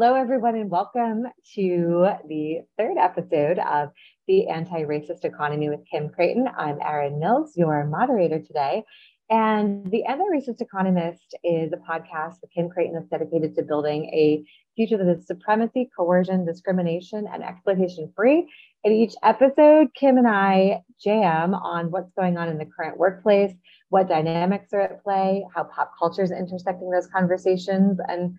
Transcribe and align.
Hello, 0.00 0.14
everyone, 0.14 0.54
and 0.54 0.70
welcome 0.70 1.24
to 1.56 2.08
the 2.28 2.60
third 2.78 2.96
episode 2.98 3.58
of 3.58 3.88
the 4.28 4.46
Anti 4.46 4.84
Racist 4.84 5.24
Economy 5.24 5.70
with 5.70 5.80
Kim 5.90 6.08
Crayton. 6.08 6.46
I'm 6.56 6.78
Erin 6.80 7.18
Mills, 7.18 7.56
your 7.56 7.84
moderator 7.84 8.38
today. 8.38 8.84
And 9.28 9.90
the 9.90 10.04
Anti 10.04 10.22
Racist 10.22 10.60
Economist 10.60 11.34
is 11.42 11.72
a 11.72 11.78
podcast 11.78 12.40
that 12.40 12.52
Kim 12.54 12.68
Crayton 12.68 12.94
is 12.94 13.08
dedicated 13.08 13.56
to 13.56 13.64
building 13.64 14.04
a 14.14 14.44
future 14.76 14.98
that 14.98 15.18
is 15.18 15.26
supremacy, 15.26 15.90
coercion, 15.96 16.46
discrimination, 16.46 17.26
and 17.32 17.42
exploitation 17.42 18.12
free. 18.14 18.48
In 18.84 18.92
each 18.92 19.14
episode, 19.24 19.92
Kim 19.94 20.16
and 20.16 20.28
I 20.28 20.84
jam 21.02 21.54
on 21.54 21.90
what's 21.90 22.12
going 22.12 22.38
on 22.38 22.48
in 22.48 22.58
the 22.58 22.66
current 22.66 22.98
workplace, 22.98 23.52
what 23.88 24.08
dynamics 24.08 24.72
are 24.72 24.82
at 24.82 25.02
play, 25.02 25.44
how 25.52 25.64
pop 25.64 25.90
culture 25.98 26.22
is 26.22 26.30
intersecting 26.30 26.88
those 26.88 27.08
conversations, 27.08 27.98
and 28.06 28.38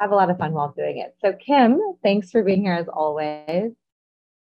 have 0.00 0.12
a 0.12 0.14
lot 0.14 0.30
of 0.30 0.38
fun 0.38 0.52
while 0.52 0.72
doing 0.76 0.98
it. 0.98 1.14
So, 1.20 1.32
Kim, 1.32 1.80
thanks 2.02 2.30
for 2.30 2.42
being 2.42 2.62
here 2.62 2.74
as 2.74 2.88
always. 2.88 3.72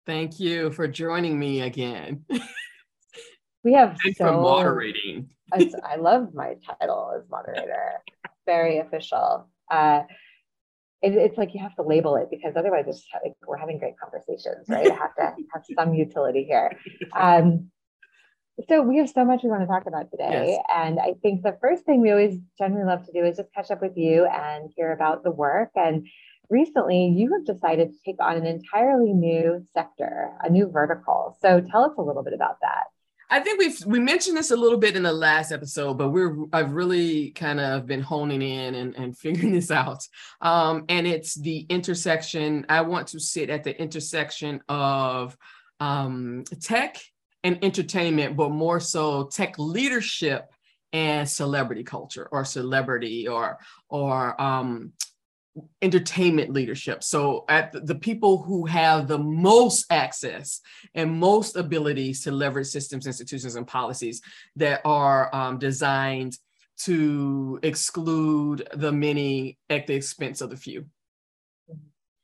Thank 0.06 0.40
you 0.40 0.72
for 0.72 0.88
joining 0.88 1.38
me 1.38 1.62
again. 1.62 2.26
We 3.68 3.74
have 3.74 3.98
Thanks 4.02 4.18
so 4.18 4.28
for 4.28 4.32
moderating. 4.32 5.28
I, 5.52 5.70
I 5.84 5.96
love 5.98 6.34
my 6.34 6.56
title 6.66 7.12
as 7.18 7.30
moderator. 7.30 8.02
Very 8.46 8.78
official. 8.78 9.50
Uh, 9.70 10.04
it, 11.02 11.14
it's 11.14 11.38
like 11.38 11.54
you 11.54 11.60
have 11.60 11.76
to 11.76 11.82
label 11.82 12.16
it 12.16 12.30
because 12.32 12.54
otherwise, 12.56 12.86
it's 12.88 13.06
like 13.22 13.34
we're 13.46 13.58
having 13.58 13.78
great 13.78 14.00
conversations, 14.00 14.70
right? 14.70 14.90
I 14.90 14.96
have 14.96 15.16
to 15.16 15.36
have 15.54 15.64
some 15.78 15.94
utility 15.94 16.46
here. 16.46 16.80
Um, 17.14 17.70
so 18.68 18.82
we 18.82 18.98
have 18.98 19.10
so 19.10 19.24
much 19.24 19.44
we 19.44 19.50
want 19.50 19.62
to 19.62 19.68
talk 19.68 19.86
about 19.86 20.10
today. 20.10 20.58
Yes. 20.58 20.64
And 20.74 21.00
I 21.00 21.14
think 21.22 21.44
the 21.44 21.58
first 21.62 21.86
thing 21.86 22.02
we 22.02 22.12
always 22.12 22.40
generally 22.58 22.86
love 22.86 23.06
to 23.06 23.12
do 23.12 23.24
is 23.24 23.38
just 23.38 23.54
catch 23.54 23.70
up 23.70 23.82
with 23.82 23.96
you 23.96 24.26
and 24.26 24.70
hear 24.76 24.92
about 24.92 25.24
the 25.24 25.32
work. 25.32 25.70
And 25.76 26.08
recently 26.50 27.08
you 27.08 27.34
have 27.34 27.46
decided 27.46 27.92
to 27.92 27.98
take 28.04 28.16
on 28.20 28.36
an 28.36 28.46
entirely 28.46 29.14
new 29.14 29.64
sector, 29.74 30.32
a 30.42 30.50
new 30.50 30.70
vertical. 30.70 31.38
So 31.42 31.62
tell 31.62 31.84
us 31.84 31.94
a 31.98 32.02
little 32.02 32.24
bit 32.24 32.34
about 32.34 32.58
that. 32.62 32.86
I 33.30 33.42
think 33.42 33.60
we've 33.60 33.86
we 33.86 34.00
mentioned 34.00 34.38
this 34.38 34.52
a 34.52 34.56
little 34.56 34.78
bit 34.78 34.96
in 34.96 35.04
the 35.04 35.12
last 35.12 35.52
episode, 35.52 35.96
but 35.96 36.12
we're 36.12 36.46
I've 36.54 36.72
really 36.72 37.32
kind 37.32 37.60
of 37.60 37.86
been 37.86 38.02
honing 38.02 38.42
in 38.42 38.74
and, 38.74 38.96
and 38.96 39.18
figuring 39.20 39.52
this 39.52 39.70
out. 39.70 40.02
Um, 40.42 40.86
and 40.88 41.06
it's 41.06 41.36
the 41.36 41.66
intersection. 41.70 42.66
I 42.70 42.82
want 42.82 43.08
to 43.10 43.20
sit 43.20 43.50
at 43.50 43.66
the 43.66 43.80
intersection 43.80 44.62
of 44.70 45.38
um, 45.80 46.46
tech 46.62 46.98
and 47.44 47.64
entertainment, 47.64 48.36
but 48.36 48.50
more 48.50 48.80
so 48.80 49.26
tech 49.26 49.58
leadership 49.58 50.52
and 50.94 51.28
celebrity 51.30 51.84
culture 51.84 52.28
or 52.32 52.46
celebrity 52.46 53.28
or 53.28 53.58
or 53.90 54.42
um, 54.42 54.94
entertainment 55.82 56.52
leadership. 56.52 57.04
So 57.04 57.46
at 57.50 57.72
the, 57.72 57.80
the 57.82 57.96
people 57.96 58.44
who 58.44 58.66
have 58.66 59.08
the 59.08 59.18
most 59.18 59.86
access 59.90 60.62
and 60.94 61.12
most 61.20 61.56
abilities 61.56 62.24
to 62.24 62.32
leverage 62.32 62.68
systems, 62.68 63.08
institutions, 63.08 63.56
and 63.56 63.68
policies 63.68 64.22
that 64.56 64.82
are 64.86 65.34
um, 65.36 65.58
designed 65.58 66.38
to 66.80 67.60
exclude 67.64 68.68
the 68.74 68.92
many 68.92 69.58
at 69.70 69.88
the 69.88 69.96
expense 69.96 70.42
of 70.42 70.52
the 70.52 70.58
few. 70.58 70.86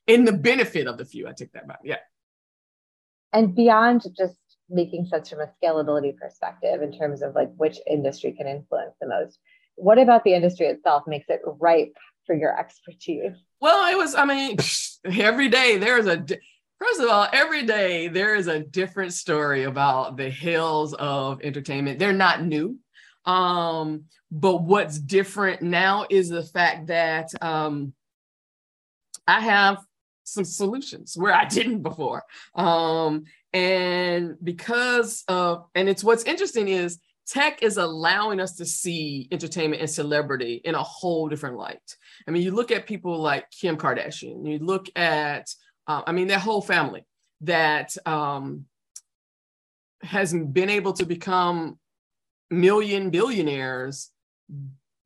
In 0.06 0.24
the 0.24 0.32
benefit 0.32 0.86
of 0.86 0.96
the 0.96 1.04
few, 1.04 1.26
I 1.26 1.32
take 1.32 1.52
that 1.52 1.66
back. 1.66 1.80
Yeah. 1.82 1.96
and 3.32 3.54
beyond 3.54 4.02
just 4.16 4.36
making 4.74 5.06
sense 5.06 5.30
from 5.30 5.40
a 5.40 5.50
scalability 5.62 6.16
perspective 6.16 6.82
in 6.82 6.92
terms 6.92 7.22
of 7.22 7.34
like 7.34 7.50
which 7.56 7.78
industry 7.88 8.32
can 8.32 8.46
influence 8.46 8.94
the 9.00 9.08
most 9.08 9.38
what 9.76 9.98
about 9.98 10.24
the 10.24 10.34
industry 10.34 10.66
itself 10.66 11.04
makes 11.06 11.26
it 11.28 11.40
ripe 11.44 11.96
for 12.26 12.34
your 12.34 12.58
expertise 12.58 13.32
Well, 13.60 13.90
it 13.92 13.96
was, 13.96 14.14
I 14.14 14.24
mean, 14.24 14.56
every 15.04 15.48
day 15.48 15.78
there 15.78 15.98
is 15.98 16.06
a, 16.06 16.24
first 16.78 17.00
of 17.00 17.08
all, 17.08 17.28
every 17.32 17.64
day 17.64 18.08
there 18.08 18.34
is 18.34 18.46
a 18.46 18.60
different 18.60 19.12
story 19.12 19.64
about 19.64 20.16
the 20.16 20.30
hills 20.30 20.94
of 20.94 21.42
entertainment. 21.42 21.98
They're 21.98 22.12
not 22.12 22.44
new. 22.44 22.78
Um, 23.24 24.04
but 24.30 24.62
what's 24.62 24.98
different 24.98 25.62
now 25.62 26.06
is 26.10 26.28
the 26.28 26.42
fact 26.42 26.88
that 26.88 27.30
um, 27.40 27.94
I 29.26 29.40
have 29.40 29.78
some 30.24 30.44
solutions 30.44 31.14
where 31.16 31.32
I 31.32 31.44
didn't 31.44 31.82
before. 31.82 32.24
Um, 32.54 33.24
and 33.54 34.36
because 34.42 35.22
of, 35.28 35.66
and 35.76 35.88
it's 35.88 36.02
what's 36.02 36.24
interesting 36.24 36.68
is 36.68 36.98
tech 37.26 37.62
is 37.62 37.76
allowing 37.76 38.40
us 38.40 38.56
to 38.56 38.66
see 38.66 39.28
entertainment 39.30 39.80
and 39.80 39.88
celebrity 39.88 40.60
in 40.64 40.74
a 40.74 40.82
whole 40.82 41.28
different 41.28 41.56
light. 41.56 41.96
I 42.26 42.32
mean, 42.32 42.42
you 42.42 42.50
look 42.50 42.72
at 42.72 42.86
people 42.86 43.16
like 43.18 43.48
Kim 43.50 43.76
Kardashian, 43.76 44.46
you 44.46 44.58
look 44.58 44.88
at, 44.96 45.48
uh, 45.86 46.02
I 46.06 46.12
mean, 46.12 46.26
that 46.28 46.40
whole 46.40 46.60
family 46.60 47.06
that 47.42 47.96
um, 48.06 48.66
has 50.02 50.34
been 50.34 50.68
able 50.68 50.92
to 50.94 51.06
become 51.06 51.78
million 52.50 53.10
billionaires 53.10 54.10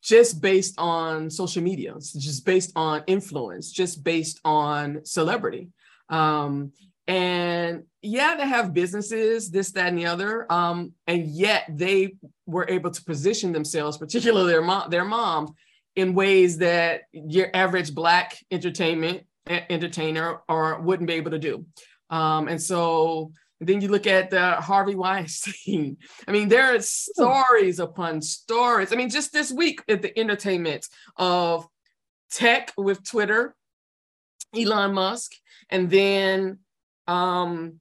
just 0.02 0.40
based 0.40 0.74
on 0.78 1.28
social 1.28 1.62
media, 1.62 1.94
just 2.16 2.46
based 2.46 2.72
on 2.74 3.04
influence, 3.06 3.70
just 3.70 4.02
based 4.02 4.40
on 4.44 5.04
celebrity. 5.04 5.68
Um, 6.08 6.72
and 7.08 7.84
yeah, 8.02 8.36
they 8.36 8.46
have 8.46 8.74
businesses, 8.74 9.50
this, 9.50 9.72
that, 9.72 9.88
and 9.88 9.98
the 9.98 10.06
other. 10.06 10.50
Um, 10.52 10.92
and 11.06 11.26
yet 11.26 11.64
they 11.68 12.16
were 12.46 12.66
able 12.68 12.90
to 12.90 13.02
position 13.02 13.50
themselves, 13.50 13.96
particularly 13.96 14.52
their 14.52 14.62
mom, 14.62 14.90
their 14.90 15.06
mom, 15.06 15.54
in 15.96 16.14
ways 16.14 16.58
that 16.58 17.02
your 17.12 17.48
average 17.54 17.94
black 17.94 18.38
entertainment 18.50 19.24
entertainer 19.48 20.42
or 20.48 20.78
wouldn't 20.80 21.08
be 21.08 21.14
able 21.14 21.30
to 21.30 21.38
do. 21.38 21.64
Um, 22.10 22.46
and 22.46 22.60
so 22.60 23.32
then 23.60 23.80
you 23.80 23.88
look 23.88 24.06
at 24.06 24.28
the 24.28 24.52
Harvey 24.56 24.94
Weinstein. 24.94 25.96
I 26.28 26.32
mean, 26.32 26.48
there 26.48 26.74
are 26.74 26.80
stories 26.80 27.80
upon 27.80 28.20
stories. 28.20 28.92
I 28.92 28.96
mean, 28.96 29.08
just 29.08 29.32
this 29.32 29.50
week 29.50 29.82
at 29.88 30.02
the 30.02 30.16
entertainment 30.18 30.86
of 31.16 31.66
tech 32.30 32.72
with 32.76 33.02
Twitter, 33.02 33.56
Elon 34.54 34.92
Musk, 34.92 35.32
and 35.70 35.90
then 35.90 36.58
um, 37.08 37.80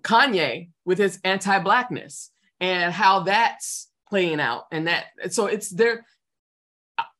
Kanye 0.00 0.70
with 0.86 0.98
his 0.98 1.20
anti-blackness 1.24 2.30
and 2.60 2.92
how 2.92 3.20
that's 3.20 3.90
playing 4.08 4.40
out. 4.40 4.64
And 4.72 4.86
that 4.86 5.06
so 5.30 5.46
it's 5.46 5.68
there, 5.68 6.06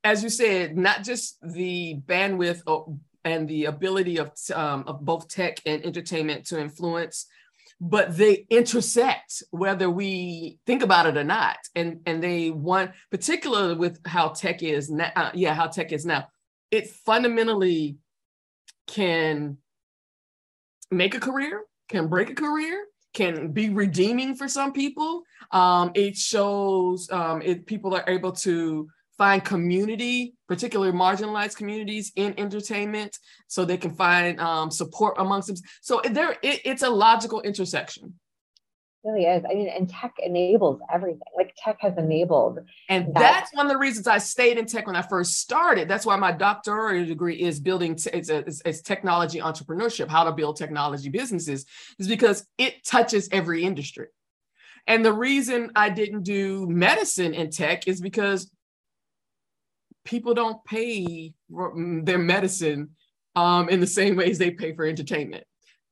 as 0.02 0.22
you 0.22 0.30
said, 0.30 0.76
not 0.76 1.04
just 1.04 1.36
the 1.42 2.00
bandwidth 2.06 2.62
of, 2.66 2.98
and 3.22 3.46
the 3.46 3.66
ability 3.66 4.16
of 4.18 4.32
um, 4.54 4.84
of 4.86 5.04
both 5.04 5.28
tech 5.28 5.58
and 5.66 5.84
entertainment 5.84 6.46
to 6.46 6.58
influence, 6.58 7.26
but 7.78 8.16
they 8.16 8.46
intersect 8.48 9.42
whether 9.50 9.90
we 9.90 10.58
think 10.66 10.82
about 10.82 11.06
it 11.06 11.18
or 11.18 11.24
not. 11.24 11.58
And 11.74 12.00
and 12.06 12.22
they 12.22 12.50
want, 12.50 12.92
particularly 13.10 13.74
with 13.74 14.00
how 14.06 14.28
tech 14.28 14.62
is 14.62 14.90
now, 14.90 15.12
uh, 15.14 15.30
yeah, 15.34 15.52
how 15.52 15.66
tech 15.66 15.92
is 15.92 16.06
now, 16.06 16.28
it 16.70 16.88
fundamentally 16.88 17.98
can 18.86 19.58
make 20.90 21.14
a 21.14 21.20
career, 21.20 21.62
can 21.88 22.08
break 22.08 22.30
a 22.30 22.34
career, 22.34 22.86
can 23.14 23.52
be 23.52 23.70
redeeming 23.70 24.34
for 24.34 24.48
some 24.48 24.72
people. 24.72 25.22
Um, 25.50 25.90
it 25.94 26.16
shows 26.16 27.10
um, 27.10 27.40
people 27.66 27.94
are 27.94 28.04
able 28.08 28.32
to 28.32 28.88
find 29.18 29.44
community, 29.44 30.34
particularly 30.48 30.92
marginalized 30.92 31.56
communities 31.56 32.10
in 32.16 32.32
entertainment, 32.38 33.18
so 33.48 33.64
they 33.64 33.76
can 33.76 33.94
find 33.94 34.40
um, 34.40 34.70
support 34.70 35.16
amongst 35.18 35.48
them. 35.48 35.56
So 35.82 36.00
there, 36.10 36.32
it, 36.42 36.60
it's 36.64 36.82
a 36.82 36.88
logical 36.88 37.42
intersection. 37.42 38.14
Really 39.02 39.24
is 39.24 39.42
i 39.50 39.54
mean 39.54 39.68
and 39.68 39.88
tech 39.88 40.12
enables 40.18 40.80
everything 40.92 41.20
like 41.34 41.54
tech 41.56 41.78
has 41.80 41.96
enabled 41.96 42.58
And 42.90 43.06
That- 43.14 43.14
that's 43.14 43.54
one 43.54 43.64
of 43.64 43.72
the 43.72 43.78
reasons 43.78 44.06
I 44.06 44.18
stayed 44.18 44.58
in 44.58 44.66
tech 44.66 44.86
when 44.86 44.96
I 44.96 45.02
first 45.02 45.38
started. 45.38 45.88
That's 45.88 46.04
why 46.04 46.16
my 46.16 46.32
doctoral 46.32 47.06
degree 47.06 47.40
is 47.40 47.60
building, 47.60 47.96
t- 47.96 48.10
it's, 48.12 48.28
a, 48.28 48.38
it's, 48.38 48.60
it's 48.64 48.82
technology 48.82 49.38
entrepreneurship, 49.40 50.08
how 50.08 50.24
to 50.24 50.32
build 50.32 50.56
technology 50.56 51.08
businesses, 51.08 51.64
is 51.98 52.08
because 52.08 52.46
it 52.58 52.84
touches 52.84 53.28
every 53.32 53.64
industry. 53.64 54.08
And 54.86 55.04
the 55.04 55.12
reason 55.12 55.70
I 55.76 55.88
didn't 55.88 56.24
do 56.24 56.66
medicine 56.68 57.32
in 57.32 57.50
tech 57.50 57.88
is 57.88 58.00
because 58.00 58.50
people 60.04 60.34
don't 60.34 60.62
pay 60.64 61.32
mm, 61.50 62.04
their 62.04 62.18
medicine 62.18 62.90
um, 63.36 63.68
in 63.68 63.80
the 63.80 63.86
same 63.86 64.16
ways 64.16 64.38
they 64.38 64.50
pay 64.50 64.74
for 64.74 64.84
entertainment. 64.84 65.44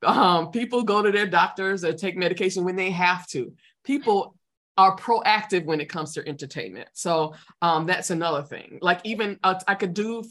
Um, 0.05 0.51
people 0.51 0.83
go 0.83 1.03
to 1.03 1.11
their 1.11 1.27
doctors 1.27 1.85
or 1.85 1.93
take 1.93 2.17
medication 2.17 2.65
when 2.65 2.77
they 2.77 2.91
have 2.91 3.27
to. 3.29 3.53
People 3.85 4.35
are 4.77 4.97
proactive 4.97 5.65
when 5.65 5.81
it 5.81 5.89
comes 5.89 6.13
to 6.15 6.29
entertainment. 6.29 6.89
So 6.93 7.35
um, 7.63 7.87
that's 7.87 8.11
another 8.11 8.43
thing. 8.43 8.79
Like 8.81 9.01
even 9.05 9.39
uh, 9.43 9.59
I 9.67 9.75
could 9.75 9.95
do, 9.95 10.23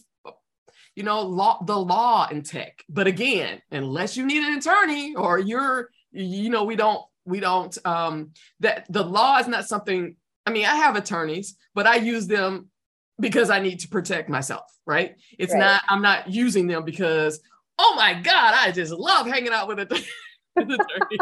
you 0.95 1.03
know, 1.03 1.21
law 1.21 1.61
the 1.65 1.77
law 1.77 2.27
in 2.31 2.43
tech, 2.43 2.83
but 2.87 3.07
again, 3.07 3.61
unless 3.71 4.15
you 4.15 4.25
need 4.25 4.43
an 4.47 4.57
attorney 4.57 5.15
or 5.15 5.37
you're, 5.37 5.89
you 6.11 6.49
know, 6.49 6.63
we 6.63 6.75
don't 6.77 7.01
we 7.25 7.41
don't 7.41 7.77
um, 7.85 8.31
that 8.61 8.85
the 8.89 9.03
law 9.03 9.37
is 9.39 9.47
not 9.47 9.67
something. 9.67 10.15
I 10.45 10.51
mean, 10.51 10.65
I 10.65 10.75
have 10.75 10.95
attorneys, 10.95 11.57
but 11.75 11.85
I 11.85 11.97
use 11.97 12.25
them 12.25 12.69
because 13.19 13.49
I 13.49 13.59
need 13.59 13.81
to 13.81 13.89
protect 13.89 14.29
myself, 14.29 14.71
right? 14.85 15.15
It's 15.37 15.51
Right. 15.51 15.59
not, 15.59 15.81
I'm 15.89 16.01
not 16.01 16.29
using 16.29 16.67
them 16.67 16.85
because, 16.85 17.41
oh 17.79 17.93
my 17.95 18.13
God, 18.15 18.53
I 18.55 18.71
just 18.71 18.91
love 18.91 19.27
hanging 19.27 19.51
out 19.53 19.67
with 19.67 19.79
a 19.79 19.83
attorney 20.57 21.17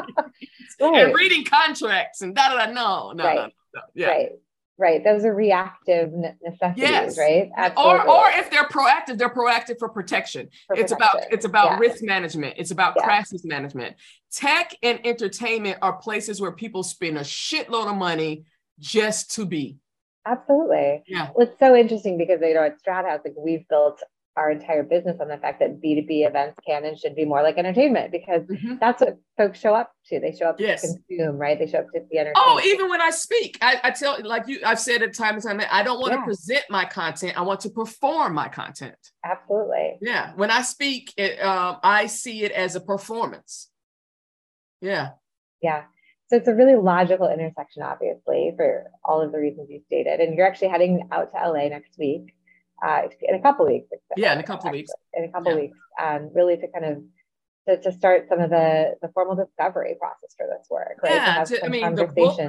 and 0.80 1.14
reading 1.16 1.46
contracts 1.46 2.22
and 2.22 2.36
da 2.36 2.50
da 2.50 2.66
da. 2.66 2.72
No, 2.72 3.12
no, 3.12 3.24
Right. 3.24 3.36
no, 3.36 3.44
no. 3.76 3.82
Yeah. 3.94 4.08
Right. 4.08 4.30
Right. 4.78 5.04
Those 5.06 5.24
are 5.24 5.34
reactive 5.34 6.12
necessities, 6.12 6.76
Yes. 6.78 7.18
right? 7.18 7.50
Or, 7.78 7.96
Absolutely. 8.02 8.10
or 8.14 8.30
if 8.32 8.50
they're 8.52 8.66
proactive, 8.68 9.18
they're 9.18 9.30
proactive 9.34 9.80
for 9.80 9.88
protection. 9.88 10.50
For 10.68 10.76
it's 10.78 10.92
about 10.92 11.16
it's 11.32 11.46
about 11.46 11.72
Yeah. 11.72 11.80
risk 11.80 12.04
management. 12.04 12.56
It's 12.58 12.72
about 12.72 12.94
Yeah. 12.98 13.06
crisis 13.06 13.46
management. 13.46 13.96
Tech 14.34 14.76
and 14.84 15.00
entertainment 15.06 15.78
are 15.82 15.94
places 15.94 16.42
where 16.42 16.52
people 16.52 16.84
spend 16.84 17.18
a 17.18 17.22
shitload 17.22 17.90
of 17.90 17.96
money 17.96 18.44
just 18.78 19.34
to 19.36 19.46
be. 19.46 19.78
Absolutely. 20.26 21.04
Yeah. 21.08 21.30
Well, 21.34 21.48
it's 21.48 21.58
so 21.60 21.74
interesting 21.76 22.18
because 22.18 22.42
you 22.42 22.54
know 22.56 22.64
at 22.64 22.78
Strathouse, 22.82 23.24
like 23.24 23.36
we've 23.38 23.66
built 23.70 24.02
our 24.38 24.52
entire 24.52 24.84
business 24.84 25.18
on 25.22 25.30
the 25.30 25.38
fact 25.38 25.60
that 25.62 25.82
B2B 25.82 26.28
events 26.28 26.60
can 26.68 26.84
and 26.84 27.00
should 27.00 27.16
be 27.16 27.24
more 27.24 27.42
like 27.42 27.58
entertainment 27.58 28.12
because 28.12 28.42
Mhm. 28.44 28.80
that's 28.80 29.02
what 29.02 29.18
folks 29.38 29.60
show 29.60 29.74
up 29.74 29.92
to. 30.08 30.20
They 30.20 30.34
show 30.34 30.48
up 30.48 30.60
Yes. 30.60 30.82
to 30.82 30.88
consume, 31.08 31.38
right? 31.38 31.58
They 31.58 31.68
show 31.68 31.80
up 31.80 31.86
to 31.94 32.02
be 32.02 32.18
entertained. 32.18 32.36
Oh, 32.38 32.60
even 32.66 32.90
when 32.90 33.00
I 33.02 33.12
speak, 33.12 33.58
I, 33.62 33.80
I 33.84 33.92
tell 33.92 34.18
like 34.24 34.48
you, 34.48 34.60
I've 34.66 34.80
said 34.80 35.02
it 35.02 35.14
time 35.16 35.36
and 35.36 35.44
time. 35.44 35.62
I 35.72 35.84
don't 35.84 36.00
want 36.02 36.14
to 36.14 36.22
present 36.24 36.66
my 36.70 36.84
content. 36.86 37.38
I 37.38 37.44
want 37.44 37.62
to 37.62 37.70
perform 37.70 38.34
my 38.34 38.50
content. 38.50 38.98
Absolutely. 39.24 40.00
Yeah. 40.02 40.34
When 40.36 40.52
I 40.52 40.62
speak, 40.64 41.14
it, 41.16 41.42
um, 41.42 41.78
I 41.82 42.08
see 42.08 42.44
it 42.44 42.52
as 42.52 42.76
a 42.76 42.82
performance. 42.82 43.72
Yeah. 44.82 45.12
Yeah. 45.62 45.86
So 46.28 46.36
it's 46.38 46.48
a 46.48 46.54
really 46.56 46.76
logical 46.76 47.30
intersection, 47.30 47.84
obviously, 47.84 48.54
for 48.58 48.92
all 49.04 49.22
of 49.22 49.32
the 49.32 49.38
reasons 49.40 49.70
you 49.70 49.82
stated. 49.86 50.20
And 50.20 50.36
you're 50.36 50.46
actually 50.48 50.68
heading 50.70 51.08
out 51.12 51.32
to 51.32 51.38
LA 51.38 51.70
next 51.70 51.98
week, 51.98 52.35
uh, 52.84 53.04
in 53.22 53.36
a 53.36 53.42
couple 53.42 53.66
weeks. 53.66 53.88
Yeah, 54.18 54.34
in 54.34 54.40
a 54.40 54.44
couple 54.44 54.68
actually, 54.68 54.80
weeks. 54.80 54.92
In 55.14 55.24
a 55.26 55.32
couple 55.32 55.52
Yeah. 55.52 55.58
weeks, 55.60 55.78
um, 56.02 56.30
really 56.34 56.58
to 56.58 56.68
kind 56.68 56.86
of 56.86 57.04
to, 57.68 57.82
to 57.82 57.92
start 57.92 58.28
some 58.30 58.40
of 58.40 58.50
the 58.50 58.96
the 59.02 59.10
formal 59.10 59.36
discovery 59.36 59.96
process 60.00 60.36
for 60.38 60.48
this 60.48 60.68
work, 60.70 61.00
right? 61.04 61.14
Yeah, 61.14 61.44
to 61.44 61.66
I 61.66 61.70
mean, 61.70 61.96
the 61.96 62.08
book-. 62.08 62.40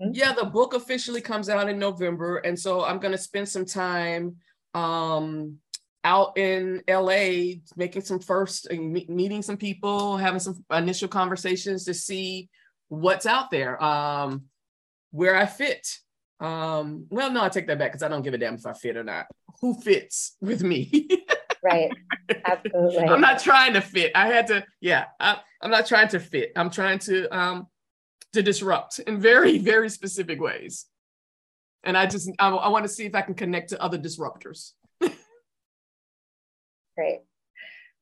Mhm. 0.00 0.10
Yeah, 0.12 0.32
the 0.32 0.44
book 0.44 0.74
officially 0.74 1.20
comes 1.20 1.48
out 1.48 1.68
in 1.68 1.78
November. 1.78 2.38
And 2.38 2.58
so 2.58 2.84
I'm 2.84 2.98
going 2.98 3.12
to 3.12 3.18
spend 3.18 3.48
some 3.48 3.64
time 3.64 4.36
um, 4.74 5.58
out 6.04 6.36
in 6.36 6.82
LA 6.88 7.60
making 7.76 8.02
some 8.02 8.18
first, 8.18 8.70
meeting 8.70 9.42
some 9.42 9.56
people, 9.56 10.16
having 10.16 10.40
some 10.40 10.64
initial 10.70 11.08
conversations 11.08 11.84
to 11.84 11.94
see 11.94 12.48
what's 12.88 13.26
out 13.26 13.50
there, 13.50 13.82
um, 13.82 14.44
where 15.12 15.36
I 15.36 15.46
fit. 15.46 15.86
Um, 16.40 17.06
well, 17.10 17.30
no, 17.30 17.42
I 17.42 17.48
take 17.48 17.66
that 17.68 17.78
back 17.78 17.92
because 17.92 18.02
I 18.02 18.08
don't 18.08 18.22
give 18.22 18.34
a 18.34 18.38
damn 18.38 18.54
if 18.54 18.66
I 18.66 18.72
fit 18.72 18.96
or 18.96 19.04
not. 19.04 19.26
Who 19.60 19.74
fits 19.80 20.36
with 20.40 20.62
me? 20.62 21.08
Right. 21.62 21.90
Absolutely. 22.44 23.08
I'm 23.08 23.20
not 23.20 23.40
trying 23.40 23.72
to 23.72 23.80
fit. 23.80 24.12
I 24.14 24.28
had 24.28 24.46
to, 24.48 24.64
yeah, 24.80 25.06
I, 25.18 25.38
I'm 25.60 25.70
not 25.70 25.86
trying 25.86 26.06
to 26.08 26.20
fit. 26.20 26.52
I'm 26.54 26.70
trying 26.70 27.00
to 27.00 27.26
um 27.36 27.66
to 28.34 28.42
disrupt 28.42 29.00
in 29.00 29.18
very, 29.18 29.58
very 29.58 29.88
specific 29.88 30.40
ways. 30.40 30.86
And 31.82 31.98
I 31.98 32.06
just 32.06 32.30
I, 32.38 32.50
I 32.50 32.68
want 32.68 32.84
to 32.84 32.88
see 32.88 33.04
if 33.04 33.16
I 33.16 33.22
can 33.22 33.34
connect 33.34 33.70
to 33.70 33.82
other 33.82 33.98
disruptors. 33.98 34.72
Great. 36.96 37.22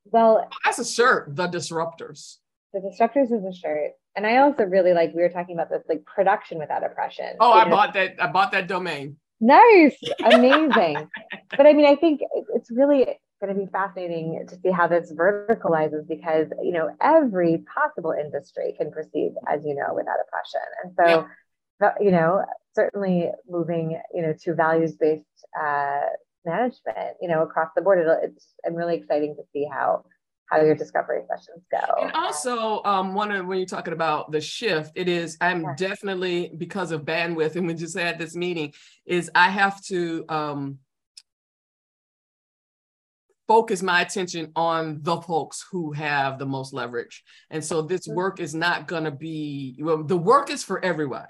Well, 0.04 0.46
That's 0.64 0.81
a 0.81 0.84
shirt, 0.84 1.34
the 1.34 1.48
disruptors. 1.48 2.36
the 2.75 2.81
disruptors 2.81 3.32
is 3.32 3.44
a 3.44 3.58
shirt. 3.58 3.92
And 4.16 4.26
I 4.26 4.38
also 4.38 4.64
really 4.64 4.93
like 4.93 5.12
we 5.14 5.22
were 5.22 5.28
talking 5.28 5.56
about 5.56 5.70
this 5.70 5.82
like 5.88 6.05
production 6.05 6.58
without 6.58 6.84
oppression. 6.84 7.34
Oh, 7.40 7.52
I 7.52 7.64
know, 7.64 7.70
bought 7.70 7.94
that. 7.94 8.14
I 8.22 8.26
bought 8.28 8.52
that 8.52 8.69
domain. 8.69 9.16
Nice, 9.40 9.96
amazing. 10.25 11.08
but 11.56 11.66
I 11.66 11.72
mean, 11.72 11.87
I 11.87 11.96
think 11.96 12.20
it's 12.55 12.70
really 12.70 13.06
going 13.43 13.55
to 13.55 13.61
be 13.61 13.70
fascinating 13.70 14.46
to 14.49 14.56
see 14.61 14.70
how 14.70 14.87
this 14.87 15.12
verticalizes 15.12 16.06
because 16.08 16.46
you 16.62 16.72
know 16.72 16.94
every 17.00 17.64
possible 17.75 18.12
industry 18.12 18.75
can 18.78 18.93
proceed, 18.93 19.34
as 19.49 19.64
you 19.64 19.75
know, 19.75 19.94
without 19.94 20.17
oppression, 20.26 20.60
and 20.84 20.93
so 20.96 21.28
that- 21.81 21.96
you 22.00 22.10
know 22.10 22.44
certainly 22.75 23.31
moving 23.49 24.00
you 24.12 24.22
know 24.22 24.32
to 24.43 24.55
values 24.55 24.93
based 24.93 25.25
uh, 25.60 26.00
management, 26.44 27.17
you 27.20 27.28
know, 27.28 27.43
across 27.43 27.70
the 27.75 27.82
board. 27.82 27.99
It'll, 27.99 28.19
it's 28.22 28.49
I'm 28.67 28.75
really 28.75 28.96
exciting 28.96 29.34
to 29.37 29.43
see 29.52 29.67
how 29.70 30.05
how 30.50 30.61
your 30.61 30.75
discovery 30.75 31.23
sessions 31.29 31.64
go. 31.70 32.02
And 32.02 32.12
also, 32.12 32.82
um, 32.85 33.14
one 33.14 33.31
of 33.32 33.46
when 33.46 33.58
you're 33.58 33.67
talking 33.67 33.94
about 33.94 34.31
the 34.31 34.41
shift, 34.41 34.93
it 34.94 35.08
is 35.08 35.37
I'm 35.41 35.62
Yeah. 35.62 35.75
definitely 35.76 36.52
because 36.56 36.93
of 36.93 37.02
bandwidth, 37.02 37.56
and 37.56 37.67
we 37.67 37.75
just 37.75 37.99
had 37.99 38.19
this 38.19 38.35
meeting, 38.37 38.73
is 39.06 39.31
I 39.35 39.49
have 39.50 39.82
to 39.87 40.25
um 40.29 40.79
focus 43.46 43.82
my 43.82 44.00
attention 44.00 44.50
on 44.56 45.00
the 45.02 45.20
folks 45.20 45.67
who 45.70 45.93
have 45.93 46.38
the 46.38 46.46
most 46.46 46.73
leverage. 46.73 47.23
And 47.50 47.62
so 47.62 47.82
this 47.82 48.08
Mhm. 48.08 48.14
work 48.14 48.41
is 48.41 48.55
not 48.55 48.88
gonna 48.88 49.11
be 49.11 49.79
well, 49.82 50.02
the 50.02 50.17
work 50.17 50.50
is 50.50 50.64
for 50.64 50.82
everyone. 50.85 51.29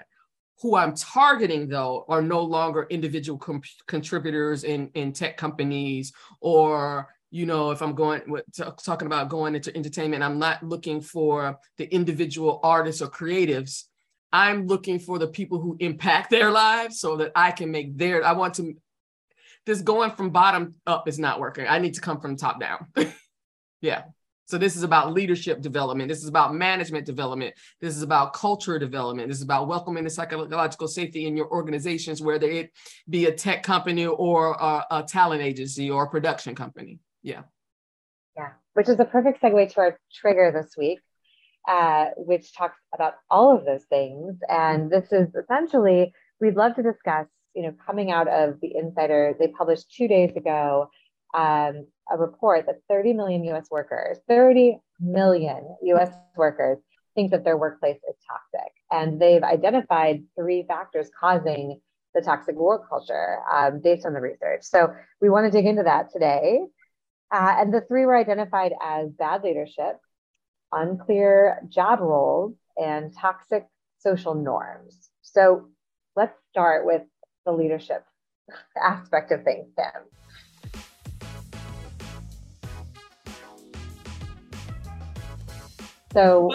Who 0.61 0.77
I'm 0.77 0.95
targeting 0.95 1.67
though 1.67 2.05
are 2.07 2.21
no 2.21 2.41
longer 2.41 2.87
individual 2.89 3.37
com- 3.37 3.61
contributors 3.87 4.63
in, 4.63 4.89
in 4.93 5.11
tech 5.11 5.35
companies 5.35 6.13
or 6.39 7.13
you 7.31 7.45
know, 7.45 7.71
if 7.71 7.81
I'm 7.81 7.95
going 7.95 8.21
with 8.27 8.45
talking 8.83 9.07
about 9.07 9.29
going 9.29 9.55
into 9.55 9.75
entertainment, 9.75 10.23
I'm 10.23 10.39
not 10.39 10.63
looking 10.63 11.01
for 11.01 11.59
the 11.77 11.93
individual 11.93 12.59
artists 12.63 13.01
or 13.01 13.07
creatives. 13.07 13.83
I'm 14.31 14.67
looking 14.67 14.99
for 14.99 15.17
the 15.19 15.27
people 15.27 15.59
who 15.59 15.77
impact 15.79 16.29
their 16.29 16.51
lives 16.51 16.99
so 16.99 17.17
that 17.17 17.31
I 17.35 17.51
can 17.51 17.71
make 17.71 17.97
their, 17.97 18.25
I 18.25 18.33
want 18.33 18.55
to, 18.55 18.75
this 19.65 19.81
going 19.81 20.11
from 20.11 20.29
bottom 20.29 20.75
up 20.85 21.07
is 21.07 21.17
not 21.17 21.39
working. 21.39 21.65
I 21.67 21.79
need 21.79 21.95
to 21.95 22.01
come 22.01 22.19
from 22.19 22.35
top 22.35 22.59
down. 22.59 22.87
yeah. 23.81 24.03
So 24.47 24.59
this 24.59 24.75
is 24.75 24.83
about 24.83 25.13
leadership 25.13 25.61
development. 25.61 26.07
This 26.07 26.21
is 26.21 26.27
about 26.27 26.53
management 26.53 27.05
development. 27.05 27.55
This 27.81 27.97
is 27.97 28.03
about 28.03 28.33
culture 28.33 28.77
development. 28.77 29.27
This 29.27 29.37
is 29.37 29.43
about 29.43 29.67
welcoming 29.67 30.03
the 30.03 30.09
psychological 30.09 30.87
safety 30.87 31.25
in 31.25 31.35
your 31.35 31.49
organizations, 31.49 32.21
whether 32.21 32.47
it 32.47 32.71
be 33.09 33.25
a 33.25 33.31
tech 33.31 33.63
company 33.63 34.05
or 34.05 34.51
a, 34.53 34.85
a 34.91 35.03
talent 35.03 35.41
agency 35.41 35.89
or 35.89 36.03
a 36.03 36.09
production 36.09 36.53
company. 36.53 36.99
Yeah. 37.25 37.41
Yeah, 38.37 38.51
which 38.73 38.87
is 38.87 38.99
a 38.99 39.05
perfect 39.05 39.41
segue 39.41 39.73
to 39.73 39.79
our 39.79 39.99
trigger 40.13 40.51
this 40.53 40.75
week, 40.77 40.99
uh, 41.67 42.09
which 42.17 42.53
talks 42.53 42.77
about 42.93 43.15
all 43.31 43.57
of 43.57 43.65
those 43.65 43.83
things. 43.85 44.37
And 44.47 44.91
this 44.91 45.11
is 45.11 45.33
essentially, 45.33 46.13
we'd 46.39 46.55
love 46.55 46.75
to 46.75 46.83
discuss, 46.83 47.25
you 47.55 47.63
know, 47.63 47.73
coming 47.83 48.11
out 48.11 48.27
of 48.27 48.59
the 48.61 48.75
Insider, 48.75 49.35
they 49.39 49.47
published 49.47 49.91
two 49.91 50.07
days 50.07 50.35
ago 50.35 50.91
um, 51.33 51.87
a 52.11 52.17
report 52.17 52.67
that 52.67 52.81
30 52.89 53.13
million 53.13 53.43
US 53.45 53.71
workers, 53.71 54.19
30 54.27 54.77
million 54.99 55.75
US 55.81 56.11
workers 56.37 56.77
think 57.15 57.31
that 57.31 57.43
their 57.43 57.57
workplace 57.57 57.97
is 58.07 58.15
toxic. 58.27 58.71
And 58.91 59.19
they've 59.19 59.41
identified 59.43 60.23
three 60.37 60.63
factors 60.67 61.09
causing 61.19 61.79
the 62.13 62.21
toxic 62.21 62.55
work 62.55 62.87
culture 62.87 63.39
um, 63.51 63.79
based 63.81 64.05
on 64.05 64.13
the 64.13 64.21
research. 64.21 64.61
So 64.61 64.93
we 65.21 65.29
want 65.29 65.51
to 65.51 65.57
dig 65.57 65.65
into 65.65 65.83
that 65.83 66.11
today. 66.11 66.59
Uh, 67.31 67.55
and 67.59 67.73
the 67.73 67.81
three 67.81 68.05
were 68.05 68.15
identified 68.15 68.73
as 68.81 69.09
bad 69.11 69.43
leadership, 69.43 69.99
unclear 70.71 71.61
job 71.69 71.99
roles, 71.99 72.55
and 72.77 73.13
toxic 73.15 73.67
social 73.99 74.35
norms. 74.35 75.09
So 75.21 75.69
let's 76.15 76.37
start 76.51 76.85
with 76.85 77.01
the 77.45 77.51
leadership 77.51 78.05
aspect 78.81 79.31
of 79.31 79.43
things, 79.43 79.67
Tim. 79.75 80.03
So, 86.13 86.51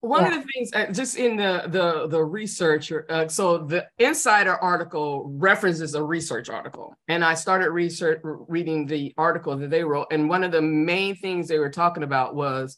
One 0.00 0.24
Yeah. 0.26 0.36
of 0.38 0.42
the 0.46 0.48
things, 0.52 0.70
uh, 0.74 0.92
just 0.92 1.16
in 1.16 1.36
the 1.36 1.64
the 1.66 2.06
the 2.06 2.22
research, 2.24 2.92
uh, 2.92 3.26
so 3.26 3.58
the 3.58 3.88
Insider 3.98 4.52
article 4.54 5.28
references 5.36 5.94
a 5.96 6.02
research 6.02 6.48
article, 6.48 6.94
and 7.08 7.24
I 7.24 7.34
started 7.34 7.70
research 7.70 8.20
reading 8.22 8.86
the 8.86 9.12
article 9.18 9.56
that 9.56 9.70
they 9.70 9.82
wrote, 9.82 10.06
and 10.12 10.28
one 10.28 10.44
of 10.44 10.52
the 10.52 10.62
main 10.62 11.16
things 11.16 11.48
they 11.48 11.58
were 11.58 11.70
talking 11.70 12.04
about 12.04 12.36
was 12.36 12.76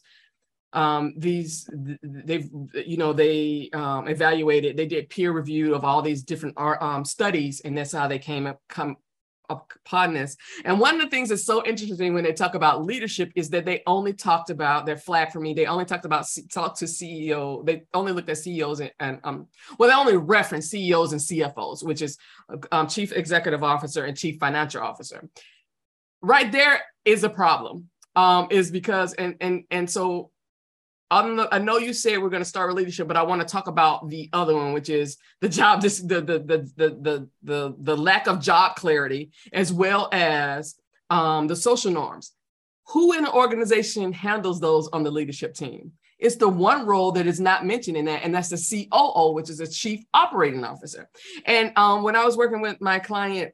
um, 0.73 1.13
these 1.15 1.69
they've 2.01 2.49
you 2.73 2.97
know 2.97 3.13
they 3.13 3.69
um, 3.71 4.07
evaluated, 4.07 4.75
they 4.75 4.87
did 4.87 5.07
peer 5.09 5.31
review 5.31 5.75
of 5.75 5.85
all 5.85 6.01
these 6.01 6.23
different 6.23 6.55
um, 6.59 7.05
studies, 7.05 7.61
and 7.63 7.77
that's 7.77 7.91
how 7.91 8.07
they 8.07 8.19
came 8.19 8.47
up 8.47 8.59
come 8.67 8.95
upon 9.51 10.13
this. 10.13 10.35
And 10.65 10.79
one 10.79 10.95
of 10.95 11.01
the 11.01 11.09
things 11.09 11.29
that's 11.29 11.45
so 11.45 11.63
interesting 11.65 12.13
when 12.13 12.23
they 12.23 12.33
talk 12.33 12.55
about 12.55 12.85
leadership 12.85 13.31
is 13.35 13.49
that 13.51 13.65
they 13.65 13.83
only 13.85 14.13
talked 14.13 14.49
about 14.49 14.85
their 14.85 14.97
flag 14.97 15.31
for 15.31 15.39
me. 15.39 15.53
They 15.53 15.65
only 15.65 15.85
talked 15.85 16.05
about 16.05 16.25
talk 16.51 16.77
to 16.77 16.85
CEO. 16.85 17.65
They 17.65 17.83
only 17.93 18.11
looked 18.11 18.29
at 18.29 18.37
CEOs 18.37 18.79
and, 18.79 18.91
and 18.99 19.19
um 19.23 19.47
well 19.77 19.89
they 19.89 19.95
only 19.95 20.17
referenced 20.17 20.71
CEOs 20.71 21.11
and 21.11 21.21
CFOs, 21.21 21.83
which 21.83 22.01
is 22.01 22.17
um, 22.71 22.87
chief 22.87 23.11
executive 23.11 23.63
officer 23.63 24.05
and 24.05 24.17
chief 24.17 24.39
financial 24.39 24.81
officer. 24.81 25.29
Right 26.21 26.51
there 26.51 26.81
is 27.05 27.23
a 27.23 27.29
problem. 27.29 27.89
Um, 28.13 28.47
is 28.51 28.71
because 28.71 29.13
and 29.13 29.35
and 29.39 29.63
and 29.71 29.89
so 29.89 30.30
I'm, 31.11 31.41
I 31.51 31.59
know 31.59 31.77
you 31.77 31.91
said 31.91 32.21
we're 32.21 32.29
going 32.29 32.41
to 32.41 32.47
start 32.49 32.69
with 32.69 32.77
leadership, 32.77 33.05
but 33.05 33.17
I 33.17 33.23
want 33.23 33.41
to 33.41 33.47
talk 33.47 33.67
about 33.67 34.09
the 34.09 34.29
other 34.31 34.55
one, 34.55 34.71
which 34.71 34.89
is 34.89 35.17
the 35.41 35.49
job, 35.49 35.81
this, 35.81 35.99
the, 35.99 36.21
the, 36.21 36.39
the, 36.39 36.71
the, 36.77 36.89
the, 37.01 37.29
the, 37.43 37.75
the 37.79 37.97
lack 37.97 38.27
of 38.27 38.39
job 38.39 38.77
clarity, 38.77 39.31
as 39.51 39.73
well 39.73 40.07
as 40.13 40.75
um, 41.09 41.47
the 41.47 41.55
social 41.55 41.91
norms. 41.91 42.31
Who 42.87 43.11
in 43.11 43.25
an 43.25 43.31
organization 43.31 44.13
handles 44.13 44.61
those 44.61 44.87
on 44.93 45.03
the 45.03 45.11
leadership 45.11 45.53
team? 45.53 45.91
It's 46.17 46.37
the 46.37 46.47
one 46.47 46.85
role 46.85 47.11
that 47.13 47.27
is 47.27 47.41
not 47.41 47.65
mentioned 47.65 47.97
in 47.97 48.05
that, 48.05 48.23
and 48.23 48.33
that's 48.33 48.49
the 48.49 48.87
COO, 48.91 49.33
which 49.33 49.49
is 49.49 49.59
a 49.59 49.67
chief 49.67 50.05
operating 50.13 50.63
officer. 50.63 51.09
And 51.45 51.73
um, 51.75 52.03
when 52.03 52.15
I 52.15 52.23
was 52.23 52.37
working 52.37 52.61
with 52.61 52.79
my 52.79 52.99
client, 52.99 53.53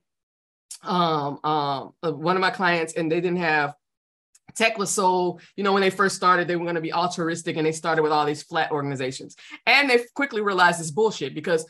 um, 0.83 1.39
um, 1.43 1.93
uh, 2.03 2.11
one 2.11 2.35
of 2.35 2.41
my 2.41 2.51
clients, 2.51 2.93
and 2.93 3.11
they 3.11 3.19
didn't 3.19 3.39
have 3.39 3.73
tech 4.57 4.77
was 4.77 4.89
so 4.89 5.39
you 5.55 5.63
know 5.63 5.73
when 5.73 5.81
they 5.81 5.89
first 5.89 6.15
started 6.15 6.47
they 6.47 6.55
were 6.55 6.65
going 6.65 6.75
to 6.75 6.81
be 6.81 6.93
altruistic 6.93 7.57
and 7.57 7.65
they 7.65 7.71
started 7.71 8.01
with 8.01 8.11
all 8.11 8.25
these 8.25 8.43
flat 8.43 8.71
organizations. 8.71 9.35
And 9.65 9.89
they 9.89 9.99
quickly 10.15 10.41
realized 10.41 10.79
this 10.79 10.91
bullshit 10.91 11.35
because 11.35 11.65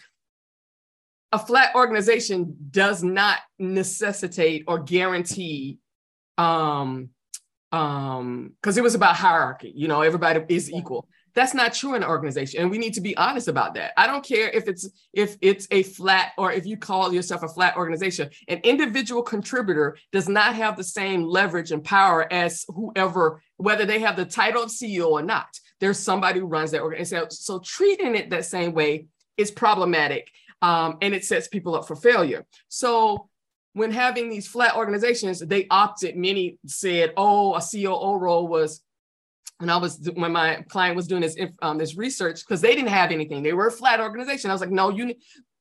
a 1.31 1.39
flat 1.39 1.75
organization 1.75 2.55
does 2.71 3.03
not 3.03 3.39
necessitate 3.59 4.63
or 4.67 4.79
guarantee 4.79 5.79
um 6.37 7.09
um 7.71 8.53
because 8.61 8.77
it 8.77 8.83
was 8.83 8.95
about 8.95 9.15
hierarchy 9.15 9.73
you 9.75 9.87
know 9.87 10.01
everybody 10.01 10.41
is 10.47 10.71
equal 10.71 11.07
that's 11.37 11.53
not 11.53 11.71
true 11.71 11.93
in 11.93 12.01
an 12.01 12.09
organization 12.09 12.61
and 12.61 12.71
we 12.71 12.79
need 12.79 12.95
to 12.95 13.01
be 13.01 13.15
honest 13.15 13.47
about 13.47 13.75
that. 13.75 13.93
I 13.95 14.07
don't 14.07 14.25
care 14.25 14.49
if 14.49 14.67
it's 14.67 14.89
if 15.13 15.37
it's 15.39 15.67
a 15.69 15.83
flat 15.83 16.31
or 16.35 16.51
if 16.51 16.65
you 16.65 16.77
call 16.77 17.13
yourself 17.13 17.43
a 17.43 17.47
flat 17.47 17.77
organization 17.77 18.31
an 18.47 18.59
individual 18.63 19.21
contributor 19.21 19.97
does 20.11 20.27
not 20.27 20.55
have 20.55 20.75
the 20.75 20.83
same 20.83 21.21
leverage 21.23 21.71
and 21.71 21.83
power 21.83 22.27
as 22.33 22.65
whoever 22.69 23.43
whether 23.57 23.85
they 23.85 23.99
have 23.99 24.15
the 24.15 24.25
title 24.25 24.63
of 24.63 24.69
ceo 24.69 25.09
or 25.09 25.21
not. 25.21 25.47
There's 25.79 25.99
somebody 25.99 26.39
who 26.39 26.47
runs 26.47 26.71
that 26.71 26.81
organization 26.81 27.29
so 27.29 27.59
treating 27.59 28.15
it 28.15 28.31
that 28.31 28.45
same 28.45 28.73
way 28.73 29.05
is 29.37 29.51
problematic 29.51 30.31
um, 30.63 30.97
and 31.03 31.13
it 31.13 31.23
sets 31.23 31.47
people 31.47 31.75
up 31.75 31.87
for 31.87 31.95
failure. 31.95 32.47
So 32.67 33.29
when 33.73 33.91
having 33.91 34.27
these 34.27 34.47
flat 34.47 34.75
organizations, 34.75 35.39
they 35.39 35.67
opted, 35.69 36.15
many 36.15 36.57
said, 36.65 37.13
oh, 37.15 37.53
a 37.53 37.61
COO 37.61 38.17
role 38.17 38.47
was 38.47 38.81
when 39.59 39.69
I 39.69 39.77
was 39.77 40.09
when 40.15 40.31
my 40.31 40.63
client 40.69 40.95
was 40.95 41.07
doing 41.07 41.21
this 41.21 41.37
um, 41.61 41.77
this 41.77 41.97
research 41.97 42.41
because 42.45 42.61
they 42.61 42.75
didn't 42.75 42.89
have 42.89 43.11
anything. 43.11 43.43
They 43.43 43.53
were 43.53 43.67
a 43.67 43.71
flat 43.71 43.99
organization. 43.99 44.49
I 44.49 44.53
was 44.53 44.61
like, 44.61 44.71
no, 44.71 44.89
you 44.89 45.15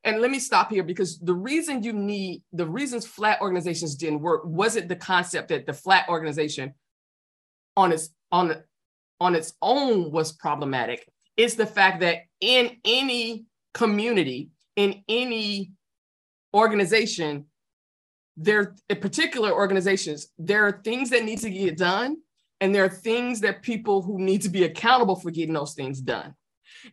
and 0.05 0.21
let 0.21 0.31
me 0.31 0.39
stop 0.39 0.71
here 0.71 0.85
because 0.85 1.19
the 1.19 1.35
reason 1.35 1.83
you 1.83 1.93
need 1.93 2.43
the 2.53 2.67
reasons 2.67 3.07
flat 3.07 3.41
organizations 3.41 3.97
didn't 3.97 4.21
work 4.21 4.43
wasn't 4.45 4.89
the 4.89 4.97
concept 4.97 5.49
that 5.49 5.67
the 5.67 5.73
flat 5.73 6.09
organization 6.09 6.75
on 7.77 7.93
its 7.93 8.11
on 8.31 8.57
on 9.21 9.35
its 9.35 9.55
own 9.63 10.11
was 10.11 10.33
problematic. 10.33 11.09
It's 11.37 11.55
the 11.55 11.67
fact 11.67 12.01
that 12.01 12.19
in 12.41 12.77
any 12.85 13.47
community, 13.75 14.51
in 14.77 15.03
any 15.09 15.73
organization, 16.55 17.47
there 18.37 18.75
particular 19.01 19.53
organizations, 19.53 20.29
there 20.39 20.67
are 20.67 20.81
things 20.85 21.11
that 21.11 21.25
need 21.25 21.41
to 21.41 21.51
get 21.51 21.77
done, 21.77 22.17
and 22.61 22.75
there 22.75 22.85
are 22.85 22.89
things 22.89 23.41
that 23.41 23.63
people 23.63 24.03
who 24.03 24.19
need 24.19 24.43
to 24.43 24.49
be 24.49 24.65
accountable 24.65 25.17
for 25.17 25.31
getting 25.31 25.55
those 25.55 25.75
things 25.75 26.01
done. 26.01 26.35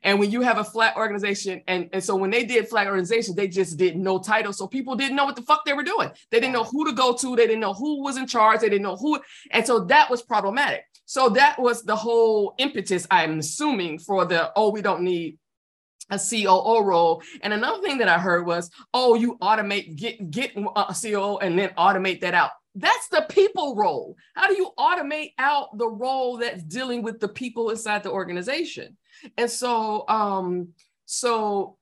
And 0.02 0.20
when 0.20 0.32
you 0.32 0.42
have 0.42 0.58
a 0.58 0.64
flat 0.64 0.96
organization, 0.96 1.62
and, 1.68 1.90
and 1.94 2.04
so 2.04 2.16
when 2.16 2.32
they 2.32 2.46
did 2.46 2.68
flat 2.68 2.88
organization, 2.88 3.36
they 3.36 3.48
just 3.48 3.78
did 3.78 3.96
no 3.96 4.18
title. 4.18 4.54
So 4.54 4.68
people 4.68 4.96
didn't 4.96 5.16
know 5.16 5.26
what 5.26 5.36
the 5.36 5.42
fuck 5.44 5.66
they 5.66 5.74
were 5.74 5.84
doing. 5.84 6.10
They 6.32 6.40
didn't 6.40 6.54
know 6.54 6.64
who 6.64 6.86
to 6.86 6.94
go 6.94 7.14
to. 7.14 7.36
They 7.36 7.48
didn't 7.48 7.62
know 7.62 7.74
who 7.74 8.02
was 8.04 8.18
in 8.18 8.26
charge. 8.28 8.62
They 8.62 8.70
didn't 8.70 8.84
know 8.84 8.96
who. 8.96 9.20
And 9.52 9.66
so 9.66 9.82
that 9.86 10.10
was 10.10 10.22
problematic. 10.22 10.86
So 11.06 11.30
that 11.30 11.60
was 11.60 11.84
the 11.84 11.96
whole 11.96 12.56
impetus, 12.58 13.06
I'm 13.12 13.40
assuming, 13.40 14.00
for 14.00 14.26
the, 14.26 14.52
oh, 14.56 14.72
we 14.72 14.82
don't 14.82 15.02
need 15.02 15.38
a 16.10 16.20
COO 16.20 16.84
role. 16.84 17.22
And 17.42 17.54
another 17.54 17.82
thing 17.82 17.98
that 18.00 18.08
I 18.08 18.18
heard 18.18 18.46
was, 18.46 18.70
oh, 18.94 19.16
you 19.16 19.38
automate, 19.42 19.96
get 19.96 20.30
get 20.30 20.52
a 20.56 20.96
COO 21.00 21.38
and 21.38 21.58
then 21.58 21.70
automate 21.78 22.22
that 22.22 22.34
out. 22.34 22.52
That's 22.76 23.08
the 23.10 23.26
people 23.30 23.76
role. 23.76 24.16
How 24.36 24.48
do 24.48 24.56
you 24.56 24.72
automate 24.78 25.34
out 25.38 25.78
the 25.78 25.88
role 25.88 26.38
that's 26.38 26.64
dealing 26.64 27.04
with 27.04 27.20
the 27.20 27.28
people 27.28 27.70
inside 27.70 28.04
the 28.04 28.12
organization? 28.12 28.98
And 29.38 29.50
so, 29.50 30.08
um, 30.10 30.70
so 31.06 31.78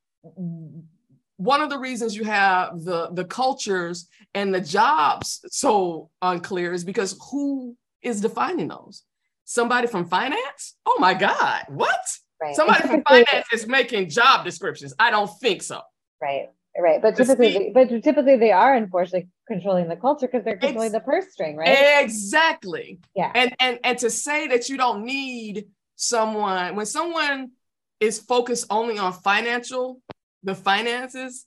one 1.38 1.62
of 1.62 1.70
the 1.70 1.80
reasons 1.80 2.16
you 2.16 2.24
have 2.24 2.84
the 2.84 3.10
the 3.14 3.26
cultures 3.26 4.08
and 4.36 4.54
the 4.54 4.62
jobs 4.62 5.44
so 5.50 6.10
unclear 6.22 6.72
is 6.74 6.84
because 6.84 7.18
who 7.32 7.76
is 8.02 8.22
defining 8.22 8.68
those? 8.68 9.04
Somebody 9.46 9.88
from 9.88 10.06
finance? 10.06 10.76
Oh 10.86 10.98
my 11.00 11.14
God, 11.14 11.64
what? 11.70 12.00
Right. 12.42 12.56
Somebody 12.56 12.88
from 12.88 13.04
finance 13.04 13.46
is 13.54 13.68
making 13.68 14.10
job 14.10 14.44
descriptions. 14.44 14.94
I 14.98 15.12
don't 15.12 15.30
think 15.40 15.62
so. 15.62 15.82
Right. 16.20 16.50
Right. 16.78 17.02
But 17.02 17.16
typically, 17.16 17.72
but 17.74 17.90
typically 18.02 18.38
they 18.38 18.52
are 18.52 18.74
unfortunately 18.74 19.30
controlling 19.48 19.90
the 19.90 19.98
culture 19.98 20.28
because 20.28 20.44
they're 20.46 20.58
controlling 20.58 20.94
the 20.94 21.02
purse 21.02 21.32
string, 21.32 21.58
right? 21.58 22.02
Exactly. 22.02 23.00
Yeah. 23.14 23.32
And 23.36 23.54
and 23.60 23.80
and 23.84 23.98
to 24.00 24.10
say 24.10 24.48
that 24.48 24.70
you 24.70 24.78
don't 24.78 25.04
need 25.04 25.68
someone 25.98 26.76
when 26.76 26.86
someone 26.86 27.52
is 28.00 28.20
focused 28.20 28.66
only 28.70 28.98
on 28.98 29.14
financial, 29.14 30.02
the 30.44 30.56
finances, 30.56 31.46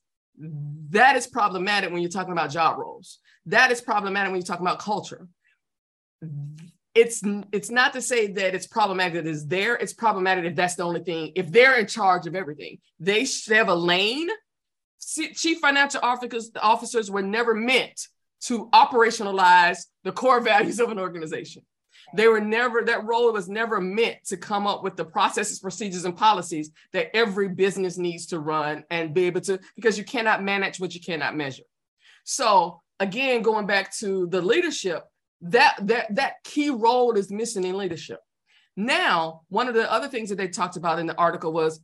that 0.90 1.16
is 1.16 1.26
problematic 1.26 1.90
when 1.90 2.02
you're 2.02 2.10
talking 2.10 2.32
about 2.32 2.50
job 2.50 2.78
roles. 2.78 3.18
That 3.46 3.72
is 3.72 3.80
problematic 3.80 4.30
when 4.30 4.40
you're 4.40 4.46
talking 4.46 4.66
about 4.66 4.78
culture 4.78 5.26
it's 6.94 7.22
it's 7.52 7.70
not 7.70 7.92
to 7.94 8.00
say 8.00 8.28
that 8.28 8.54
it's 8.54 8.66
problematic 8.66 9.14
that 9.14 9.26
it's 9.26 9.44
there. 9.44 9.74
It's 9.74 9.92
problematic 9.92 10.44
if 10.44 10.54
that's 10.54 10.76
the 10.76 10.84
only 10.84 11.02
thing. 11.02 11.32
If 11.34 11.50
they're 11.50 11.78
in 11.78 11.86
charge 11.86 12.26
of 12.26 12.34
everything, 12.34 12.78
they 13.00 13.24
should 13.24 13.56
have 13.56 13.68
a 13.68 13.74
lane. 13.74 14.28
Chief 15.34 15.58
financial 15.58 16.00
officers 16.02 16.50
officers 16.62 17.10
were 17.10 17.22
never 17.22 17.54
meant 17.54 18.08
to 18.42 18.68
operationalize 18.70 19.86
the 20.04 20.12
core 20.12 20.40
values 20.40 20.78
of 20.80 20.90
an 20.90 20.98
organization. 20.98 21.62
They 22.14 22.28
were 22.28 22.40
never 22.40 22.82
that 22.82 23.04
role 23.04 23.32
was 23.32 23.48
never 23.48 23.80
meant 23.80 24.18
to 24.26 24.36
come 24.36 24.66
up 24.66 24.84
with 24.84 24.96
the 24.96 25.04
processes, 25.04 25.58
procedures, 25.58 26.04
and 26.04 26.16
policies 26.16 26.70
that 26.92 27.14
every 27.14 27.48
business 27.48 27.98
needs 27.98 28.26
to 28.26 28.38
run 28.38 28.84
and 28.90 29.12
be 29.12 29.24
able 29.24 29.40
to 29.42 29.58
because 29.74 29.98
you 29.98 30.04
cannot 30.04 30.44
manage 30.44 30.78
what 30.78 30.94
you 30.94 31.00
cannot 31.00 31.36
measure. 31.36 31.64
So 32.22 32.82
again, 33.00 33.42
going 33.42 33.66
back 33.66 33.92
to 33.96 34.28
the 34.28 34.40
leadership, 34.40 35.04
that 35.44 35.76
that 35.82 36.14
that 36.14 36.34
key 36.44 36.70
role 36.70 37.16
is 37.16 37.30
missing 37.30 37.64
in 37.64 37.76
leadership. 37.76 38.20
Now, 38.76 39.42
one 39.48 39.68
of 39.68 39.74
the 39.74 39.90
other 39.90 40.08
things 40.08 40.30
that 40.30 40.36
they 40.36 40.48
talked 40.48 40.76
about 40.76 40.98
in 40.98 41.06
the 41.06 41.16
article 41.16 41.52
was 41.52 41.80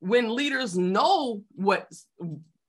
when 0.00 0.34
leaders 0.34 0.76
know 0.76 1.42
what 1.54 1.90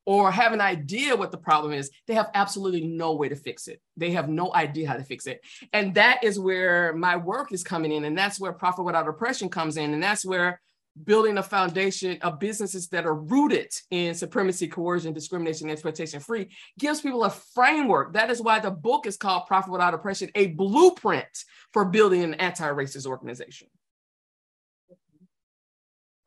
or 0.06 0.32
have 0.32 0.54
an 0.54 0.62
idea 0.62 1.18
what 1.18 1.32
the 1.32 1.38
problem 1.38 1.74
is, 1.74 1.92
they 2.08 2.14
have 2.14 2.32
absolutely 2.34 2.88
no 2.88 3.14
way 3.16 3.28
to 3.28 3.36
fix 3.36 3.68
it. 3.68 3.82
They 3.98 4.12
have 4.12 4.30
no 4.30 4.54
idea 4.56 4.88
how 4.88 4.96
to 4.96 5.04
fix 5.04 5.28
it. 5.28 5.42
And 5.74 5.94
that 5.96 6.24
is 6.24 6.40
where 6.40 6.94
my 6.94 7.18
work 7.18 7.52
is 7.52 7.62
coming 7.62 7.92
in. 7.92 8.06
And 8.06 8.18
that's 8.18 8.40
where 8.40 8.54
Profit 8.54 8.86
Without 8.86 9.10
Oppression 9.10 9.50
comes 9.50 9.76
in. 9.76 9.94
And 9.94 10.02
that's 10.02 10.24
where 10.24 10.62
building 11.04 11.38
a 11.38 11.44
foundation 11.44 12.18
of 12.22 12.40
businesses 12.40 12.88
that 12.90 13.06
are 13.06 13.16
rooted 13.16 13.72
in 13.92 14.14
supremacy, 14.14 14.68
coercion, 14.68 15.14
discrimination, 15.14 15.70
exploitation 15.70 16.20
free 16.20 16.50
gives 16.80 17.02
people 17.02 17.24
a 17.24 17.30
framework. 17.30 18.14
That 18.14 18.30
is 18.30 18.42
why 18.42 18.60
the 18.60 18.72
book 18.72 19.06
is 19.06 19.18
called 19.18 19.48
Profit 19.48 19.72
Without 19.72 19.94
Oppression, 19.94 20.30
a 20.36 20.48
blueprint 20.48 21.28
for 21.74 21.86
building 21.86 22.24
an 22.24 22.34
anti-racist 22.36 23.06
organization. 23.06 23.68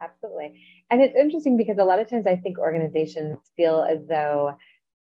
Absolutely. 0.02 0.62
And 0.90 1.02
it's 1.02 1.14
interesting 1.14 1.56
because 1.56 1.78
a 1.78 1.84
lot 1.84 1.98
of 1.98 2.08
times 2.08 2.26
I 2.26 2.36
think 2.36 2.58
organizations 2.58 3.38
feel 3.56 3.82
as 3.82 4.06
though 4.08 4.56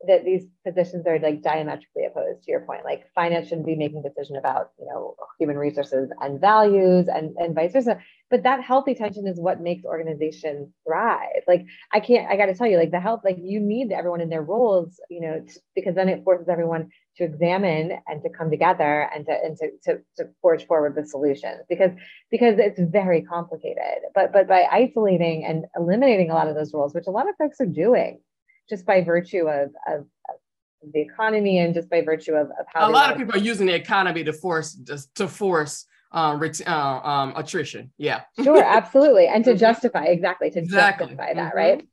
that 0.07 0.25
these 0.25 0.47
positions 0.66 1.07
are 1.07 1.19
like 1.19 1.42
diametrically 1.42 2.07
opposed 2.07 2.42
to 2.42 2.50
your 2.50 2.61
point 2.61 2.85
like 2.85 3.04
finance 3.14 3.49
shouldn't 3.49 3.66
be 3.66 3.76
making 3.76 4.02
decision 4.02 4.37
about 4.37 4.71
you 4.78 4.87
know 4.87 5.14
human 5.38 5.57
resources 5.59 6.11
and 6.21 6.40
values 6.40 7.07
and 7.09 7.37
and 7.37 7.54
vice 7.54 7.73
versa. 7.73 7.99
But 8.30 8.45
that 8.45 8.62
healthy 8.62 8.95
tension 8.95 9.26
is 9.26 9.40
what 9.40 9.61
makes 9.61 9.85
organizations 9.85 10.69
thrive. 10.87 11.42
Like 11.47 11.66
i 11.92 12.00
can't 12.00 12.30
i 12.30 12.37
got 12.37 12.47
to 12.47 12.54
tell 12.54 12.66
you 12.66 12.78
like 12.78 12.90
the 12.90 13.00
health 13.00 13.21
like 13.25 13.37
you 13.38 13.61
need 13.61 13.92
everyone 13.92 14.21
in 14.21 14.30
their 14.30 14.42
roles 14.42 15.00
you 15.11 15.21
know 15.21 15.45
because 15.75 15.95
then 15.95 16.09
it 16.09 16.25
forces 16.25 16.49
everyone 16.49 16.90
to 17.16 17.25
examine 17.25 17.99
and 18.07 18.23
to 18.23 18.30
come 18.30 18.50
together 18.50 19.11
and 19.14 19.26
to 19.26 19.33
and 19.33 19.57
to, 19.59 19.71
to, 19.85 20.00
to 20.16 20.30
forge 20.40 20.66
forward 20.66 20.95
the 20.95 21.04
solutions 21.07 21.61
because 21.69 21.90
because 22.30 22.54
it's 22.59 22.80
very 22.80 23.23
complicated. 23.23 24.00
But 24.14 24.33
but 24.33 24.49
by 24.49 24.66
isolating 24.71 25.45
and 25.45 25.66
eliminating 25.76 26.30
a 26.30 26.35
lot 26.35 26.49
of 26.49 26.54
those 26.54 26.73
roles 26.73 26.95
which 26.95 27.07
a 27.07 27.11
lot 27.11 27.28
of 27.28 27.35
folks 27.37 27.61
are 27.61 27.66
doing 27.66 28.21
just 28.70 28.86
by 28.86 29.02
virtue 29.02 29.48
of, 29.48 29.70
of, 29.86 30.06
of 30.82 30.92
the 30.94 31.00
economy 31.00 31.58
and 31.58 31.74
just 31.74 31.90
by 31.90 32.00
virtue 32.00 32.32
of, 32.32 32.46
of 32.58 32.66
how 32.72 32.88
a 32.88 32.90
lot 32.90 33.10
of 33.10 33.18
people 33.18 33.34
are 33.34 33.44
using 33.44 33.66
the 33.66 33.74
economy 33.74 34.24
to 34.24 34.32
force 34.32 34.78
to 35.14 35.28
force 35.28 35.84
um, 36.12 36.38
ret- 36.38 36.66
uh, 36.66 37.00
um, 37.04 37.34
attrition. 37.36 37.92
Yeah. 37.98 38.22
sure, 38.42 38.62
absolutely, 38.64 39.26
and 39.26 39.44
to 39.44 39.54
justify 39.54 40.04
exactly 40.04 40.50
to 40.50 40.58
exactly. 40.60 41.08
justify 41.08 41.34
that, 41.34 41.50
mm-hmm. 41.50 41.56
right? 41.56 41.88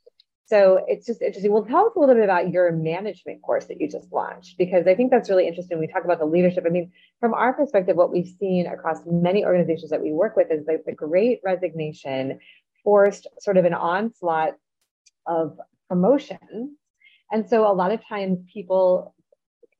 So 0.46 0.80
it's 0.88 1.06
just 1.06 1.22
interesting. 1.22 1.52
Well, 1.52 1.66
tell 1.66 1.88
us 1.88 1.92
a 1.98 2.00
little 2.00 2.16
bit 2.16 2.24
about 2.24 2.52
your 2.52 2.72
management 2.72 3.42
course 3.42 3.66
that 3.66 3.82
you 3.82 3.90
just 3.90 4.14
launched, 4.14 4.58
because 4.58 4.88
I 4.88 4.96
think 4.96 5.12
that's 5.12 5.30
really 5.30 5.46
interesting. 5.46 5.78
We 5.78 5.88
talk 5.88 6.06
about 6.06 6.20
the 6.20 6.26
leadership. 6.26 6.64
I 6.66 6.70
mean, 6.70 6.90
from 7.20 7.34
our 7.34 7.52
perspective, 7.52 7.98
what 7.98 8.14
we've 8.14 8.34
seen 8.40 8.66
across 8.66 9.00
many 9.06 9.44
organizations 9.44 9.92
that 9.92 10.02
we 10.02 10.14
work 10.14 10.38
with 10.38 10.50
is 10.50 10.66
like 10.66 10.86
the 10.86 10.94
great 10.94 11.42
resignation 11.44 12.40
forced 12.82 13.28
sort 13.42 13.58
of 13.58 13.66
an 13.66 13.74
onslaught 13.74 14.54
of 15.26 15.60
promotion. 15.90 16.76
And 17.32 17.48
so 17.50 17.70
a 17.70 17.74
lot 17.74 17.92
of 17.92 18.02
times 18.08 18.40
people 18.52 19.14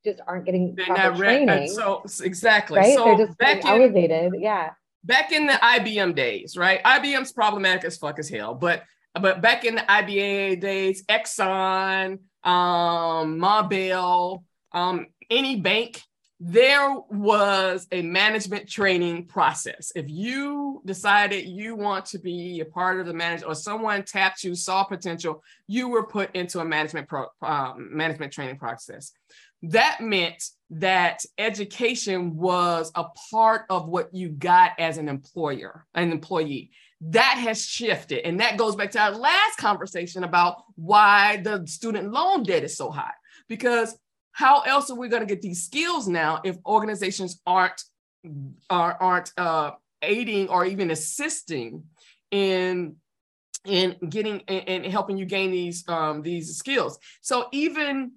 just 0.04 0.20
aren't 0.26 0.46
getting 0.46 0.76
proper 0.76 1.16
training. 1.16 1.70
So 1.70 2.04
exactly. 2.22 2.80
Right. 2.80 2.96
So 2.96 3.06
They're 3.06 3.28
just 3.28 3.38
back 3.38 3.62
in, 3.62 3.68
elevated. 3.68 4.34
Yeah. 4.38 4.72
Back 5.04 5.32
in 5.32 5.46
the 5.46 5.54
IBM 5.54 6.16
days, 6.16 6.58
right? 6.58 6.84
IBM's 6.84 7.32
problematic 7.32 7.86
as 7.86 7.98
fuck 7.98 8.20
as 8.20 8.30
hell, 8.30 8.54
but 8.54 8.84
but 9.20 9.42
back 9.42 9.66
in 9.66 9.76
the 9.76 9.82
IBM 9.82 10.62
days, 10.62 11.04
Exxon, 11.06 12.20
um, 12.44 13.40
Mobil, 13.40 14.44
um, 14.74 15.08
any 15.30 15.56
bank, 15.60 16.02
there 16.40 16.96
was 17.10 17.88
a 17.92 18.04
management 18.04 18.70
training 18.70 19.26
process. 19.26 19.92
If 19.96 20.08
you 20.08 20.82
decided 20.86 21.48
you 21.48 21.76
want 21.76 22.06
to 22.08 22.20
be 22.20 22.60
a 22.60 22.66
part 22.66 23.00
of 23.00 23.08
the 23.08 23.14
management 23.14 23.52
or 23.52 23.56
someone 23.56 24.04
tapped 24.04 24.44
you, 24.44 24.54
saw 24.54 24.84
potential, 24.84 25.44
you 25.68 25.90
were 25.90 26.06
put 26.06 26.36
into 26.36 26.60
a 26.60 26.66
management 26.66 27.08
pro, 27.08 27.26
um, 27.42 27.90
management 27.92 28.32
training 28.32 28.58
process. 28.58 29.14
That 29.64 29.98
meant 30.00 30.44
that 30.70 31.24
education 31.40 32.36
was 32.36 32.92
a 32.94 33.06
part 33.32 33.66
of 33.72 33.88
what 33.88 34.14
you 34.14 34.30
got 34.30 34.74
as 34.78 35.00
an 35.00 35.10
employer, 35.10 35.88
an 35.96 36.12
employee 36.12 36.70
that 37.02 37.38
has 37.40 37.64
shifted. 37.64 38.26
And 38.26 38.40
that 38.40 38.58
goes 38.58 38.76
back 38.76 38.92
to 38.92 39.00
our 39.00 39.12
last 39.12 39.58
conversation 39.58 40.24
about 40.24 40.64
why 40.76 41.38
the 41.44 41.66
student 41.68 42.12
loan 42.12 42.44
debt 42.44 42.64
is 42.64 42.76
so 42.76 42.90
high. 42.90 43.14
Because 43.48 43.96
how 44.38 44.60
else 44.60 44.92
are 44.92 44.96
we 44.96 45.10
going 45.10 45.24
to 45.24 45.26
get 45.26 45.42
these 45.42 45.64
skills 45.64 46.08
now 46.08 46.42
if 46.44 46.58
organizations 46.64 47.42
aren't 47.48 47.82
are, 48.70 48.96
aren't 49.02 49.32
uh, 49.36 49.72
aiding 50.04 50.48
or 50.50 50.64
even 50.64 50.92
assisting 50.92 51.86
in 52.30 52.98
in 53.66 53.96
getting 54.08 54.42
and 54.48 54.86
helping 54.86 55.18
you 55.18 55.26
gain 55.26 55.50
these 55.50 55.90
um, 55.90 56.22
these 56.22 56.56
skills? 56.56 57.00
So 57.22 57.48
even 57.52 58.12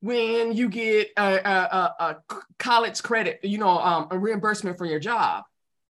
when 0.00 0.52
you 0.52 0.68
get 0.68 1.08
a, 1.16 1.36
a, 1.36 1.94
a 1.98 2.16
college 2.58 3.02
credit, 3.02 3.40
you 3.42 3.56
know, 3.56 3.78
um, 3.78 4.08
a 4.10 4.18
reimbursement 4.18 4.76
for 4.76 4.84
your 4.84 5.00
job, 5.00 5.44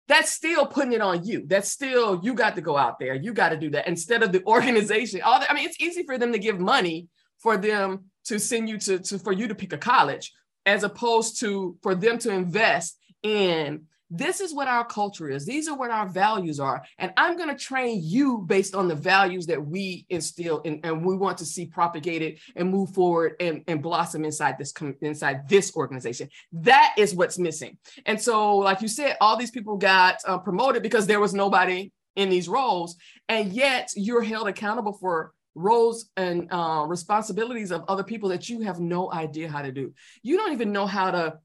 that's 0.09 0.33
still 0.33 0.67
putting 0.67 0.95
it 0.95 1.01
on 1.01 1.25
you. 1.25 1.45
That's 1.47 1.71
still 1.71 2.21
you 2.25 2.35
got 2.35 2.57
to 2.57 2.61
go 2.61 2.77
out 2.77 2.99
there. 2.99 3.15
You 3.15 3.33
got 3.33 3.51
to 3.51 3.57
do 3.57 3.71
that 3.71 3.87
instead 3.87 4.25
of 4.25 4.33
the 4.33 4.45
organization. 4.47 5.23
All 5.23 5.39
the, 5.39 5.49
I 5.49 5.55
mean, 5.55 5.65
it's 5.65 5.81
easy 5.81 6.03
for 6.03 6.19
them 6.19 6.33
to 6.33 6.41
give 6.41 6.59
money 6.59 7.07
for 7.39 7.57
them 7.57 8.10
to 8.27 8.39
send 8.39 8.69
you 8.69 8.79
to, 8.79 8.99
to 8.99 9.19
for 9.19 9.33
you 9.33 9.49
to 9.49 9.55
pick 9.55 9.73
a 9.73 9.79
college, 9.79 10.33
as 10.67 10.85
opposed 10.85 11.41
to 11.41 11.77
for 11.83 11.95
them 11.95 12.19
to 12.19 12.31
invest 12.31 12.99
in 13.23 13.87
this 14.11 14.41
is 14.41 14.53
what 14.53 14.67
our 14.67 14.85
culture 14.85 15.31
is. 15.31 15.47
These 15.47 15.69
are 15.69 15.77
what 15.77 15.93
our 15.93 16.09
values 16.09 16.59
are. 16.59 16.83
And 16.99 17.13
I'm 17.17 17.37
going 17.37 17.49
to 17.49 17.55
train 17.55 18.01
you 18.03 18.39
based 18.39 18.75
on 18.75 18.89
the 18.89 18.95
values 18.95 19.47
that 19.47 19.65
we 19.65 20.05
instill 20.11 20.61
in, 20.63 20.81
and 20.83 21.05
we 21.05 21.17
want 21.17 21.39
to 21.39 21.47
see 21.47 21.67
propagated 21.67 22.41
and 22.57 22.71
move 22.71 22.91
forward 22.91 23.37
and, 23.39 23.63
and 23.69 23.81
blossom 23.81 24.25
inside 24.25 24.59
this 24.59 24.75
inside 25.01 25.49
this 25.49 25.75
organization. 25.77 26.29
That 26.53 26.95
is 26.99 27.15
what's 27.15 27.39
missing. 27.39 27.79
And 28.05 28.21
so, 28.21 28.57
like 28.57 28.83
you 28.83 28.89
said, 28.89 29.17
all 29.21 29.37
these 29.37 29.53
people 29.53 29.77
got 29.77 30.17
uh, 30.27 30.39
promoted 30.39 30.83
because 30.83 31.07
there 31.07 31.21
was 31.21 31.33
nobody 31.33 31.93
in 32.17 32.29
these 32.29 32.49
roles. 32.49 32.97
And 33.29 33.53
yet 33.53 33.91
you're 33.95 34.23
held 34.23 34.49
accountable 34.49 34.95
for 34.95 35.33
roles 35.55 36.11
and 36.17 36.49
uh, 36.51 36.85
responsibilities 36.87 37.73
of 37.73 37.85
other 37.89 38.05
people 38.05 38.29
that 38.31 38.49
you 38.49 38.61
have 38.61 38.81
no 38.81 39.13
idea 39.13 39.49
how 39.49 39.63
to 39.63 39.73
do. 39.73 39.93
You 40.23 40.37
don't 40.37 40.53
even 40.53 40.73
know 40.73 40.87
how 40.87 41.11
to 41.11 41.39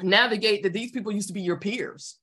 navigate 0.00 0.62
that 0.62 0.72
these 0.72 0.90
people 0.90 1.12
used 1.12 1.28
to 1.28 1.34
be 1.34 1.42
your 1.42 1.58
peers. 1.58 2.18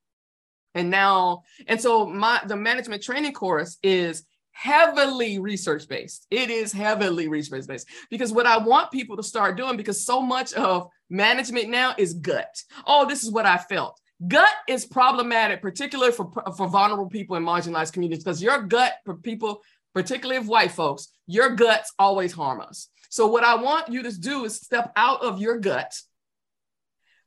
And 0.74 0.90
now 0.90 1.44
and 1.68 1.82
so 1.82 2.06
my 2.06 2.42
the 2.46 2.56
management 2.56 3.04
training 3.04 3.34
course 3.34 3.78
is 3.84 4.24
heavily 4.54 5.40
research 5.40 5.88
based 5.88 6.28
it 6.30 6.50
is 6.50 6.74
heavily 6.74 7.30
research 7.30 7.66
based 7.68 7.88
because 8.10 8.34
what 8.34 8.46
i 8.46 8.58
want 8.58 8.92
people 8.92 9.16
to 9.16 9.24
start 9.24 9.56
doing 9.56 9.78
because 9.78 10.06
so 10.06 10.22
much 10.22 10.54
of 10.54 10.90
management 11.10 11.70
now 11.70 11.94
is 11.98 12.14
gut. 12.14 12.62
Oh 12.86 13.06
this 13.06 13.24
is 13.24 13.32
what 13.32 13.46
i 13.46 13.58
felt. 13.58 14.00
Gut 14.28 14.54
is 14.68 14.86
problematic 14.86 15.62
particularly 15.62 16.14
for 16.14 16.32
for 16.56 16.68
vulnerable 16.68 17.10
people 17.10 17.36
in 17.36 17.44
marginalized 17.44 17.92
communities 17.92 18.24
because 18.24 18.42
your 18.42 18.62
gut 18.62 18.94
for 19.04 19.16
people 19.16 19.62
particularly 19.94 20.38
of 20.38 20.48
white 20.48 20.72
folks 20.72 21.10
your 21.28 21.56
guts 21.56 21.94
always 22.00 22.32
harm 22.32 22.62
us 22.62 22.90
so 23.10 23.28
what 23.28 23.44
i 23.44 23.56
want 23.56 23.90
you 23.90 24.04
to 24.04 24.20
do 24.20 24.46
is 24.46 24.56
step 24.56 24.92
out 24.96 25.22
of 25.22 25.40
your 25.40 25.58
gut 25.60 25.94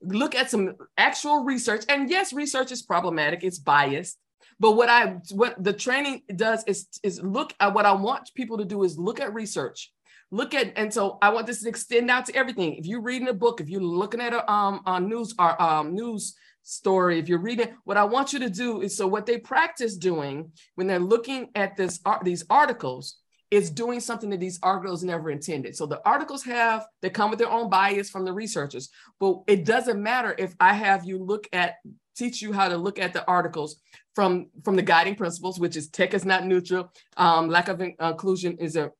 look 0.07 0.35
at 0.35 0.51
some 0.51 0.75
actual 0.97 1.45
research. 1.45 1.85
And 1.89 2.09
yes, 2.11 2.33
research 2.33 2.73
is 2.73 2.83
problematic, 2.83 3.43
it's 3.43 3.59
biased. 3.59 4.19
But 4.61 4.73
what 4.73 4.89
I 4.89 5.17
what 5.33 5.63
the 5.63 5.73
training 5.73 6.23
does 6.37 6.63
is 6.67 6.87
is 7.03 7.21
look 7.21 7.53
at 7.59 7.75
what 7.75 7.87
I 7.87 7.93
want 7.93 8.31
people 8.35 8.59
to 8.59 8.65
do 8.65 8.85
is 8.85 8.97
look 8.97 9.21
at 9.21 9.35
research. 9.35 9.93
Look 10.31 10.55
at 10.55 10.73
and 10.77 10.95
so 10.95 11.19
I 11.21 11.31
want 11.31 11.47
this 11.47 11.63
to 11.63 11.69
extend 11.69 12.11
out 12.11 12.27
to 12.27 12.37
everything. 12.37 12.75
If 12.75 12.87
you're 12.87 13.03
reading 13.03 13.29
a 13.29 13.35
book, 13.35 13.61
if 13.61 13.69
you're 13.69 13.81
looking 13.81 14.21
at 14.21 14.33
a 14.33 14.49
um 14.51 14.81
news 15.09 15.35
or 15.39 15.61
um 15.61 15.95
news 15.95 16.37
story, 16.65 17.19
if 17.19 17.29
you're 17.29 17.39
reading, 17.39 17.69
what 17.85 17.97
I 17.97 18.05
want 18.05 18.33
you 18.33 18.41
to 18.41 18.51
do 18.51 18.81
is 18.81 18.97
so 18.97 19.07
what 19.07 19.27
they 19.27 19.39
practice 19.39 19.97
doing 19.97 20.51
when 20.75 20.87
they're 20.87 20.99
looking 20.99 21.51
at 21.55 21.77
this 21.77 22.01
these 22.25 22.45
articles 22.51 23.17
is 23.51 23.71
doing 23.71 24.01
something 24.01 24.31
that 24.31 24.41
these 24.41 24.59
articles 24.63 25.05
never 25.05 25.31
intended. 25.31 25.77
So 25.77 25.87
the 25.87 26.01
articles 26.05 26.43
have, 26.45 26.87
they 27.03 27.11
come 27.11 27.31
with 27.31 27.39
their 27.39 27.51
own 27.51 27.71
bias 27.71 28.11
from 28.11 28.25
the 28.25 28.33
researchers, 28.33 28.89
but 29.21 29.43
it 29.47 29.65
doesn't 29.65 30.03
matter 30.03 30.35
if 30.37 30.55
I 30.59 30.73
have 30.75 31.05
you 31.05 31.19
look 31.19 31.47
at, 31.53 31.77
teach 32.17 32.43
you 32.43 32.53
how 32.53 32.69
to 32.69 32.77
look 32.77 32.99
at 32.99 33.13
the 33.13 33.25
articles 33.29 33.81
from, 34.15 34.49
from 34.65 34.75
the 34.75 34.83
guiding 34.83 35.15
principles, 35.15 35.61
which 35.61 35.77
is 35.77 35.89
tech 35.89 36.15
is 36.15 36.25
not 36.25 36.47
neutral, 36.47 36.91
um, 37.17 37.49
lack 37.49 37.69
of 37.69 37.81
inclusion 37.81 38.57
is 38.59 38.75
a 38.75 38.91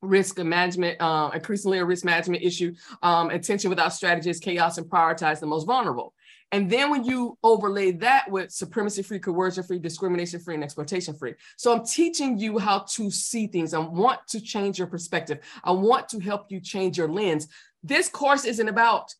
risk 0.00 0.38
management, 0.38 1.00
uh, 1.00 1.30
increasingly 1.34 1.78
a 1.78 1.84
risk 1.84 2.04
management 2.04 2.42
issue, 2.42 2.72
um, 3.02 3.30
attention 3.30 3.68
without 3.68 3.92
strategies, 3.92 4.38
chaos, 4.38 4.78
and 4.78 4.86
prioritize 4.86 5.40
the 5.40 5.46
most 5.46 5.66
vulnerable. 5.66 6.14
And 6.52 6.70
then 6.70 6.90
when 6.90 7.04
you 7.04 7.36
overlay 7.42 7.92
that 7.92 8.30
with 8.30 8.50
supremacy 8.50 9.02
free, 9.02 9.18
coercion 9.18 9.64
free, 9.64 9.78
discrimination 9.78 10.40
free, 10.40 10.54
and 10.54 10.64
exploitation 10.64 11.14
free. 11.14 11.34
So 11.56 11.72
I'm 11.72 11.84
teaching 11.84 12.38
you 12.38 12.58
how 12.58 12.80
to 12.94 13.10
see 13.10 13.46
things. 13.46 13.74
I 13.74 13.80
want 13.80 14.20
to 14.28 14.40
change 14.40 14.78
your 14.78 14.88
perspective. 14.88 15.40
I 15.62 15.72
want 15.72 16.08
to 16.10 16.20
help 16.20 16.50
you 16.50 16.60
change 16.60 16.96
your 16.96 17.08
lens. 17.08 17.48
This 17.82 18.08
course 18.08 18.44
isn't 18.44 18.68
about 18.68 19.14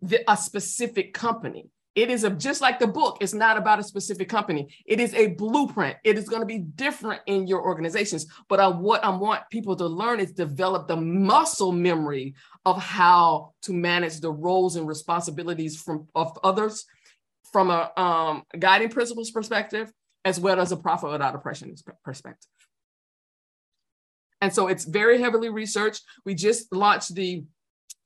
the, 0.00 0.22
a 0.30 0.36
specific 0.36 1.14
company. 1.14 1.68
It 1.96 2.12
is 2.12 2.22
a, 2.22 2.30
just 2.30 2.60
like 2.60 2.78
the 2.78 2.86
book, 2.86 3.18
it's 3.20 3.34
not 3.34 3.56
about 3.56 3.80
a 3.80 3.82
specific 3.82 4.28
company. 4.28 4.68
It 4.86 5.00
is 5.00 5.12
a 5.14 5.28
blueprint. 5.28 5.96
It 6.04 6.16
is 6.16 6.28
going 6.28 6.42
to 6.42 6.46
be 6.46 6.58
different 6.58 7.22
in 7.26 7.48
your 7.48 7.60
organizations. 7.60 8.26
But 8.48 8.60
I, 8.60 8.68
what 8.68 9.02
I 9.02 9.08
want 9.08 9.42
people 9.50 9.74
to 9.74 9.86
learn 9.86 10.20
is 10.20 10.30
develop 10.30 10.86
the 10.86 10.94
muscle 10.94 11.72
memory 11.72 12.34
of 12.70 12.82
how 12.82 13.52
to 13.62 13.72
manage 13.72 14.20
the 14.20 14.30
roles 14.30 14.76
and 14.76 14.86
responsibilities 14.86 15.80
from 15.80 16.08
of 16.14 16.38
others 16.44 16.84
from 17.52 17.70
a 17.70 17.90
um, 17.96 18.42
guiding 18.58 18.90
principles 18.90 19.30
perspective, 19.30 19.90
as 20.24 20.38
well 20.38 20.60
as 20.60 20.72
a 20.72 20.76
profit 20.76 21.10
without 21.10 21.34
oppression 21.34 21.74
perspective. 22.04 22.50
And 24.40 24.52
so 24.52 24.68
it's 24.68 24.84
very 24.84 25.20
heavily 25.20 25.48
researched. 25.48 26.02
We 26.24 26.34
just 26.34 26.72
launched 26.72 27.14
the 27.14 27.44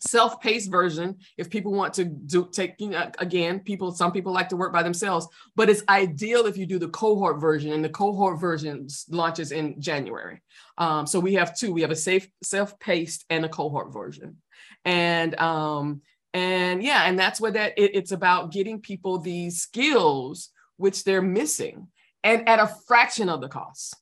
self-paced 0.08 0.70
version 0.70 1.16
if 1.38 1.48
people 1.48 1.72
want 1.72 1.94
to 1.94 2.04
do 2.04 2.48
take 2.52 2.74
you 2.78 2.88
know 2.88 3.08
again 3.18 3.60
people 3.60 3.92
some 3.92 4.10
people 4.10 4.32
like 4.32 4.48
to 4.48 4.56
work 4.56 4.72
by 4.72 4.82
themselves 4.82 5.28
but 5.54 5.70
it's 5.70 5.84
ideal 5.88 6.46
if 6.46 6.56
you 6.56 6.66
do 6.66 6.76
the 6.76 6.88
cohort 6.88 7.40
version 7.40 7.72
and 7.72 7.84
the 7.84 7.88
cohort 7.88 8.40
version 8.40 8.86
launches 9.10 9.52
in 9.52 9.80
january 9.80 10.42
um, 10.76 11.06
so 11.06 11.20
we 11.20 11.34
have 11.34 11.56
two 11.56 11.72
we 11.72 11.82
have 11.82 11.92
a 11.92 11.96
safe 11.96 12.28
self-paced 12.42 13.24
and 13.30 13.44
a 13.44 13.48
cohort 13.48 13.92
version 13.92 14.36
and 14.84 15.38
um 15.38 16.00
and 16.34 16.82
yeah 16.82 17.04
and 17.04 17.18
that's 17.18 17.40
what 17.40 17.54
that 17.54 17.72
it, 17.76 17.94
it's 17.94 18.12
about 18.12 18.52
getting 18.52 18.80
people 18.80 19.18
these 19.18 19.60
skills 19.60 20.50
which 20.76 21.04
they're 21.04 21.22
missing 21.22 21.88
and 22.24 22.48
at 22.48 22.58
a 22.58 22.66
fraction 22.86 23.28
of 23.28 23.40
the 23.40 23.48
cost 23.48 23.96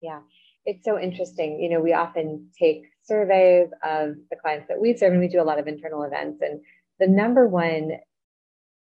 yeah 0.00 0.20
it's 0.64 0.84
so 0.84 0.98
interesting 0.98 1.60
you 1.60 1.68
know 1.68 1.80
we 1.80 1.92
often 1.92 2.48
take 2.58 2.86
surveys 3.06 3.68
of 3.84 4.16
the 4.30 4.36
clients 4.40 4.68
that 4.68 4.80
we 4.80 4.96
serve, 4.96 5.12
and 5.12 5.20
we 5.20 5.28
do 5.28 5.40
a 5.40 5.44
lot 5.44 5.58
of 5.58 5.66
internal 5.66 6.02
events. 6.02 6.42
And 6.42 6.60
the 6.98 7.06
number 7.06 7.46
one 7.46 7.92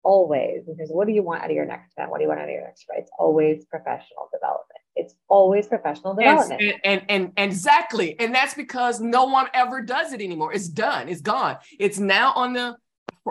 always, 0.03 0.62
because 0.66 0.90
what 0.90 1.07
do 1.07 1.12
you 1.12 1.22
want 1.22 1.42
out 1.42 1.51
of 1.51 1.57
your 1.57 1.66
next 1.66 1.92
event? 1.96 2.11
What 2.11 2.18
do 2.18 2.25
you 2.25 2.29
want 2.29 2.40
out 2.40 2.48
of 2.48 2.53
your 2.53 2.64
next 2.64 2.87
event? 2.88 3.03
It's 3.03 3.12
always 3.18 3.64
professional 3.66 4.29
development. 4.33 4.82
It's 4.95 5.15
always 5.29 5.67
professional 5.67 6.15
development. 6.15 6.61
And, 6.61 6.81
and, 6.85 7.03
and, 7.09 7.33
and 7.37 7.51
exactly. 7.51 8.19
And 8.21 8.35
that's 8.35 8.55
because 8.55 9.01
no 9.01 9.25
one 9.25 9.49
ever 9.55 9.81
does 9.81 10.13
it 10.13 10.21
anymore. 10.21 10.53
It's 10.53 10.69
done. 10.69 11.09
It's 11.09 11.23
gone. 11.23 11.57
It's 11.79 11.99
now 11.99 12.33
on 12.35 12.53
the 12.53 12.77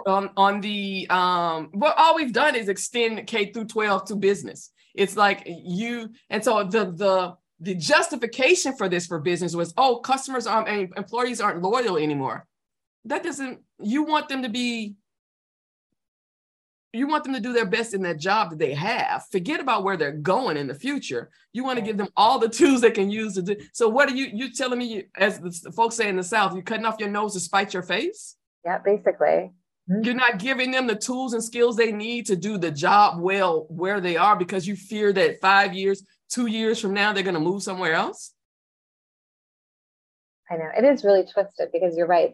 on, 0.07 0.29
on 0.37 0.61
the 0.61 1.05
um 1.09 1.69
well 1.73 1.93
all 1.97 2.15
we've 2.15 2.31
done 2.31 2.55
is 2.55 2.69
extend 2.69 3.27
K 3.27 3.51
through 3.51 3.65
12 3.65 4.05
to 4.05 4.15
business. 4.15 4.71
It's 4.95 5.17
like 5.17 5.43
you 5.45 6.09
and 6.29 6.43
so 6.43 6.63
the 6.63 6.85
the 6.91 7.35
the 7.61 7.75
justification 7.75 8.75
for 8.75 8.89
this 8.89 9.05
for 9.05 9.19
business 9.19 9.55
was, 9.55 9.71
oh, 9.77 9.97
customers 9.97 10.47
aren't, 10.47 10.91
employees 10.97 11.39
aren't 11.39 11.61
loyal 11.61 11.95
anymore. 11.95 12.47
That 13.05 13.23
doesn't, 13.23 13.59
you 13.79 14.03
want 14.03 14.29
them 14.29 14.41
to 14.41 14.49
be, 14.49 14.95
you 16.93 17.07
want 17.07 17.23
them 17.23 17.33
to 17.33 17.39
do 17.39 17.53
their 17.53 17.65
best 17.65 17.93
in 17.93 18.01
that 18.01 18.19
job 18.19 18.49
that 18.49 18.59
they 18.59 18.73
have. 18.73 19.25
Forget 19.31 19.59
about 19.59 19.83
where 19.83 19.95
they're 19.95 20.11
going 20.11 20.57
in 20.57 20.67
the 20.67 20.75
future. 20.75 21.29
You 21.53 21.63
want 21.63 21.79
to 21.79 21.85
give 21.85 21.97
them 21.97 22.09
all 22.17 22.37
the 22.37 22.49
tools 22.59 22.81
they 22.81 22.91
can 22.91 23.09
use 23.09 23.35
to 23.35 23.41
do. 23.41 23.55
So 23.73 23.87
what 23.87 24.09
are 24.09 24.15
you, 24.15 24.29
you 24.33 24.51
telling 24.51 24.79
me, 24.79 25.05
as 25.15 25.39
the 25.39 25.71
folks 25.71 25.95
say 25.95 26.09
in 26.09 26.17
the 26.17 26.23
South, 26.23 26.53
you're 26.53 26.63
cutting 26.63 26.85
off 26.85 26.99
your 26.99 27.09
nose 27.09 27.33
to 27.33 27.39
spite 27.39 27.73
your 27.73 27.83
face? 27.83 28.35
Yeah, 28.65 28.79
basically. 28.79 29.51
Mm-hmm. 29.89 30.03
You're 30.03 30.15
not 30.15 30.37
giving 30.37 30.71
them 30.71 30.85
the 30.85 30.95
tools 30.95 31.33
and 31.33 31.43
skills 31.43 31.75
they 31.75 31.91
need 31.91 32.25
to 32.27 32.35
do 32.35 32.57
the 32.57 32.71
job 32.71 33.19
well 33.19 33.65
where 33.69 34.01
they 34.01 34.17
are 34.17 34.35
because 34.35 34.67
you 34.67 34.75
fear 34.75 35.13
that 35.13 35.39
five 35.39 35.73
years, 35.73 36.03
two 36.29 36.47
years 36.47 36.79
from 36.79 36.93
now, 36.93 37.13
they're 37.13 37.23
going 37.23 37.33
to 37.33 37.39
move 37.39 37.63
somewhere 37.63 37.93
else? 37.93 38.33
I 40.49 40.57
know 40.57 40.69
it 40.77 40.83
is 40.83 41.05
really 41.05 41.23
twisted 41.25 41.69
because 41.71 41.95
you're 41.95 42.07
right. 42.07 42.33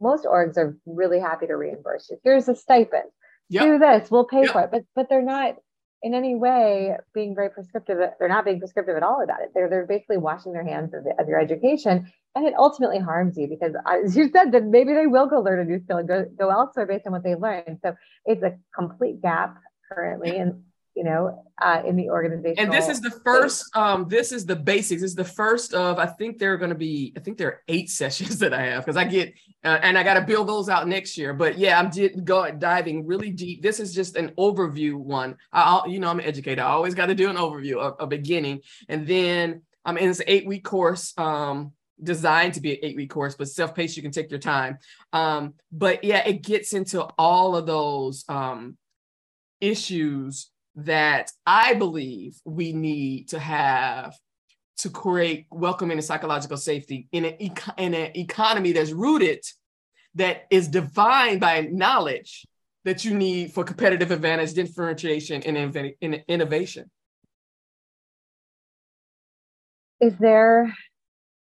Most 0.00 0.24
orgs 0.24 0.56
are 0.56 0.78
really 0.86 1.18
happy 1.18 1.48
to 1.48 1.56
reimburse 1.56 2.08
you. 2.08 2.18
Here's 2.22 2.48
a 2.48 2.54
stipend. 2.54 3.10
Yep. 3.50 3.62
Do 3.64 3.78
this, 3.78 4.10
we'll 4.10 4.26
pay 4.26 4.42
yep. 4.42 4.52
for 4.52 4.62
it. 4.62 4.70
But 4.70 4.84
but 4.94 5.08
they're 5.08 5.22
not 5.22 5.56
in 6.02 6.14
any 6.14 6.34
way 6.34 6.96
being 7.12 7.34
very 7.34 7.50
prescriptive. 7.50 8.00
Uh, 8.00 8.08
they're 8.18 8.28
not 8.28 8.44
being 8.44 8.58
prescriptive 8.58 8.96
at 8.96 9.02
all 9.02 9.22
about 9.22 9.42
it. 9.42 9.50
They're 9.54 9.68
they're 9.68 9.86
basically 9.86 10.18
washing 10.18 10.52
their 10.52 10.64
hands 10.64 10.94
of, 10.94 11.04
the, 11.04 11.20
of 11.20 11.28
your 11.28 11.38
education, 11.38 12.10
and 12.34 12.46
it 12.46 12.54
ultimately 12.56 12.98
harms 12.98 13.36
you 13.36 13.48
because, 13.48 13.74
uh, 13.74 13.98
as 14.04 14.16
you 14.16 14.30
said, 14.30 14.52
that 14.52 14.64
maybe 14.64 14.94
they 14.94 15.06
will 15.06 15.26
go 15.26 15.40
learn 15.40 15.60
a 15.60 15.64
new 15.64 15.80
skill 15.82 15.98
and 15.98 16.08
go 16.08 16.24
go 16.38 16.48
elsewhere 16.50 16.86
based 16.86 17.06
on 17.06 17.12
what 17.12 17.24
they 17.24 17.34
learned. 17.34 17.78
So 17.82 17.94
it's 18.24 18.42
a 18.42 18.56
complete 18.74 19.20
gap 19.20 19.56
currently, 19.92 20.38
and 20.38 20.62
you 20.94 21.04
know, 21.04 21.44
uh, 21.62 21.82
in 21.86 21.96
the 21.96 22.10
organization. 22.10 22.58
And 22.58 22.72
this 22.72 22.88
is 22.88 23.00
the 23.00 23.10
first, 23.24 23.74
um, 23.76 24.06
this 24.08 24.32
is 24.32 24.44
the 24.44 24.56
basics. 24.56 25.02
This 25.02 25.12
is 25.12 25.16
the 25.16 25.24
first 25.24 25.72
of, 25.72 25.98
I 25.98 26.06
think 26.06 26.38
there 26.38 26.52
are 26.52 26.56
going 26.56 26.70
to 26.70 26.76
be, 26.76 27.12
I 27.16 27.20
think 27.20 27.38
there 27.38 27.48
are 27.48 27.62
eight 27.68 27.90
sessions 28.00 28.38
that 28.40 28.52
I 28.52 28.62
have 28.62 28.84
because 28.84 28.96
I 28.96 29.04
get, 29.04 29.32
uh, 29.64 29.78
and 29.82 29.96
I 29.96 30.02
got 30.02 30.14
to 30.14 30.22
build 30.22 30.48
those 30.48 30.68
out 30.68 30.88
next 30.88 31.16
year. 31.16 31.32
But 31.32 31.58
yeah, 31.58 31.78
I'm 31.78 31.90
did, 31.90 32.24
going 32.24 32.58
diving 32.58 33.06
really 33.06 33.30
deep. 33.30 33.62
This 33.62 33.80
is 33.80 33.94
just 33.94 34.16
an 34.16 34.30
overview 34.38 34.94
one. 34.94 35.36
I, 35.52 35.82
you 35.86 36.00
know, 36.00 36.10
I'm 36.10 36.18
an 36.18 36.26
educator. 36.26 36.62
I 36.62 36.70
always 36.70 36.94
got 36.94 37.06
to 37.06 37.14
do 37.14 37.30
an 37.30 37.36
overview, 37.36 37.76
a, 37.76 38.02
a 38.02 38.06
beginning. 38.06 38.60
And 38.88 39.06
then 39.06 39.62
I'm 39.84 39.96
in 39.96 40.08
this 40.08 40.22
eight 40.26 40.46
week 40.46 40.64
course. 40.64 41.14
Um, 41.16 41.72
designed 42.02 42.54
to 42.54 42.62
be 42.62 42.72
an 42.72 42.78
eight 42.82 42.96
week 42.96 43.10
course, 43.10 43.34
but 43.34 43.46
self 43.46 43.74
paced, 43.74 43.94
you 43.94 44.02
can 44.02 44.10
take 44.10 44.30
your 44.30 44.40
time. 44.40 44.78
Um, 45.12 45.52
but 45.70 46.02
yeah, 46.02 46.26
it 46.26 46.42
gets 46.42 46.72
into 46.72 47.02
all 47.18 47.56
of 47.56 47.66
those 47.66 48.24
um, 48.26 48.78
issues 49.60 50.50
that 50.76 51.30
I 51.46 51.74
believe 51.74 52.36
we 52.44 52.72
need 52.72 53.28
to 53.30 53.38
have 53.38 54.14
to 54.78 54.90
create 54.90 55.46
welcoming 55.50 55.98
and 55.98 56.04
psychological 56.04 56.56
safety 56.56 57.08
in 57.12 57.24
an, 57.24 57.34
eco- 57.38 57.72
in 57.76 57.94
an 57.94 58.16
economy 58.16 58.72
that's 58.72 58.92
rooted, 58.92 59.44
that 60.14 60.46
is 60.50 60.68
defined 60.68 61.40
by 61.40 61.68
knowledge 61.70 62.46
that 62.84 63.04
you 63.04 63.14
need 63.14 63.52
for 63.52 63.62
competitive 63.62 64.10
advantage, 64.10 64.54
differentiation, 64.54 65.42
and 65.42 65.76
in- 66.00 66.22
innovation. 66.28 66.90
Is 70.00 70.16
there 70.18 70.74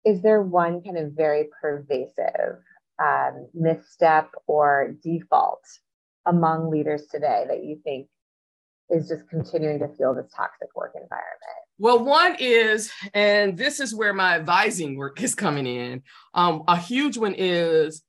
is 0.05 0.21
there 0.21 0.41
one 0.41 0.81
kind 0.81 0.97
of 0.97 1.11
very 1.11 1.49
pervasive 1.61 2.59
um, 2.97 3.47
misstep 3.53 4.31
or 4.47 4.95
default 5.03 5.59
among 6.25 6.71
leaders 6.71 7.07
today 7.11 7.43
that 7.49 7.65
you 7.65 7.81
think 7.83 8.07
is 8.89 9.07
just 9.07 9.27
continuing 9.29 9.79
to 9.79 9.87
feel 9.89 10.13
this 10.13 10.31
toxic 10.35 10.69
work 10.75 10.93
environment? 10.95 11.57
Well, 11.77 12.03
one 12.03 12.35
is, 12.39 12.91
and 13.13 13.57
this 13.57 13.79
is 13.79 13.93
where 13.93 14.13
my 14.13 14.35
advising 14.35 14.95
work 14.95 15.21
is 15.21 15.35
coming 15.35 15.67
in. 15.67 16.03
Um, 16.33 16.63
a 16.67 16.77
huge 16.77 17.17
one 17.17 17.35
is, 17.37 18.03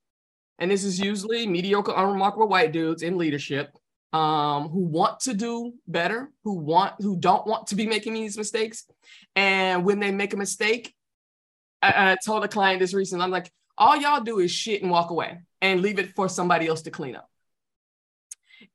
and 0.59 0.71
this 0.71 0.85
is 0.85 0.99
usually 0.99 1.47
mediocre, 1.47 1.93
unremarkable 1.95 2.49
white 2.49 2.73
dudes 2.73 3.03
in 3.03 3.19
leadership 3.19 3.71
um, 4.13 4.69
who 4.69 4.81
want 4.81 5.21
to 5.21 5.35
do 5.35 5.75
better, 5.87 6.31
who 6.45 6.55
want, 6.55 6.95
who 7.01 7.17
don't 7.17 7.47
want 7.47 7.67
to 7.69 7.77
be 7.77 7.87
making 7.87 8.15
these 8.15 8.39
mistakes. 8.39 8.87
And 9.37 9.85
when 9.85 10.01
they 10.01 10.11
make 10.11 10.33
a 10.33 10.39
mistake, 10.39 10.95
I, 11.83 12.13
I 12.13 12.17
told 12.25 12.45
a 12.45 12.49
client 12.49 12.81
this 12.81 12.95
recently, 12.95 13.25
I'm 13.25 13.31
like, 13.31 13.53
all 13.77 13.97
y'all 13.97 14.23
do 14.23 14.39
is 14.39 14.51
shit 14.51 14.83
and 14.83 14.91
walk 14.91 15.11
away 15.11 15.39
and 15.61 15.83
leave 15.83 15.99
it 15.99 16.15
for 16.17 16.29
somebody 16.29 16.67
else 16.67 16.83
to 16.83 16.91
clean 16.91 17.17
up. 17.17 17.29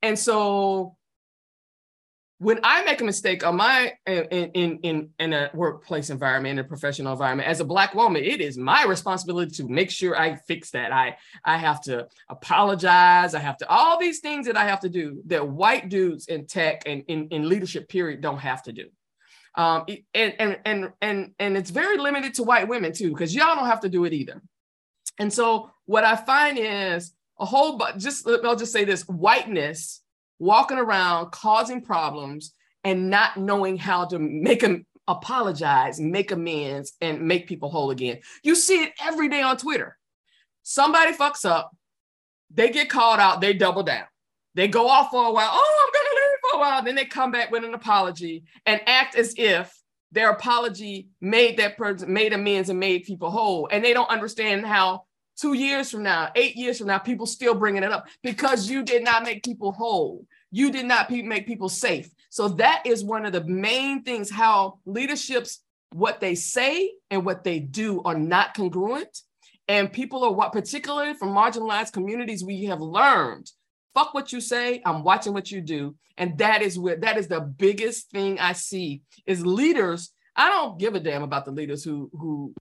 And 0.02 0.18
so 0.18 0.96
when 2.44 2.60
I 2.62 2.84
make 2.84 3.00
a 3.00 3.04
mistake 3.04 3.44
on 3.44 3.56
my 3.56 3.94
in 4.06 4.50
in 4.52 4.78
in 4.80 5.10
in 5.18 5.32
a 5.32 5.50
workplace 5.54 6.10
environment, 6.10 6.58
in 6.58 6.64
a 6.64 6.68
professional 6.68 7.12
environment, 7.12 7.48
as 7.48 7.60
a 7.60 7.64
black 7.64 7.94
woman, 7.94 8.22
it 8.22 8.42
is 8.42 8.58
my 8.58 8.84
responsibility 8.84 9.50
to 9.52 9.66
make 9.66 9.90
sure 9.90 10.14
I 10.14 10.36
fix 10.36 10.70
that. 10.72 10.92
I 10.92 11.16
I 11.42 11.56
have 11.56 11.80
to 11.84 12.06
apologize. 12.28 13.34
I 13.34 13.38
have 13.38 13.56
to 13.58 13.68
all 13.70 13.98
these 13.98 14.20
things 14.20 14.46
that 14.46 14.58
I 14.58 14.64
have 14.66 14.80
to 14.80 14.90
do 14.90 15.22
that 15.26 15.48
white 15.48 15.88
dudes 15.88 16.26
in 16.28 16.46
tech 16.46 16.82
and 16.84 17.02
in, 17.08 17.28
in 17.28 17.48
leadership 17.48 17.88
period 17.88 18.20
don't 18.20 18.38
have 18.38 18.62
to 18.64 18.72
do. 18.72 18.88
Um, 19.54 19.86
and 20.12 20.34
and 20.38 20.58
and 20.66 20.92
and 21.00 21.32
and 21.38 21.56
it's 21.56 21.70
very 21.70 21.96
limited 21.96 22.34
to 22.34 22.42
white 22.42 22.68
women 22.68 22.92
too, 22.92 23.08
because 23.08 23.34
y'all 23.34 23.56
don't 23.56 23.66
have 23.66 23.80
to 23.80 23.88
do 23.88 24.04
it 24.04 24.12
either. 24.12 24.42
And 25.18 25.32
so 25.32 25.70
what 25.86 26.04
I 26.04 26.14
find 26.14 26.58
is 26.58 27.12
a 27.40 27.46
whole 27.46 27.78
but 27.78 27.96
just 27.96 28.28
I'll 28.28 28.54
just 28.54 28.72
say 28.72 28.84
this 28.84 29.08
whiteness 29.08 30.02
walking 30.38 30.78
around 30.78 31.30
causing 31.30 31.80
problems 31.80 32.52
and 32.82 33.10
not 33.10 33.36
knowing 33.36 33.76
how 33.76 34.04
to 34.06 34.18
make 34.18 34.60
them 34.60 34.86
apologize, 35.06 36.00
make 36.00 36.30
amends, 36.30 36.92
and 37.00 37.22
make 37.22 37.46
people 37.46 37.70
whole 37.70 37.90
again. 37.90 38.20
You 38.42 38.54
see 38.54 38.82
it 38.82 38.92
every 39.00 39.28
day 39.28 39.42
on 39.42 39.56
Twitter. 39.56 39.96
Somebody 40.62 41.12
fucks 41.12 41.44
up, 41.44 41.70
they 42.50 42.70
get 42.70 42.88
called 42.88 43.20
out, 43.20 43.40
they 43.40 43.52
double 43.52 43.82
down. 43.82 44.04
They 44.54 44.68
go 44.68 44.88
off 44.88 45.10
for 45.10 45.26
a 45.26 45.32
while. 45.32 45.50
Oh, 45.52 45.86
I'm 45.86 45.92
gonna 45.92 46.14
leave 46.14 46.38
for 46.40 46.56
a 46.56 46.60
while. 46.60 46.82
Then 46.82 46.94
they 46.94 47.04
come 47.04 47.32
back 47.32 47.50
with 47.50 47.64
an 47.64 47.74
apology 47.74 48.44
and 48.66 48.80
act 48.86 49.16
as 49.16 49.34
if 49.36 49.74
their 50.12 50.30
apology 50.30 51.08
made 51.20 51.56
that 51.56 51.76
person 51.76 52.12
made 52.12 52.32
amends 52.32 52.68
and 52.68 52.78
made 52.78 53.02
people 53.02 53.30
whole. 53.30 53.68
And 53.70 53.84
they 53.84 53.92
don't 53.92 54.08
understand 54.08 54.64
how 54.64 55.06
two 55.36 55.54
years 55.54 55.90
from 55.90 56.02
now, 56.02 56.30
eight 56.34 56.56
years 56.56 56.78
from 56.78 56.88
now, 56.88 56.98
people 56.98 57.26
still 57.26 57.54
bringing 57.54 57.82
it 57.82 57.92
up 57.92 58.06
because 58.22 58.68
you 58.68 58.82
did 58.82 59.04
not 59.04 59.22
make 59.22 59.42
people 59.42 59.72
whole. 59.72 60.26
You 60.50 60.70
did 60.70 60.86
not 60.86 61.10
make 61.10 61.46
people 61.46 61.68
safe. 61.68 62.08
So 62.30 62.48
that 62.48 62.82
is 62.84 63.04
one 63.04 63.26
of 63.26 63.32
the 63.32 63.44
main 63.44 64.02
things 64.02 64.30
how 64.30 64.78
leaderships, 64.84 65.60
what 65.92 66.20
they 66.20 66.34
say 66.34 66.92
and 67.10 67.24
what 67.24 67.44
they 67.44 67.58
do 67.58 68.02
are 68.04 68.18
not 68.18 68.54
congruent. 68.54 69.20
And 69.66 69.92
people 69.92 70.24
are 70.24 70.32
what, 70.32 70.52
particularly 70.52 71.14
from 71.14 71.30
marginalized 71.30 71.92
communities, 71.92 72.44
we 72.44 72.64
have 72.64 72.80
learned 72.80 73.50
fuck 73.94 74.12
what 74.12 74.32
you 74.32 74.40
say 74.40 74.82
i'm 74.84 75.02
watching 75.02 75.32
what 75.32 75.50
you 75.50 75.60
do 75.60 75.94
and 76.18 76.36
that 76.38 76.60
is 76.60 76.78
where 76.78 76.96
that 76.96 77.16
is 77.16 77.28
the 77.28 77.40
biggest 77.40 78.10
thing 78.10 78.38
i 78.40 78.52
see 78.52 79.02
is 79.26 79.46
leaders 79.46 80.10
i 80.36 80.50
don't 80.50 80.78
give 80.78 80.94
a 80.94 81.00
damn 81.00 81.22
about 81.22 81.44
the 81.44 81.50
leaders 81.50 81.84
who 81.84 82.10
who 82.12 82.52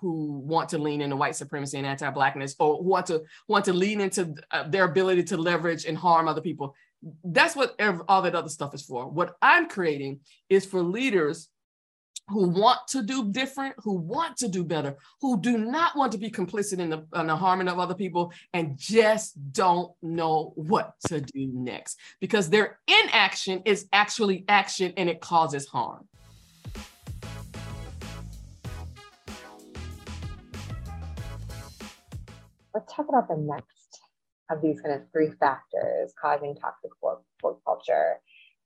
who 0.00 0.38
want 0.38 0.68
to 0.68 0.78
lean 0.78 1.00
into 1.00 1.16
white 1.16 1.36
supremacy 1.36 1.78
and 1.78 1.86
anti-blackness 1.86 2.54
or 2.58 2.76
who 2.76 2.88
want 2.88 3.06
to 3.06 3.22
want 3.48 3.64
to 3.64 3.72
lean 3.72 4.00
into 4.00 4.34
uh, 4.50 4.68
their 4.68 4.84
ability 4.84 5.22
to 5.22 5.36
leverage 5.36 5.84
and 5.84 5.96
harm 5.96 6.28
other 6.28 6.40
people 6.40 6.74
that's 7.24 7.54
what 7.54 7.80
all 8.08 8.22
that 8.22 8.34
other 8.34 8.48
stuff 8.48 8.74
is 8.74 8.82
for 8.82 9.08
what 9.08 9.36
i'm 9.40 9.68
creating 9.68 10.20
is 10.48 10.66
for 10.66 10.82
leaders 10.82 11.48
who 12.28 12.48
want 12.48 12.78
to 12.88 13.02
do 13.02 13.30
different, 13.30 13.74
who 13.78 13.94
want 13.94 14.36
to 14.36 14.48
do 14.48 14.62
better, 14.62 14.96
who 15.20 15.40
do 15.40 15.56
not 15.56 15.96
want 15.96 16.12
to 16.12 16.18
be 16.18 16.30
complicit 16.30 16.78
in 16.78 16.90
the, 16.90 17.06
in 17.18 17.26
the, 17.26 17.36
harming 17.36 17.68
of 17.68 17.78
other 17.78 17.94
people, 17.94 18.32
and 18.52 18.76
just 18.76 19.34
don't 19.52 19.92
know 20.02 20.52
what 20.54 20.94
to 21.06 21.20
do 21.20 21.48
next 21.52 21.98
because 22.20 22.50
their 22.50 22.78
inaction 22.86 23.62
is 23.64 23.86
actually 23.92 24.44
action 24.48 24.92
and 24.96 25.08
it 25.08 25.20
causes 25.20 25.66
harm. 25.66 26.06
Let's 32.78 32.94
talk 32.94 33.08
about 33.08 33.28
the 33.28 33.36
next 33.36 34.00
of 34.50 34.62
these 34.62 34.80
kind 34.80 34.94
of 34.94 35.02
three 35.12 35.30
factors 35.40 36.12
causing 36.20 36.54
toxic 36.54 36.90
work, 37.02 37.22
work 37.42 37.58
culture. 37.64 38.16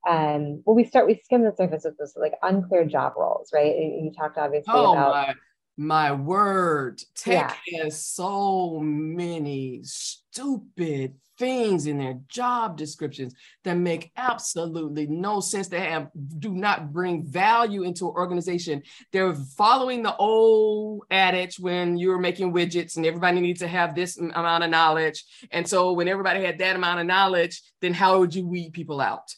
Um, 0.07 0.63
well, 0.67 0.77
we 0.77 0.85
start, 0.85 1.07
we 1.07 1.21
skim 1.25 1.43
the 1.43 1.55
surface 1.57 1.85
with 1.85 1.97
this 1.99 2.15
like 2.17 2.35
unclear 2.43 2.85
job 2.85 3.15
roles, 3.17 3.51
right? 3.55 3.75
You 3.75 4.13
talked 4.17 4.37
obviously 4.37 4.75
oh, 4.75 4.93
about. 4.93 5.29
My, 5.29 5.35
my 5.83 6.13
word, 6.13 7.03
tech 7.15 7.59
yeah. 7.67 7.85
has 7.85 8.05
so 8.05 8.79
many 8.81 9.81
stupid 9.85 11.15
things 11.39 11.87
in 11.87 11.99
their 11.99 12.21
job 12.29 12.77
descriptions 12.77 13.35
that 13.65 13.77
make 13.77 14.13
absolutely 14.17 15.07
no 15.07 15.41
sense. 15.41 15.69
They 15.69 15.81
have 15.81 16.09
do 16.39 16.53
not 16.53 16.93
bring 16.93 17.25
value 17.25 17.83
into 17.83 18.07
an 18.09 18.15
organization. 18.15 18.83
They're 19.13 19.35
following 19.35 20.03
the 20.03 20.15
old 20.17 21.03
adage 21.11 21.59
when 21.59 21.97
you're 21.97 22.19
making 22.19 22.53
widgets 22.53 22.97
and 22.97 23.05
everybody 23.05 23.41
needs 23.41 23.61
to 23.61 23.69
have 23.69 23.95
this 23.95 24.19
amount 24.19 24.65
of 24.65 24.71
knowledge. 24.71 25.25
And 25.51 25.67
so 25.67 25.93
when 25.93 26.09
everybody 26.09 26.45
had 26.45 26.59
that 26.59 26.77
amount 26.77 27.01
of 27.01 27.07
knowledge, 27.07 27.61
then 27.81 27.93
how 27.93 28.19
would 28.21 28.35
you 28.35 28.47
weed 28.47 28.73
people 28.73 29.01
out? 29.01 29.35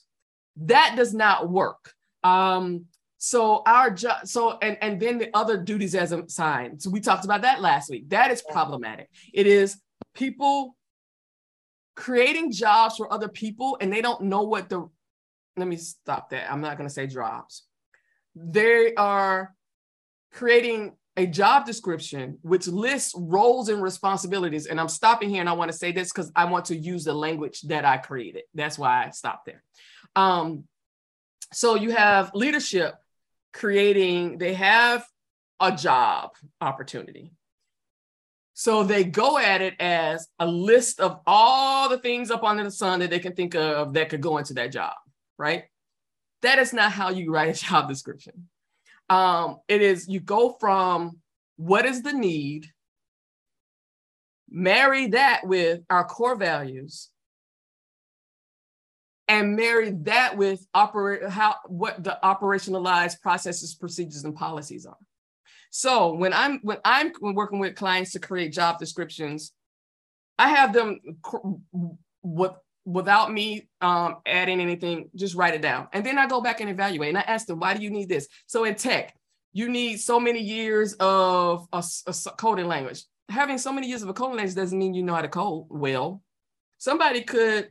That 0.56 0.94
does 0.96 1.14
not 1.14 1.48
work. 1.48 1.92
Um, 2.22 2.86
So 3.24 3.62
our 3.64 3.90
job, 3.90 4.26
so 4.26 4.58
and 4.60 4.76
and 4.82 5.00
then 5.00 5.16
the 5.16 5.30
other 5.32 5.56
duties 5.56 5.94
as 5.94 6.12
assigned. 6.12 6.82
So 6.82 6.90
we 6.90 7.00
talked 7.00 7.24
about 7.24 7.40
that 7.40 7.62
last 7.62 7.88
week. 7.88 8.10
That 8.10 8.30
is 8.30 8.42
problematic. 8.42 9.08
It 9.32 9.46
is 9.46 9.80
people 10.14 10.76
creating 11.94 12.52
jobs 12.52 12.96
for 12.96 13.10
other 13.10 13.28
people 13.28 13.78
and 13.80 13.90
they 13.90 14.02
don't 14.02 14.24
know 14.24 14.42
what 14.42 14.68
the 14.68 14.90
let 15.56 15.66
me 15.66 15.76
stop 15.76 16.28
that. 16.30 16.52
I'm 16.52 16.60
not 16.60 16.76
going 16.76 16.86
to 16.86 16.92
say 16.92 17.06
jobs. 17.06 17.62
They 18.36 18.94
are 18.94 19.54
creating 20.30 20.92
a 21.16 21.26
job 21.26 21.64
description 21.64 22.36
which 22.42 22.66
lists 22.66 23.14
roles 23.16 23.70
and 23.70 23.82
responsibilities. 23.82 24.66
And 24.66 24.78
I'm 24.78 24.88
stopping 24.88 25.30
here 25.30 25.40
and 25.40 25.48
I 25.48 25.54
want 25.54 25.72
to 25.72 25.78
say 25.78 25.92
this 25.92 26.12
because 26.12 26.30
I 26.36 26.44
want 26.44 26.66
to 26.66 26.76
use 26.76 27.04
the 27.04 27.14
language 27.14 27.62
that 27.62 27.86
I 27.86 27.96
created. 27.96 28.42
That's 28.52 28.78
why 28.78 29.06
I 29.06 29.10
stopped 29.12 29.46
there. 29.46 29.62
Um, 30.14 30.64
so 31.54 31.76
you 31.76 31.92
have 31.92 32.30
leadership 32.34 32.96
creating, 33.54 34.36
they 34.38 34.52
have 34.54 35.06
a 35.60 35.72
job 35.72 36.32
opportunity. 36.60 37.30
So 38.52 38.84
they 38.84 39.04
go 39.04 39.38
at 39.38 39.62
it 39.62 39.74
as 39.80 40.28
a 40.38 40.46
list 40.46 41.00
of 41.00 41.20
all 41.26 41.88
the 41.88 41.98
things 41.98 42.30
up 42.30 42.44
under 42.44 42.64
the 42.64 42.70
sun 42.70 43.00
that 43.00 43.10
they 43.10 43.18
can 43.18 43.34
think 43.34 43.54
of 43.54 43.94
that 43.94 44.10
could 44.10 44.20
go 44.20 44.38
into 44.38 44.54
that 44.54 44.72
job, 44.72 44.94
right? 45.38 45.64
That 46.42 46.58
is 46.58 46.72
not 46.72 46.92
how 46.92 47.10
you 47.10 47.32
write 47.32 47.56
a 47.56 47.60
job 47.66 47.88
description. 47.88 48.48
Um, 49.08 49.58
it 49.68 49.82
is 49.82 50.08
you 50.08 50.20
go 50.20 50.56
from 50.60 51.18
what 51.56 51.84
is 51.84 52.02
the 52.02 52.12
need, 52.12 52.66
marry 54.48 55.08
that 55.08 55.42
with 55.44 55.80
our 55.90 56.04
core 56.04 56.36
values, 56.36 57.10
and 59.28 59.56
marry 59.56 59.90
that 60.02 60.36
with 60.36 60.66
operate 60.74 61.28
how 61.28 61.56
what 61.66 62.02
the 62.02 62.18
operationalized 62.22 63.20
processes, 63.20 63.74
procedures, 63.74 64.24
and 64.24 64.34
policies 64.34 64.86
are. 64.86 64.96
So 65.70 66.14
when 66.14 66.32
I'm 66.32 66.60
when 66.62 66.78
I'm 66.84 67.12
when 67.20 67.34
working 67.34 67.58
with 67.58 67.74
clients 67.74 68.12
to 68.12 68.20
create 68.20 68.52
job 68.52 68.78
descriptions, 68.78 69.52
I 70.38 70.48
have 70.48 70.72
them 70.72 71.00
with 72.22 72.52
without 72.84 73.32
me 73.32 73.68
um, 73.80 74.16
adding 74.26 74.60
anything, 74.60 75.10
just 75.14 75.34
write 75.34 75.54
it 75.54 75.62
down. 75.62 75.88
And 75.92 76.04
then 76.04 76.18
I 76.18 76.26
go 76.26 76.40
back 76.40 76.60
and 76.60 76.68
evaluate. 76.68 77.08
And 77.08 77.18
I 77.18 77.22
ask 77.22 77.46
them, 77.46 77.60
why 77.60 77.74
do 77.74 77.82
you 77.82 77.90
need 77.90 78.08
this? 78.08 78.28
So 78.46 78.64
in 78.64 78.74
tech, 78.74 79.14
you 79.52 79.68
need 79.68 80.00
so 80.00 80.20
many 80.20 80.40
years 80.40 80.94
of 80.94 81.66
a, 81.72 81.82
a 82.06 82.14
coding 82.36 82.66
language. 82.66 83.04
Having 83.30 83.58
so 83.58 83.72
many 83.72 83.88
years 83.88 84.02
of 84.02 84.08
a 84.08 84.12
coding 84.12 84.36
language 84.36 84.54
doesn't 84.54 84.78
mean 84.78 84.94
you 84.94 85.02
know 85.02 85.14
how 85.14 85.22
to 85.22 85.28
code 85.28 85.66
well. 85.70 86.22
Somebody 86.78 87.22
could 87.22 87.70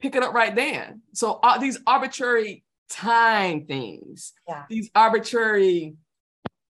pick 0.00 0.14
it 0.14 0.22
up 0.22 0.34
right 0.34 0.54
then. 0.54 1.02
So 1.12 1.40
uh, 1.42 1.58
these 1.58 1.78
arbitrary 1.86 2.64
time 2.88 3.66
things, 3.66 4.32
yeah. 4.46 4.64
these 4.68 4.90
arbitrary, 4.94 5.96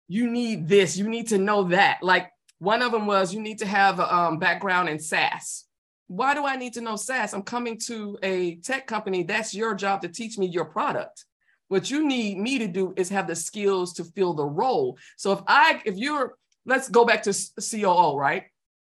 you 0.08 0.30
need 0.30 0.68
this, 0.68 0.96
you 0.96 1.08
need 1.08 1.28
to 1.28 1.38
know 1.38 1.64
that. 1.64 1.98
Like 2.02 2.30
one 2.58 2.82
of 2.82 2.92
them 2.92 3.06
was 3.06 3.34
you 3.34 3.40
need 3.40 3.58
to 3.58 3.66
have 3.66 3.98
a 3.98 4.14
um, 4.14 4.38
background 4.38 4.88
in 4.88 4.98
SaaS. 4.98 5.64
Why 6.08 6.34
do 6.34 6.46
I 6.46 6.56
need 6.56 6.74
to 6.74 6.80
know 6.80 6.96
SaaS? 6.96 7.34
I'm 7.34 7.42
coming 7.42 7.78
to 7.86 8.16
a 8.22 8.56
tech 8.56 8.86
company. 8.86 9.24
That's 9.24 9.54
your 9.54 9.74
job 9.74 10.02
to 10.02 10.08
teach 10.08 10.38
me 10.38 10.46
your 10.46 10.64
product. 10.64 11.24
What 11.68 11.90
you 11.90 12.06
need 12.06 12.38
me 12.38 12.58
to 12.60 12.68
do 12.68 12.94
is 12.96 13.08
have 13.08 13.26
the 13.26 13.34
skills 13.34 13.94
to 13.94 14.04
fill 14.04 14.34
the 14.34 14.44
role. 14.44 14.98
So 15.16 15.32
if 15.32 15.40
I, 15.48 15.82
if 15.84 15.96
you're, 15.96 16.36
let's 16.64 16.88
go 16.88 17.04
back 17.04 17.24
to 17.24 17.34
COO, 17.60 18.16
right? 18.16 18.44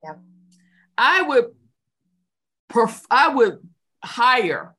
Yeah. 0.03 0.15
I 0.97 1.21
would, 1.21 1.47
perf- 2.71 3.05
I 3.11 3.29
would 3.29 3.59
hire 4.05 4.75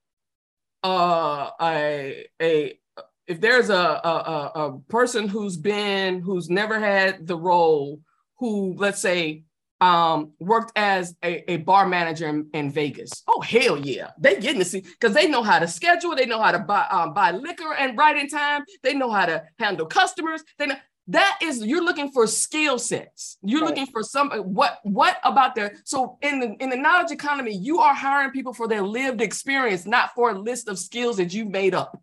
uh, 0.83 1.49
a 1.61 2.25
a 2.41 2.79
if 3.27 3.39
there's 3.39 3.69
a, 3.69 3.73
a 3.73 4.51
a 4.55 4.79
person 4.89 5.27
who's 5.27 5.57
been 5.57 6.21
who's 6.21 6.49
never 6.49 6.79
had 6.79 7.25
the 7.25 7.37
role 7.37 8.01
who 8.37 8.75
let's 8.77 9.01
say 9.01 9.43
um, 9.81 10.31
worked 10.39 10.71
as 10.77 11.15
a, 11.25 11.51
a 11.51 11.57
bar 11.57 11.85
manager 11.85 12.27
in, 12.27 12.47
in, 12.53 12.71
Vegas. 12.71 13.21
Oh 13.27 13.41
hell 13.41 13.77
yeah, 13.77 14.11
they 14.17 14.39
getting 14.39 14.59
to 14.59 14.65
see 14.65 14.79
because 14.79 15.13
they 15.13 15.27
know 15.27 15.43
how 15.43 15.59
to 15.59 15.67
schedule, 15.67 16.15
they 16.15 16.25
know 16.25 16.41
how 16.41 16.51
to 16.53 16.59
buy 16.59 16.85
um, 16.89 17.13
buy 17.13 17.31
liquor 17.31 17.73
and 17.73 17.97
right 17.97 18.15
in 18.15 18.29
time, 18.29 18.63
they 18.81 18.93
know 18.93 19.11
how 19.11 19.25
to 19.25 19.43
handle 19.59 19.85
customers. 19.85 20.41
They 20.57 20.67
know 20.67 20.75
that 21.07 21.39
is 21.41 21.65
you're 21.65 21.83
looking 21.83 22.11
for 22.11 22.25
skill 22.27 22.79
sets. 22.79 23.37
You're 23.43 23.61
right. 23.61 23.69
looking 23.69 23.87
for 23.87 24.03
some 24.03 24.31
what 24.31 24.79
what 24.83 25.17
about 25.23 25.53
their 25.53 25.75
so 25.83 26.17
in 26.21 26.39
the 26.39 26.55
in 26.63 26.69
the 26.69 26.77
knowledge 26.77 27.11
economy, 27.11 27.53
you 27.53 27.79
are 27.79 27.93
hiring 27.93 28.31
people 28.31 28.53
for 28.53 28.67
their 28.67 28.81
lived 28.81 29.21
experience, 29.21 29.85
not 29.85 30.13
for 30.15 30.31
a 30.31 30.39
list 30.39 30.69
of 30.69 30.79
skills 30.79 31.17
that 31.17 31.33
you 31.33 31.45
made 31.45 31.75
up. 31.75 32.01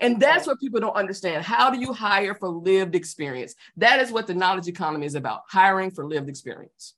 And 0.00 0.20
that's 0.20 0.48
what 0.48 0.58
people 0.58 0.80
don't 0.80 0.96
understand. 0.96 1.44
How 1.44 1.70
do 1.70 1.78
you 1.78 1.92
hire 1.92 2.34
for 2.34 2.48
lived 2.48 2.96
experience? 2.96 3.54
That 3.76 4.00
is 4.00 4.10
what 4.10 4.26
the 4.26 4.34
knowledge 4.34 4.66
economy 4.66 5.06
is 5.06 5.14
about 5.14 5.42
hiring 5.48 5.92
for 5.92 6.04
lived 6.04 6.28
experience. 6.28 6.95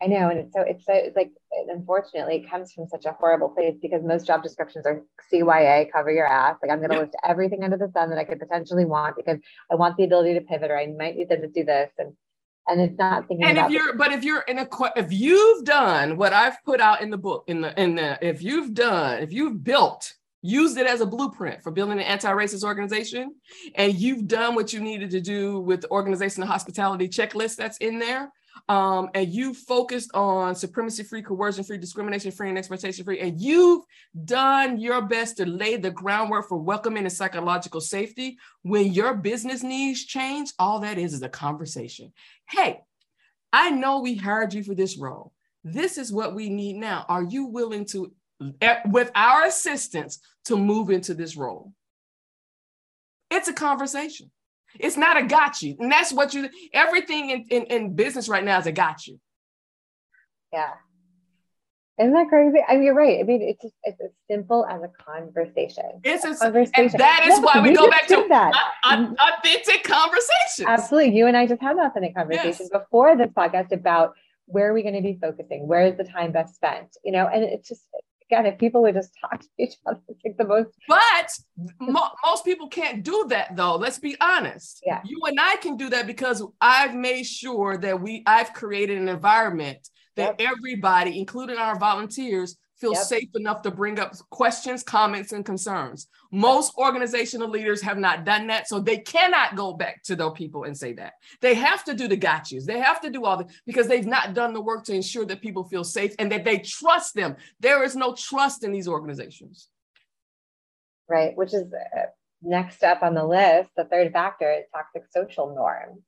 I 0.00 0.06
know, 0.06 0.28
and 0.28 0.38
it's 0.38 0.52
so 0.52 0.60
it's 0.60 0.86
so 0.86 0.92
it's 0.94 1.16
like 1.16 1.32
unfortunately 1.68 2.36
it 2.36 2.50
comes 2.50 2.72
from 2.72 2.86
such 2.86 3.04
a 3.04 3.12
horrible 3.12 3.48
place 3.48 3.74
because 3.82 4.04
most 4.04 4.26
job 4.26 4.44
descriptions 4.44 4.86
are 4.86 5.02
CYA, 5.32 5.90
cover 5.90 6.12
your 6.12 6.26
ass. 6.26 6.56
Like 6.62 6.70
I'm 6.70 6.78
going 6.78 6.90
to 6.90 6.96
yep. 6.96 7.04
list 7.06 7.16
everything 7.24 7.64
under 7.64 7.76
the 7.76 7.90
sun 7.92 8.10
that 8.10 8.18
I 8.18 8.24
could 8.24 8.38
potentially 8.38 8.84
want 8.84 9.16
because 9.16 9.38
I 9.70 9.74
want 9.74 9.96
the 9.96 10.04
ability 10.04 10.34
to 10.34 10.40
pivot 10.40 10.70
or 10.70 10.78
I 10.78 10.86
might 10.86 11.16
need 11.16 11.28
them 11.28 11.40
to 11.40 11.48
do 11.48 11.64
this 11.64 11.90
and 11.98 12.12
and 12.68 12.80
it's 12.80 12.98
not 12.98 13.26
thinking 13.26 13.50
about 13.50 13.64
and 13.64 13.66
if 13.66 13.72
you're 13.72 13.96
but 13.96 14.12
if 14.12 14.22
you're 14.22 14.42
in 14.42 14.58
a 14.58 14.68
if 14.94 15.10
you've 15.10 15.64
done 15.64 16.16
what 16.18 16.34
i've 16.34 16.62
put 16.64 16.80
out 16.80 17.00
in 17.00 17.08
the 17.08 17.16
book 17.16 17.44
in 17.46 17.62
the 17.62 17.80
in 17.80 17.94
the 17.94 18.18
if 18.20 18.42
you've 18.42 18.74
done 18.74 19.22
if 19.22 19.32
you've 19.32 19.64
built 19.64 20.12
used 20.42 20.76
it 20.76 20.86
as 20.86 21.00
a 21.00 21.06
blueprint 21.06 21.62
for 21.62 21.72
building 21.72 21.98
an 21.98 22.04
anti-racist 22.04 22.62
organization 22.62 23.34
and 23.74 23.94
you've 23.94 24.28
done 24.28 24.54
what 24.54 24.72
you 24.72 24.80
needed 24.80 25.10
to 25.10 25.20
do 25.20 25.60
with 25.60 25.80
the 25.80 25.90
organization 25.90 26.42
and 26.42 26.50
hospitality 26.50 27.08
checklist 27.08 27.56
that's 27.56 27.78
in 27.78 27.98
there 27.98 28.30
um, 28.68 29.08
and 29.14 29.28
you 29.28 29.54
focused 29.54 30.10
on 30.14 30.54
supremacy 30.54 31.02
free, 31.02 31.22
coercion 31.22 31.64
free, 31.64 31.78
discrimination 31.78 32.30
free, 32.30 32.48
and 32.48 32.58
exploitation 32.58 33.04
free, 33.04 33.20
and 33.20 33.40
you've 33.40 33.84
done 34.24 34.78
your 34.78 35.02
best 35.02 35.36
to 35.38 35.46
lay 35.46 35.76
the 35.76 35.90
groundwork 35.90 36.48
for 36.48 36.58
welcoming 36.58 37.04
and 37.04 37.12
psychological 37.12 37.80
safety, 37.80 38.38
when 38.62 38.92
your 38.92 39.14
business 39.14 39.62
needs 39.62 40.04
change, 40.04 40.52
all 40.58 40.80
that 40.80 40.98
is 40.98 41.14
is 41.14 41.22
a 41.22 41.28
conversation. 41.28 42.12
Hey, 42.48 42.80
I 43.52 43.70
know 43.70 44.00
we 44.00 44.14
hired 44.14 44.54
you 44.54 44.62
for 44.62 44.74
this 44.74 44.98
role. 44.98 45.32
This 45.64 45.98
is 45.98 46.12
what 46.12 46.34
we 46.34 46.48
need 46.48 46.76
now. 46.76 47.04
Are 47.08 47.22
you 47.22 47.46
willing 47.46 47.84
to, 47.86 48.12
eh, 48.60 48.80
with 48.86 49.10
our 49.14 49.44
assistance, 49.44 50.20
to 50.44 50.56
move 50.56 50.90
into 50.90 51.14
this 51.14 51.36
role? 51.36 51.72
It's 53.30 53.48
a 53.48 53.52
conversation. 53.52 54.30
It's 54.78 54.96
not 54.96 55.16
a 55.16 55.24
got 55.24 55.62
you. 55.62 55.76
And 55.78 55.90
that's 55.90 56.12
what 56.12 56.34
you, 56.34 56.48
everything 56.72 57.30
in, 57.30 57.44
in, 57.50 57.62
in 57.64 57.94
business 57.94 58.28
right 58.28 58.44
now 58.44 58.58
is 58.58 58.66
a 58.66 58.72
got 58.72 59.06
you. 59.06 59.20
Yeah. 60.52 60.70
Isn't 61.98 62.12
that 62.12 62.28
crazy? 62.28 62.58
I 62.66 62.74
mean, 62.74 62.84
you're 62.84 62.94
right. 62.94 63.18
I 63.18 63.24
mean, 63.24 63.42
it's 63.42 63.60
just, 63.60 63.74
it's 63.82 64.00
as 64.00 64.10
simple 64.30 64.64
as 64.66 64.80
a 64.82 64.88
conversation. 65.02 66.00
It's 66.04 66.24
a, 66.24 66.34
conversation. 66.36 66.72
And 66.76 66.90
that 66.92 67.26
is 67.26 67.40
why 67.40 67.60
we, 67.60 67.70
we 67.70 67.76
go 67.76 67.90
back 67.90 68.06
to 68.06 68.24
that. 68.28 68.54
authentic 68.84 69.82
conversation. 69.82 70.66
Absolutely. 70.66 71.16
You 71.16 71.26
and 71.26 71.36
I 71.36 71.46
just 71.46 71.60
had 71.60 71.72
an 71.72 71.84
authentic 71.84 72.14
conversation 72.14 72.68
yes. 72.72 72.82
before 72.82 73.16
this 73.16 73.30
podcast 73.30 73.72
about 73.72 74.14
where 74.46 74.70
are 74.70 74.72
we 74.72 74.82
going 74.82 74.94
to 74.94 75.02
be 75.02 75.18
focusing? 75.20 75.66
Where 75.66 75.86
is 75.86 75.96
the 75.96 76.04
time 76.04 76.30
best 76.30 76.54
spent? 76.54 76.96
You 77.04 77.12
know, 77.12 77.26
and 77.26 77.42
it's 77.42 77.68
just 77.68 77.82
again, 78.30 78.46
if 78.46 78.58
people 78.58 78.82
would 78.82 78.94
just 78.94 79.10
talk 79.20 79.40
to 79.40 79.46
each 79.58 79.74
other, 79.86 80.00
it's 80.08 80.20
like 80.24 80.36
the 80.36 80.44
most. 80.44 80.70
But 80.86 81.38
mo- 81.80 82.10
most 82.24 82.44
people 82.44 82.68
can't 82.68 83.02
do 83.02 83.26
that, 83.28 83.56
though. 83.56 83.76
Let's 83.76 83.98
be 83.98 84.16
honest. 84.20 84.82
Yeah. 84.84 85.00
You 85.04 85.20
and 85.26 85.38
I 85.40 85.56
can 85.56 85.76
do 85.76 85.90
that 85.90 86.06
because 86.06 86.42
I've 86.60 86.94
made 86.94 87.24
sure 87.24 87.76
that 87.78 88.00
we, 88.00 88.22
I've 88.26 88.52
created 88.52 88.98
an 88.98 89.08
environment 89.08 89.88
that 90.16 90.36
yep. 90.38 90.52
everybody, 90.52 91.18
including 91.18 91.56
our 91.56 91.78
volunteers, 91.78 92.56
feel 92.78 92.92
yep. 92.92 93.02
safe 93.02 93.28
enough 93.34 93.62
to 93.62 93.70
bring 93.70 93.98
up 93.98 94.14
questions, 94.30 94.82
comments, 94.82 95.32
and 95.32 95.44
concerns. 95.44 96.08
Most 96.30 96.72
organizational 96.76 97.48
leaders 97.48 97.82
have 97.82 97.98
not 97.98 98.24
done 98.24 98.46
that, 98.46 98.68
so 98.68 98.78
they 98.78 98.98
cannot 98.98 99.56
go 99.56 99.72
back 99.72 100.02
to 100.04 100.16
their 100.16 100.30
people 100.30 100.64
and 100.64 100.76
say 100.76 100.92
that. 100.94 101.14
They 101.40 101.54
have 101.54 101.84
to 101.84 101.94
do 101.94 102.08
the 102.08 102.16
gotchas. 102.16 102.64
They 102.64 102.78
have 102.78 103.00
to 103.02 103.10
do 103.10 103.24
all 103.24 103.38
the 103.38 103.46
because 103.66 103.88
they've 103.88 104.06
not 104.06 104.34
done 104.34 104.52
the 104.52 104.60
work 104.60 104.84
to 104.84 104.94
ensure 104.94 105.24
that 105.26 105.42
people 105.42 105.64
feel 105.64 105.84
safe 105.84 106.14
and 106.18 106.30
that 106.32 106.44
they 106.44 106.58
trust 106.58 107.14
them. 107.14 107.36
There 107.60 107.82
is 107.82 107.96
no 107.96 108.14
trust 108.14 108.64
in 108.64 108.72
these 108.72 108.88
organizations. 108.88 109.68
Right, 111.08 111.36
which 111.36 111.54
is 111.54 111.64
uh, 111.72 112.02
next 112.42 112.84
up 112.84 113.02
on 113.02 113.14
the 113.14 113.24
list. 113.24 113.70
The 113.76 113.84
third 113.84 114.12
factor 114.12 114.50
is 114.52 114.64
toxic 114.74 115.04
social 115.10 115.54
norms. 115.54 116.02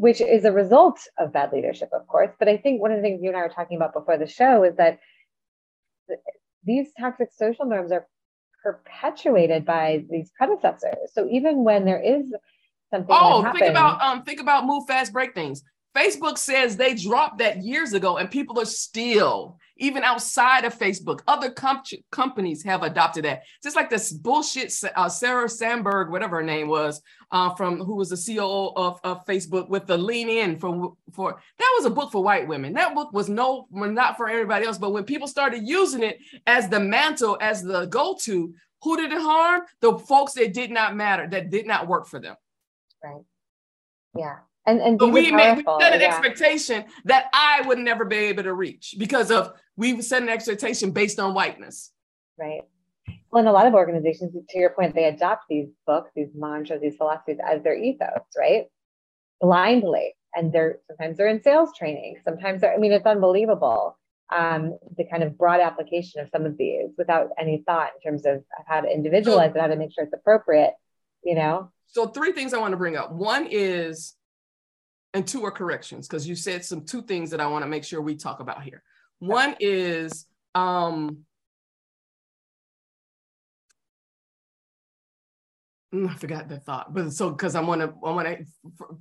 Which 0.00 0.22
is 0.22 0.46
a 0.46 0.52
result 0.52 0.98
of 1.18 1.30
bad 1.30 1.52
leadership, 1.52 1.90
of 1.92 2.06
course. 2.06 2.30
But 2.38 2.48
I 2.48 2.56
think 2.56 2.80
one 2.80 2.90
of 2.90 2.96
the 2.96 3.02
things 3.02 3.20
you 3.22 3.28
and 3.28 3.36
I 3.36 3.42
were 3.42 3.50
talking 3.50 3.76
about 3.76 3.92
before 3.92 4.16
the 4.16 4.26
show 4.26 4.64
is 4.64 4.74
that 4.76 4.98
these 6.64 6.88
toxic 6.98 7.28
social 7.36 7.66
norms 7.66 7.92
are 7.92 8.06
perpetuated 8.62 9.66
by 9.66 10.04
these 10.08 10.30
predecessors. 10.38 11.12
So 11.12 11.28
even 11.30 11.64
when 11.64 11.84
there 11.84 12.00
is 12.00 12.32
something, 12.90 13.14
oh, 13.14 13.52
think 13.52 13.68
about 13.68 14.00
um, 14.00 14.22
think 14.22 14.40
about 14.40 14.64
move 14.64 14.86
fast, 14.86 15.12
break 15.12 15.34
things. 15.34 15.62
Facebook 15.94 16.38
says 16.38 16.78
they 16.78 16.94
dropped 16.94 17.38
that 17.38 17.62
years 17.62 17.92
ago, 17.92 18.16
and 18.16 18.30
people 18.30 18.58
are 18.58 18.64
still, 18.64 19.58
even 19.80 20.04
outside 20.04 20.64
of 20.64 20.78
Facebook, 20.78 21.20
other 21.26 21.50
com- 21.50 21.82
companies 22.12 22.62
have 22.62 22.82
adopted 22.82 23.24
that. 23.24 23.42
Just 23.62 23.74
like 23.74 23.90
this 23.90 24.12
bullshit 24.12 24.72
uh, 24.94 25.06
Sheryl 25.06 25.50
Sandberg, 25.50 26.10
whatever 26.10 26.36
her 26.36 26.42
name 26.42 26.68
was, 26.68 27.00
uh, 27.32 27.50
from 27.54 27.78
who 27.78 27.96
was 27.96 28.10
the 28.10 28.34
COO 28.36 28.72
of, 28.76 29.00
of 29.02 29.24
Facebook, 29.26 29.68
with 29.68 29.86
the 29.86 29.96
lean 29.96 30.28
in 30.28 30.58
from 30.58 30.96
for 31.12 31.40
that 31.58 31.74
was 31.78 31.86
a 31.86 31.90
book 31.90 32.12
for 32.12 32.22
white 32.22 32.46
women. 32.46 32.74
That 32.74 32.94
book 32.94 33.12
was 33.12 33.28
no 33.28 33.66
not 33.70 34.16
for 34.16 34.28
everybody 34.28 34.66
else, 34.66 34.78
but 34.78 34.92
when 34.92 35.04
people 35.04 35.26
started 35.26 35.66
using 35.66 36.02
it 36.02 36.18
as 36.46 36.68
the 36.68 36.80
mantle, 36.80 37.38
as 37.40 37.62
the 37.62 37.86
go 37.86 38.16
to, 38.22 38.54
who 38.82 38.96
did 38.96 39.12
it 39.12 39.20
harm? 39.20 39.62
The 39.80 39.98
folks 39.98 40.34
that 40.34 40.52
did 40.52 40.70
not 40.70 40.94
matter, 40.94 41.26
that 41.28 41.50
did 41.50 41.66
not 41.66 41.88
work 41.88 42.06
for 42.06 42.20
them. 42.20 42.36
Right. 43.02 43.22
Yeah. 44.16 44.36
And, 44.66 44.80
and 44.80 44.98
but 44.98 45.08
we 45.08 45.30
made 45.32 45.56
we 45.56 45.64
set 45.80 45.94
an 45.94 46.00
yeah. 46.00 46.08
expectation 46.08 46.84
that 47.06 47.26
I 47.32 47.62
would 47.62 47.78
never 47.78 48.04
be 48.04 48.16
able 48.16 48.42
to 48.42 48.52
reach 48.52 48.94
because 48.98 49.30
of 49.30 49.54
we 49.76 50.02
set 50.02 50.22
an 50.22 50.28
expectation 50.28 50.90
based 50.90 51.18
on 51.18 51.34
whiteness. 51.34 51.92
Right. 52.38 52.62
Well, 53.32 53.42
in 53.42 53.48
a 53.48 53.52
lot 53.52 53.66
of 53.66 53.74
organizations, 53.74 54.34
to 54.34 54.58
your 54.58 54.70
point, 54.70 54.94
they 54.94 55.04
adopt 55.04 55.44
these 55.48 55.68
books, 55.86 56.10
these 56.14 56.30
mantras, 56.34 56.80
these 56.80 56.96
philosophies 56.96 57.38
as 57.44 57.62
their 57.62 57.76
ethos, 57.76 58.22
right? 58.36 58.66
Blindly. 59.40 60.14
And 60.34 60.52
they're 60.52 60.78
sometimes 60.86 61.16
they're 61.16 61.28
in 61.28 61.42
sales 61.42 61.70
training. 61.76 62.16
Sometimes 62.24 62.60
they're, 62.60 62.74
I 62.74 62.76
mean, 62.76 62.92
it's 62.92 63.06
unbelievable. 63.06 63.96
Um, 64.32 64.78
the 64.96 65.04
kind 65.04 65.24
of 65.24 65.36
broad 65.36 65.60
application 65.60 66.20
of 66.20 66.28
some 66.30 66.44
of 66.44 66.56
these 66.56 66.90
without 66.96 67.30
any 67.36 67.64
thought 67.66 67.90
in 67.96 68.10
terms 68.10 68.26
of 68.26 68.44
how 68.66 68.80
to 68.80 68.88
individualize 68.88 69.52
it, 69.56 69.60
how 69.60 69.66
to 69.66 69.74
make 69.74 69.92
sure 69.92 70.04
it's 70.04 70.12
appropriate, 70.12 70.74
you 71.24 71.34
know? 71.34 71.72
So 71.86 72.06
three 72.06 72.30
things 72.30 72.54
I 72.54 72.58
want 72.58 72.72
to 72.72 72.76
bring 72.76 72.96
up. 72.96 73.10
One 73.10 73.48
is 73.50 74.14
and 75.14 75.26
two 75.26 75.44
are 75.44 75.50
corrections 75.50 76.06
because 76.06 76.28
you 76.28 76.34
said 76.36 76.64
some 76.64 76.84
two 76.84 77.02
things 77.02 77.30
that 77.30 77.40
I 77.40 77.46
want 77.46 77.64
to 77.64 77.68
make 77.68 77.84
sure 77.84 78.00
we 78.00 78.16
talk 78.16 78.40
about 78.40 78.62
here. 78.62 78.82
One 79.18 79.56
is 79.60 80.26
um 80.54 81.18
mm, 85.94 86.08
I 86.08 86.14
forgot 86.14 86.48
the 86.48 86.58
thought, 86.58 86.94
but 86.94 87.12
so 87.12 87.30
because 87.30 87.54
I 87.54 87.60
want 87.60 87.80
to, 87.80 87.92
I 88.04 88.10
want 88.12 88.28
to 88.28 88.44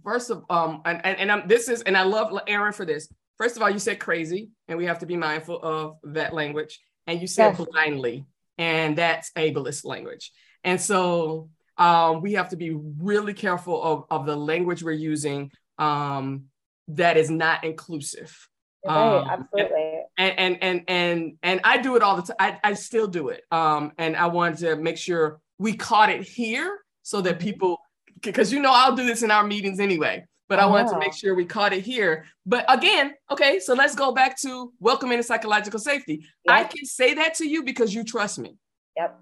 first 0.03 0.29
of 0.29 0.43
um 0.49 0.81
and 0.85 1.01
and, 1.05 1.17
and 1.17 1.31
I'm, 1.31 1.47
this 1.47 1.69
is 1.69 1.81
and 1.83 1.95
I 1.95 2.03
love 2.03 2.37
Erin 2.47 2.73
for 2.73 2.85
this. 2.85 3.07
First 3.37 3.55
of 3.55 3.61
all, 3.61 3.69
you 3.69 3.79
said 3.79 3.99
crazy, 3.99 4.49
and 4.67 4.77
we 4.77 4.85
have 4.85 4.99
to 4.99 5.05
be 5.05 5.15
mindful 5.15 5.61
of 5.61 5.97
that 6.03 6.33
language. 6.33 6.79
And 7.07 7.21
you 7.21 7.27
said 7.27 7.55
yes. 7.57 7.67
blindly, 7.71 8.25
and 8.57 8.97
that's 8.97 9.31
ableist 9.31 9.85
language. 9.85 10.31
And 10.63 10.79
so 10.79 11.49
um, 11.77 12.21
we 12.21 12.33
have 12.33 12.49
to 12.49 12.57
be 12.57 12.71
really 12.71 13.33
careful 13.33 13.81
of, 13.81 14.03
of 14.11 14.25
the 14.25 14.35
language 14.35 14.83
we're 14.83 14.91
using 14.91 15.51
um, 15.79 16.45
that 16.89 17.17
is 17.17 17.29
not 17.29 17.63
inclusive. 17.63 18.47
Right, 18.85 19.17
um, 19.17 19.27
absolutely. 19.29 19.99
And, 20.17 20.39
and 20.39 20.57
and 20.61 20.83
and 20.87 21.33
and 21.43 21.61
I 21.63 21.77
do 21.77 21.95
it 21.95 22.03
all 22.03 22.17
the 22.17 22.21
time. 22.21 22.35
I, 22.39 22.59
I 22.63 22.73
still 22.73 23.07
do 23.07 23.29
it. 23.29 23.43
Um, 23.51 23.93
and 23.97 24.15
I 24.15 24.27
wanted 24.27 24.59
to 24.59 24.75
make 24.75 24.97
sure 24.97 25.39
we 25.57 25.73
caught 25.75 26.09
it 26.09 26.21
here 26.21 26.79
so 27.01 27.21
that 27.21 27.39
mm-hmm. 27.39 27.47
people, 27.47 27.77
because 28.21 28.53
you 28.53 28.61
know 28.61 28.71
I'll 28.71 28.95
do 28.95 29.05
this 29.05 29.23
in 29.23 29.31
our 29.31 29.45
meetings 29.45 29.79
anyway. 29.79 30.25
But 30.47 30.57
I 30.57 30.65
wanted 30.65 30.89
to 30.93 30.97
make 30.97 31.13
sure 31.13 31.35
we 31.35 31.45
caught 31.45 31.73
it 31.73 31.83
here. 31.83 32.25
But 32.43 32.65
again, 32.67 33.13
okay, 33.29 33.59
so 33.59 33.75
let's 33.75 33.93
go 33.93 34.11
back 34.11 34.35
to 34.41 34.73
welcoming 34.79 35.19
and 35.19 35.25
psychological 35.25 35.79
safety. 35.79 36.25
Yep. 36.45 36.55
I 36.55 36.63
can 36.63 36.85
say 36.85 37.13
that 37.13 37.35
to 37.35 37.47
you 37.47 37.63
because 37.63 37.93
you 37.93 38.03
trust 38.03 38.39
me. 38.39 38.57
Yep 38.97 39.19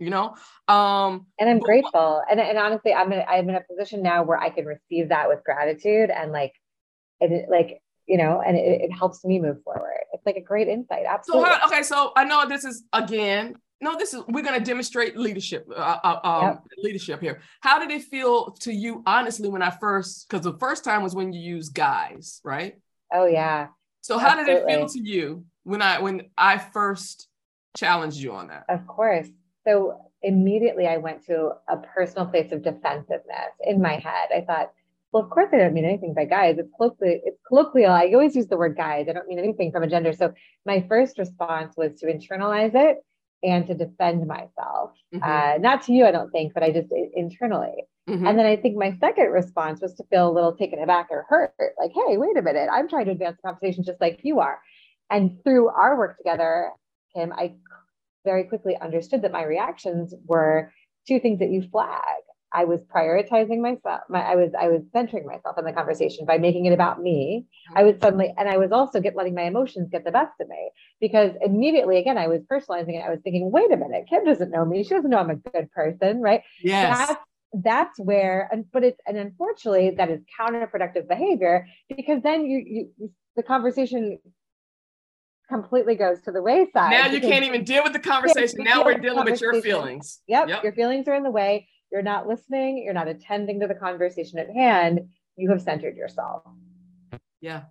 you 0.00 0.10
know? 0.10 0.34
Um 0.66 1.26
and 1.38 1.48
i'm 1.48 1.60
grateful. 1.60 2.22
And, 2.28 2.40
and 2.40 2.58
honestly 2.58 2.92
i'm 2.92 3.12
in, 3.12 3.22
i'm 3.28 3.48
in 3.48 3.54
a 3.54 3.60
position 3.60 4.02
now 4.02 4.24
where 4.24 4.38
i 4.38 4.50
can 4.50 4.64
receive 4.64 5.10
that 5.10 5.28
with 5.28 5.44
gratitude 5.44 6.10
and 6.10 6.32
like 6.32 6.54
it 7.20 7.48
like 7.48 7.80
you 8.06 8.16
know 8.16 8.42
and 8.44 8.56
it, 8.56 8.82
it 8.82 8.92
helps 8.92 9.24
me 9.24 9.38
move 9.38 9.62
forward. 9.62 10.00
It's 10.12 10.26
like 10.26 10.36
a 10.36 10.40
great 10.40 10.68
insight. 10.68 11.04
Absolutely 11.08 11.48
so 11.48 11.54
how, 11.54 11.66
okay 11.66 11.82
so 11.82 12.12
i 12.16 12.24
know 12.24 12.48
this 12.48 12.64
is 12.64 12.82
again 12.92 13.54
no 13.80 13.96
this 13.96 14.14
is 14.14 14.22
we're 14.28 14.42
going 14.42 14.58
to 14.58 14.64
demonstrate 14.64 15.16
leadership 15.16 15.66
uh, 15.74 15.98
uh, 16.02 16.20
um, 16.24 16.44
yep. 16.44 16.62
leadership 16.78 17.20
here. 17.20 17.40
How 17.60 17.78
did 17.78 17.90
it 17.90 18.02
feel 18.04 18.50
to 18.60 18.72
you 18.72 19.02
honestly 19.06 19.48
when 19.48 19.62
i 19.62 19.70
first 19.70 20.28
because 20.28 20.44
the 20.44 20.58
first 20.58 20.84
time 20.84 21.02
was 21.02 21.14
when 21.14 21.32
you 21.32 21.40
used 21.40 21.74
guys 21.74 22.40
right? 22.44 22.78
Oh 23.12 23.26
yeah. 23.26 23.68
So 24.02 24.18
how 24.18 24.28
absolutely. 24.28 24.54
did 24.54 24.62
it 24.62 24.66
feel 24.66 24.88
to 24.88 25.00
you 25.00 25.44
when 25.64 25.82
i 25.82 26.00
when 26.00 26.22
i 26.36 26.58
first 26.58 27.28
challenged 27.76 28.18
you 28.18 28.32
on 28.32 28.48
that? 28.48 28.64
Of 28.68 28.86
course 28.86 29.28
so 29.66 30.10
immediately 30.22 30.86
I 30.86 30.98
went 30.98 31.24
to 31.26 31.52
a 31.68 31.76
personal 31.78 32.26
place 32.26 32.52
of 32.52 32.62
defensiveness 32.62 33.52
in 33.64 33.80
my 33.80 33.94
head. 33.94 34.28
I 34.34 34.42
thought, 34.46 34.72
well, 35.12 35.22
of 35.22 35.30
course 35.30 35.48
I 35.52 35.58
don't 35.58 35.74
mean 35.74 35.84
anything 35.84 36.14
by 36.14 36.24
guys. 36.24 36.58
It's 36.58 36.70
colloquial. 36.76 37.20
It's 37.24 37.40
colloquial. 37.46 37.92
I 37.92 38.10
always 38.12 38.36
use 38.36 38.46
the 38.46 38.56
word 38.56 38.76
guys. 38.76 39.06
I 39.08 39.12
don't 39.12 39.26
mean 39.26 39.38
anything 39.38 39.72
from 39.72 39.82
a 39.82 39.88
gender. 39.88 40.12
So 40.12 40.32
my 40.64 40.84
first 40.88 41.18
response 41.18 41.74
was 41.76 41.98
to 42.00 42.06
internalize 42.06 42.74
it 42.74 42.98
and 43.42 43.66
to 43.66 43.74
defend 43.74 44.26
myself. 44.26 44.92
Mm-hmm. 45.14 45.22
Uh, 45.22 45.58
not 45.58 45.82
to 45.82 45.92
you, 45.92 46.06
I 46.06 46.10
don't 46.10 46.30
think, 46.30 46.54
but 46.54 46.62
I 46.62 46.70
just 46.70 46.92
internally. 47.14 47.84
Mm-hmm. 48.08 48.26
And 48.26 48.38
then 48.38 48.46
I 48.46 48.56
think 48.56 48.76
my 48.76 48.96
second 49.00 49.30
response 49.30 49.80
was 49.80 49.94
to 49.94 50.04
feel 50.10 50.28
a 50.28 50.32
little 50.32 50.54
taken 50.54 50.78
aback 50.78 51.08
or 51.10 51.26
hurt. 51.28 51.54
Like, 51.78 51.92
hey, 51.94 52.16
wait 52.16 52.36
a 52.36 52.42
minute, 52.42 52.68
I'm 52.72 52.88
trying 52.88 53.06
to 53.06 53.12
advance 53.12 53.36
the 53.36 53.48
conversation 53.48 53.84
just 53.84 54.00
like 54.00 54.20
you 54.22 54.40
are. 54.40 54.60
And 55.10 55.42
through 55.42 55.68
our 55.68 55.96
work 55.98 56.18
together, 56.18 56.70
Kim, 57.14 57.32
I 57.32 57.54
very 58.24 58.44
quickly 58.44 58.76
understood 58.76 59.22
that 59.22 59.32
my 59.32 59.44
reactions 59.44 60.14
were 60.24 60.72
two 61.06 61.20
things 61.20 61.38
that 61.40 61.50
you 61.50 61.62
flag. 61.62 62.00
I 62.52 62.64
was 62.64 62.82
prioritizing 62.82 63.60
myself. 63.60 64.00
My, 64.08 64.22
I 64.22 64.34
was 64.34 64.50
I 64.58 64.68
was 64.68 64.82
centering 64.92 65.24
myself 65.24 65.56
in 65.56 65.64
the 65.64 65.72
conversation 65.72 66.26
by 66.26 66.38
making 66.38 66.66
it 66.66 66.72
about 66.72 67.00
me. 67.00 67.46
Mm-hmm. 67.46 67.78
I 67.78 67.82
was 67.84 67.94
suddenly, 68.02 68.34
and 68.36 68.48
I 68.48 68.56
was 68.56 68.72
also 68.72 69.00
get 69.00 69.14
letting 69.14 69.34
my 69.34 69.42
emotions 69.42 69.88
get 69.90 70.04
the 70.04 70.10
best 70.10 70.32
of 70.40 70.48
me 70.48 70.70
because 71.00 71.32
immediately, 71.42 71.98
again, 71.98 72.18
I 72.18 72.26
was 72.26 72.40
personalizing 72.50 72.96
it. 72.96 73.04
I 73.06 73.10
was 73.10 73.20
thinking, 73.22 73.52
wait 73.52 73.70
a 73.70 73.76
minute, 73.76 74.06
Kim 74.08 74.24
doesn't 74.24 74.50
know 74.50 74.64
me. 74.64 74.82
She 74.82 74.90
doesn't 74.90 75.10
know 75.10 75.18
I'm 75.18 75.30
a 75.30 75.36
good 75.36 75.70
person, 75.70 76.20
right? 76.20 76.42
Yes. 76.62 76.98
That's 76.98 77.20
that's 77.52 78.00
where, 78.00 78.48
and 78.52 78.64
but 78.72 78.84
it's 78.84 79.00
and 79.06 79.16
unfortunately 79.16 79.90
that 79.90 80.10
is 80.10 80.20
counterproductive 80.38 81.08
behavior 81.08 81.66
because 81.88 82.22
then 82.22 82.46
you 82.46 82.64
you 82.98 83.12
the 83.36 83.42
conversation 83.42 84.18
completely 85.50 85.96
goes 85.96 86.22
to 86.22 86.32
the 86.32 86.40
wayside. 86.40 86.90
Now 86.90 87.06
you 87.06 87.20
can't 87.20 87.44
even 87.44 87.64
deal 87.64 87.82
with 87.82 87.92
the 87.92 87.98
conversation. 87.98 88.64
Now 88.64 88.84
we're 88.84 88.98
dealing 88.98 89.24
with 89.24 89.40
your 89.40 89.60
feelings. 89.60 90.20
Yep, 90.26 90.48
yep, 90.48 90.62
your 90.62 90.72
feelings 90.72 91.06
are 91.08 91.14
in 91.14 91.22
the 91.22 91.30
way. 91.30 91.68
You're 91.92 92.02
not 92.02 92.26
listening. 92.26 92.78
You're 92.78 92.94
not 92.94 93.08
attending 93.08 93.60
to 93.60 93.66
the 93.66 93.74
conversation 93.74 94.38
at 94.38 94.48
hand. 94.48 95.00
You 95.36 95.50
have 95.50 95.60
centered 95.60 95.96
yourself. 95.96 96.44
Yeah, 97.42 97.64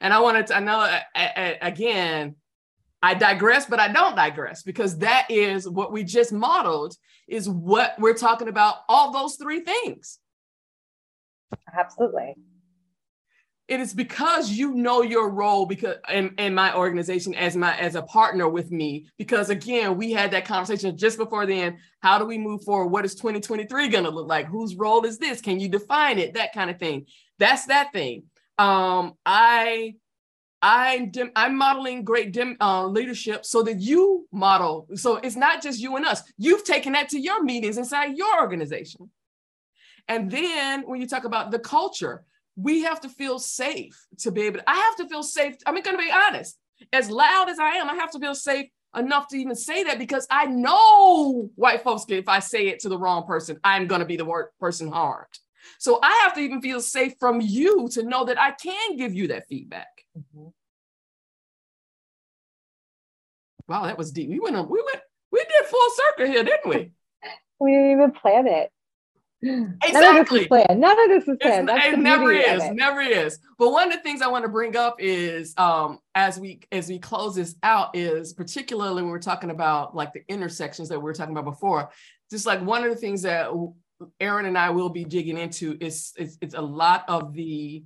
and 0.00 0.12
I 0.12 0.20
wanted 0.20 0.46
to. 0.48 0.56
I 0.56 0.60
know 0.60 1.00
again. 1.60 2.36
I 3.04 3.14
digress, 3.14 3.66
but 3.66 3.80
I 3.80 3.88
don't 3.88 4.14
digress 4.14 4.62
because 4.62 4.98
that 4.98 5.26
is 5.28 5.68
what 5.68 5.90
we 5.90 6.04
just 6.04 6.32
modeled. 6.32 6.94
Is 7.26 7.48
what 7.48 7.94
we're 7.98 8.14
talking 8.14 8.46
about. 8.46 8.76
All 8.88 9.10
those 9.10 9.36
three 9.36 9.60
things. 9.60 10.18
Absolutely 11.76 12.36
it 13.72 13.80
is 13.80 13.94
because 13.94 14.50
you 14.50 14.74
know 14.74 15.00
your 15.00 15.30
role 15.30 15.64
because 15.64 15.96
in, 16.10 16.34
in 16.36 16.54
my 16.54 16.76
organization 16.76 17.34
as 17.34 17.56
my 17.56 17.74
as 17.78 17.94
a 17.94 18.02
partner 18.02 18.46
with 18.46 18.70
me. 18.70 19.06
Because 19.16 19.48
again 19.48 19.96
we 19.96 20.12
had 20.12 20.30
that 20.32 20.44
conversation 20.44 20.94
just 20.94 21.16
before 21.16 21.46
then. 21.46 21.78
How 22.00 22.18
do 22.18 22.26
we 22.26 22.36
move 22.36 22.62
forward? 22.64 22.88
What 22.88 23.06
is 23.06 23.14
2023 23.14 23.88
going 23.88 24.04
to 24.04 24.10
look 24.10 24.28
like? 24.28 24.46
Whose 24.46 24.76
role 24.76 25.06
is 25.06 25.16
this? 25.16 25.40
Can 25.40 25.58
you 25.58 25.70
define 25.70 26.18
it? 26.18 26.34
That 26.34 26.52
kind 26.52 26.68
of 26.68 26.78
thing. 26.78 27.06
That's 27.38 27.64
that 27.66 27.94
thing. 27.94 28.24
Um 28.58 29.14
i 29.24 29.94
I 30.60 31.10
I'm 31.34 31.56
modeling 31.56 32.04
great 32.04 32.32
dim, 32.32 32.58
uh, 32.60 32.86
leadership 32.86 33.46
so 33.46 33.62
that 33.62 33.80
you 33.80 34.28
model. 34.30 34.86
So 34.96 35.16
it's 35.16 35.34
not 35.34 35.62
just 35.62 35.80
you 35.80 35.96
and 35.96 36.04
us. 36.04 36.22
You've 36.36 36.64
taken 36.64 36.92
that 36.92 37.08
to 37.08 37.18
your 37.18 37.42
meetings 37.42 37.78
inside 37.78 38.18
your 38.18 38.38
organization. 38.38 39.10
And 40.08 40.30
then 40.30 40.82
when 40.82 41.00
you 41.00 41.08
talk 41.08 41.24
about 41.24 41.50
the 41.50 41.58
culture, 41.58 42.22
we 42.56 42.82
have 42.82 43.00
to 43.00 43.08
feel 43.08 43.38
safe 43.38 44.06
to 44.18 44.30
be 44.30 44.42
able 44.42 44.58
to, 44.58 44.70
I 44.70 44.76
have 44.76 44.96
to 44.96 45.08
feel 45.08 45.22
safe. 45.22 45.56
I'm 45.66 45.74
going 45.74 45.96
to 45.96 46.02
be 46.02 46.12
honest. 46.12 46.58
As 46.92 47.10
loud 47.10 47.48
as 47.48 47.58
I 47.58 47.76
am, 47.76 47.88
I 47.88 47.94
have 47.94 48.10
to 48.12 48.18
feel 48.18 48.34
safe 48.34 48.68
enough 48.96 49.28
to 49.28 49.36
even 49.36 49.54
say 49.54 49.84
that 49.84 49.98
because 49.98 50.26
I 50.30 50.46
know 50.46 51.50
white 51.54 51.82
folks, 51.82 52.04
if 52.08 52.28
I 52.28 52.40
say 52.40 52.68
it 52.68 52.80
to 52.80 52.88
the 52.88 52.98
wrong 52.98 53.24
person, 53.26 53.58
I'm 53.64 53.86
going 53.86 54.00
to 54.00 54.06
be 54.06 54.16
the 54.16 54.24
word 54.24 54.48
person 54.60 54.90
harmed. 54.90 55.38
So 55.78 55.98
I 56.02 56.12
have 56.24 56.34
to 56.34 56.40
even 56.40 56.60
feel 56.60 56.80
safe 56.80 57.14
from 57.18 57.40
you 57.40 57.88
to 57.92 58.02
know 58.02 58.24
that 58.24 58.40
I 58.40 58.50
can 58.50 58.96
give 58.96 59.14
you 59.14 59.28
that 59.28 59.46
feedback. 59.48 59.86
Mm-hmm. 60.18 60.48
Wow, 63.68 63.84
that 63.84 63.96
was 63.96 64.10
deep. 64.10 64.28
We 64.28 64.40
went, 64.40 64.56
we 64.56 64.82
went, 64.82 65.00
we 65.30 65.38
did 65.38 65.66
full 65.66 65.88
circle 65.94 66.26
here, 66.26 66.44
didn't 66.44 66.68
we? 66.68 66.92
We 67.60 67.70
didn't 67.70 67.92
even 67.92 68.10
plan 68.10 68.48
it. 68.48 68.70
Exactly. 69.42 69.82
None 69.92 70.20
of 70.20 70.26
this 70.26 70.40
is 70.42 70.46
planned. 70.46 70.80
None 70.80 71.00
of 71.00 71.08
this 71.08 71.28
is 71.28 71.36
planned. 71.40 71.70
it 71.70 71.98
never 71.98 72.32
is. 72.32 72.62
It. 72.62 72.74
Never 72.74 73.00
is. 73.00 73.38
But 73.58 73.70
one 73.70 73.88
of 73.88 73.94
the 73.94 74.00
things 74.00 74.22
I 74.22 74.28
want 74.28 74.44
to 74.44 74.48
bring 74.48 74.76
up 74.76 74.96
is 74.98 75.54
um, 75.56 75.98
as 76.14 76.38
we 76.38 76.60
as 76.70 76.88
we 76.88 76.98
close 76.98 77.34
this 77.34 77.56
out 77.62 77.96
is 77.96 78.32
particularly 78.32 79.02
when 79.02 79.10
we're 79.10 79.18
talking 79.18 79.50
about 79.50 79.96
like 79.96 80.12
the 80.12 80.22
intersections 80.28 80.88
that 80.88 80.98
we 80.98 81.04
were 81.04 81.14
talking 81.14 81.36
about 81.36 81.44
before. 81.44 81.90
Just 82.30 82.46
like 82.46 82.62
one 82.62 82.84
of 82.84 82.90
the 82.90 82.96
things 82.96 83.22
that 83.22 83.50
Erin 84.20 84.46
and 84.46 84.58
I 84.58 84.70
will 84.70 84.88
be 84.88 85.04
digging 85.04 85.38
into 85.38 85.76
is 85.80 86.12
it's, 86.16 86.38
it's 86.40 86.54
a 86.54 86.62
lot 86.62 87.04
of 87.08 87.32
the 87.34 87.84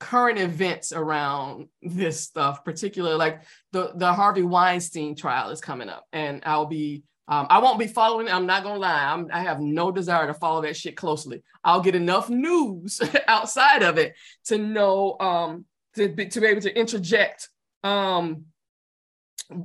current 0.00 0.38
events 0.38 0.92
around 0.92 1.68
this 1.82 2.20
stuff, 2.20 2.64
particularly 2.64 3.16
like 3.16 3.42
the 3.72 3.92
the 3.94 4.12
Harvey 4.12 4.42
Weinstein 4.42 5.14
trial 5.14 5.50
is 5.50 5.60
coming 5.60 5.88
up, 5.88 6.06
and 6.12 6.42
I'll 6.44 6.66
be 6.66 7.04
um, 7.30 7.46
I 7.48 7.60
won't 7.60 7.78
be 7.78 7.86
following. 7.86 8.28
I'm 8.28 8.44
not 8.44 8.64
gonna 8.64 8.80
lie. 8.80 9.04
I'm, 9.04 9.28
I 9.32 9.42
have 9.42 9.60
no 9.60 9.92
desire 9.92 10.26
to 10.26 10.34
follow 10.34 10.62
that 10.62 10.76
shit 10.76 10.96
closely. 10.96 11.44
I'll 11.62 11.80
get 11.80 11.94
enough 11.94 12.28
news 12.28 13.00
outside 13.28 13.84
of 13.84 13.98
it 13.98 14.16
to 14.46 14.58
know 14.58 15.16
um, 15.20 15.64
to 15.94 16.08
be, 16.08 16.26
to 16.26 16.40
be 16.40 16.48
able 16.48 16.60
to 16.62 16.76
interject 16.76 17.48
um, 17.84 18.46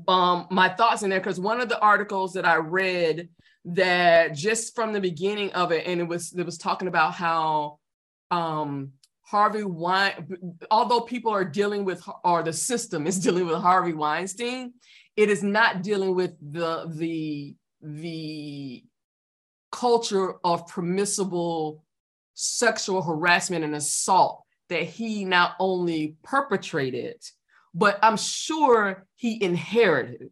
um, 0.07 0.47
my 0.51 0.69
thoughts 0.69 1.01
in 1.01 1.09
there 1.09 1.19
because 1.19 1.39
one 1.39 1.59
of 1.59 1.67
the 1.67 1.79
articles 1.79 2.33
that 2.33 2.45
I 2.45 2.57
read 2.57 3.29
that 3.65 4.35
just 4.35 4.75
from 4.75 4.93
the 4.93 5.01
beginning 5.01 5.51
of 5.53 5.71
it, 5.71 5.87
and 5.87 5.99
it 5.99 6.07
was 6.07 6.33
it 6.33 6.45
was 6.45 6.59
talking 6.59 6.87
about 6.87 7.15
how 7.15 7.79
um, 8.29 8.91
Harvey 9.23 9.63
although 10.69 11.01
people 11.01 11.31
are 11.31 11.43
dealing 11.43 11.83
with 11.83 12.07
or 12.23 12.43
the 12.43 12.53
system 12.53 13.07
is 13.07 13.19
dealing 13.23 13.47
with 13.47 13.57
Harvey 13.57 13.93
Weinstein, 13.93 14.73
it 15.15 15.29
is 15.29 15.43
not 15.43 15.81
dealing 15.81 16.15
with 16.15 16.33
the 16.39 16.91
the 16.95 17.55
the 17.81 18.83
culture 19.71 20.35
of 20.43 20.67
permissible 20.67 21.83
sexual 22.33 23.01
harassment 23.01 23.63
and 23.63 23.75
assault 23.75 24.43
that 24.69 24.83
he 24.83 25.25
not 25.25 25.55
only 25.59 26.15
perpetrated 26.23 27.21
but 27.75 27.99
I'm 28.01 28.17
sure 28.17 29.05
he 29.15 29.41
inherited 29.43 30.29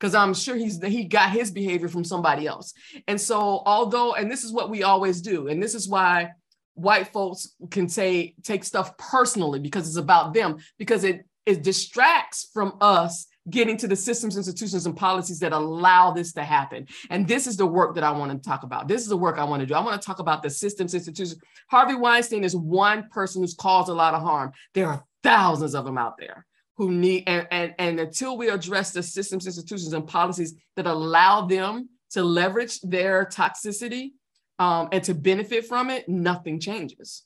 because 0.00 0.14
I'm 0.14 0.34
sure 0.34 0.56
he's 0.56 0.82
he 0.82 1.04
got 1.04 1.30
his 1.30 1.50
behavior 1.50 1.88
from 1.88 2.04
somebody 2.04 2.46
else. 2.46 2.72
And 3.06 3.20
so, 3.20 3.62
although, 3.66 4.14
and 4.14 4.30
this 4.30 4.44
is 4.44 4.52
what 4.52 4.70
we 4.70 4.82
always 4.82 5.20
do, 5.20 5.48
and 5.48 5.62
this 5.62 5.74
is 5.74 5.88
why 5.88 6.30
white 6.74 7.08
folks 7.08 7.54
can 7.70 7.88
say 7.88 8.34
take 8.42 8.64
stuff 8.64 8.96
personally 8.98 9.60
because 9.60 9.86
it's 9.86 9.96
about 9.98 10.32
them, 10.34 10.56
because 10.78 11.04
it 11.04 11.26
it 11.44 11.62
distracts 11.62 12.48
from 12.52 12.76
us 12.80 13.26
getting 13.48 13.76
to 13.76 13.88
the 13.88 13.96
systems, 13.96 14.36
institutions, 14.36 14.86
and 14.86 14.96
policies 14.96 15.38
that 15.40 15.52
allow 15.52 16.10
this 16.10 16.32
to 16.32 16.42
happen. 16.42 16.86
And 17.10 17.26
this 17.26 17.46
is 17.46 17.56
the 17.56 17.66
work 17.66 17.94
that 17.94 18.04
I 18.04 18.10
want 18.10 18.32
to 18.32 18.48
talk 18.48 18.62
about. 18.62 18.88
This 18.88 19.02
is 19.02 19.08
the 19.08 19.16
work 19.16 19.38
I 19.38 19.44
want 19.44 19.60
to 19.60 19.66
do. 19.66 19.74
I 19.74 19.84
want 19.84 20.00
to 20.00 20.04
talk 20.04 20.18
about 20.18 20.42
the 20.42 20.50
systems, 20.50 20.94
institutions. 20.94 21.40
Harvey 21.68 21.94
Weinstein 21.94 22.44
is 22.44 22.56
one 22.56 23.08
person 23.08 23.42
who's 23.42 23.54
caused 23.54 23.88
a 23.88 23.94
lot 23.94 24.14
of 24.14 24.22
harm. 24.22 24.52
There 24.74 24.88
are 24.88 25.04
thousands 25.22 25.74
of 25.74 25.84
them 25.84 25.98
out 25.98 26.18
there 26.18 26.46
who 26.76 26.90
need 26.90 27.24
and, 27.26 27.46
and, 27.50 27.74
and 27.78 28.00
until 28.00 28.36
we 28.36 28.48
address 28.48 28.92
the 28.92 29.02
systems, 29.02 29.46
institutions, 29.46 29.92
and 29.92 30.06
policies 30.06 30.54
that 30.76 30.86
allow 30.86 31.46
them 31.46 31.88
to 32.10 32.22
leverage 32.22 32.80
their 32.82 33.24
toxicity 33.26 34.12
um, 34.58 34.88
and 34.92 35.02
to 35.04 35.14
benefit 35.14 35.66
from 35.66 35.90
it, 35.90 36.08
nothing 36.08 36.60
changes. 36.60 37.25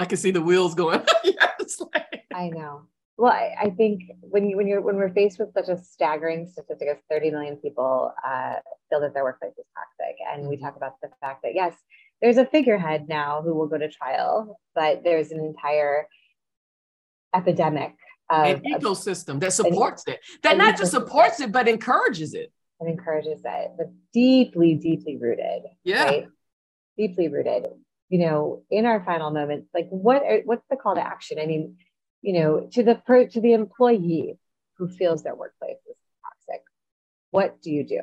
I 0.00 0.06
can 0.06 0.16
see 0.16 0.30
the 0.30 0.40
wheels 0.40 0.74
going. 0.74 1.02
yes, 1.24 1.80
like... 1.94 2.24
I 2.34 2.48
know. 2.48 2.82
Well, 3.18 3.32
I, 3.32 3.54
I, 3.60 3.70
think 3.70 4.04
when 4.22 4.48
you 4.48 4.56
when 4.56 4.66
you're 4.66 4.80
when 4.80 4.96
we're 4.96 5.12
faced 5.12 5.38
with 5.38 5.52
such 5.52 5.68
a 5.68 5.76
staggering 5.76 6.46
statistic 6.50 6.88
as 6.88 6.96
30 7.10 7.32
million 7.32 7.56
people 7.56 8.14
uh, 8.26 8.54
feel 8.88 9.00
that 9.02 9.12
their 9.12 9.24
workplace 9.24 9.52
is 9.58 9.66
toxic, 9.76 10.16
and 10.32 10.48
we 10.48 10.56
talk 10.56 10.76
about 10.76 10.94
the 11.02 11.10
fact 11.20 11.42
that 11.42 11.54
yes, 11.54 11.74
there's 12.22 12.38
a 12.38 12.46
figurehead 12.46 13.08
now 13.10 13.42
who 13.42 13.54
will 13.54 13.66
go 13.66 13.76
to 13.76 13.90
trial, 13.90 14.58
but 14.74 15.04
there's 15.04 15.32
an 15.32 15.40
entire 15.40 16.06
epidemic 17.34 17.94
of, 18.30 18.46
an 18.46 18.62
ecosystem 18.62 19.34
of, 19.34 19.40
that 19.40 19.52
supports 19.52 20.04
an, 20.06 20.14
it. 20.14 20.20
That 20.42 20.56
not 20.56 20.78
just 20.78 20.92
supports 20.92 21.40
it, 21.40 21.52
but 21.52 21.68
encourages 21.68 22.32
it. 22.32 22.50
And 22.80 22.88
encourages 22.88 23.42
it, 23.44 23.70
but 23.76 23.88
deeply, 24.14 24.76
deeply 24.76 25.18
rooted. 25.18 25.64
Yeah. 25.84 26.04
Right? 26.04 26.28
Deeply 26.96 27.28
rooted. 27.28 27.66
You 28.10 28.18
know, 28.18 28.62
in 28.70 28.84
our 28.86 29.02
final 29.02 29.30
moments, 29.30 29.70
like 29.72 29.88
what 29.88 30.22
are, 30.22 30.40
what's 30.44 30.66
the 30.68 30.76
call 30.76 30.96
to 30.96 31.00
action? 31.00 31.38
I 31.40 31.46
mean, 31.46 31.76
you 32.22 32.34
know, 32.34 32.68
to 32.72 32.82
the 32.82 33.28
to 33.32 33.40
the 33.40 33.52
employee 33.52 34.38
who 34.76 34.88
feels 34.88 35.22
their 35.22 35.34
workplace 35.34 35.78
is 35.88 35.96
toxic, 36.22 36.62
what 37.30 37.62
do 37.62 37.70
you 37.70 37.84
do? 37.84 38.02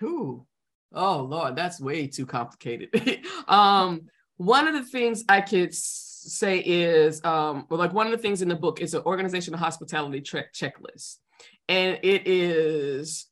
Who? 0.00 0.46
Oh 0.94 1.22
Lord, 1.22 1.56
that's 1.56 1.80
way 1.80 2.06
too 2.06 2.26
complicated. 2.26 2.88
um, 3.48 4.08
one 4.36 4.68
of 4.68 4.74
the 4.74 4.84
things 4.84 5.24
I 5.28 5.40
could 5.40 5.74
say 5.74 6.58
is, 6.58 7.24
um, 7.24 7.66
well, 7.68 7.78
like 7.78 7.92
one 7.92 8.06
of 8.06 8.12
the 8.12 8.18
things 8.18 8.42
in 8.42 8.48
the 8.48 8.56
book 8.56 8.80
is 8.80 8.94
an 8.94 9.02
organizational 9.04 9.58
hospitality 9.58 10.20
tre- 10.20 10.46
checklist, 10.54 11.16
and 11.68 11.98
it 12.02 12.26
is 12.26 13.26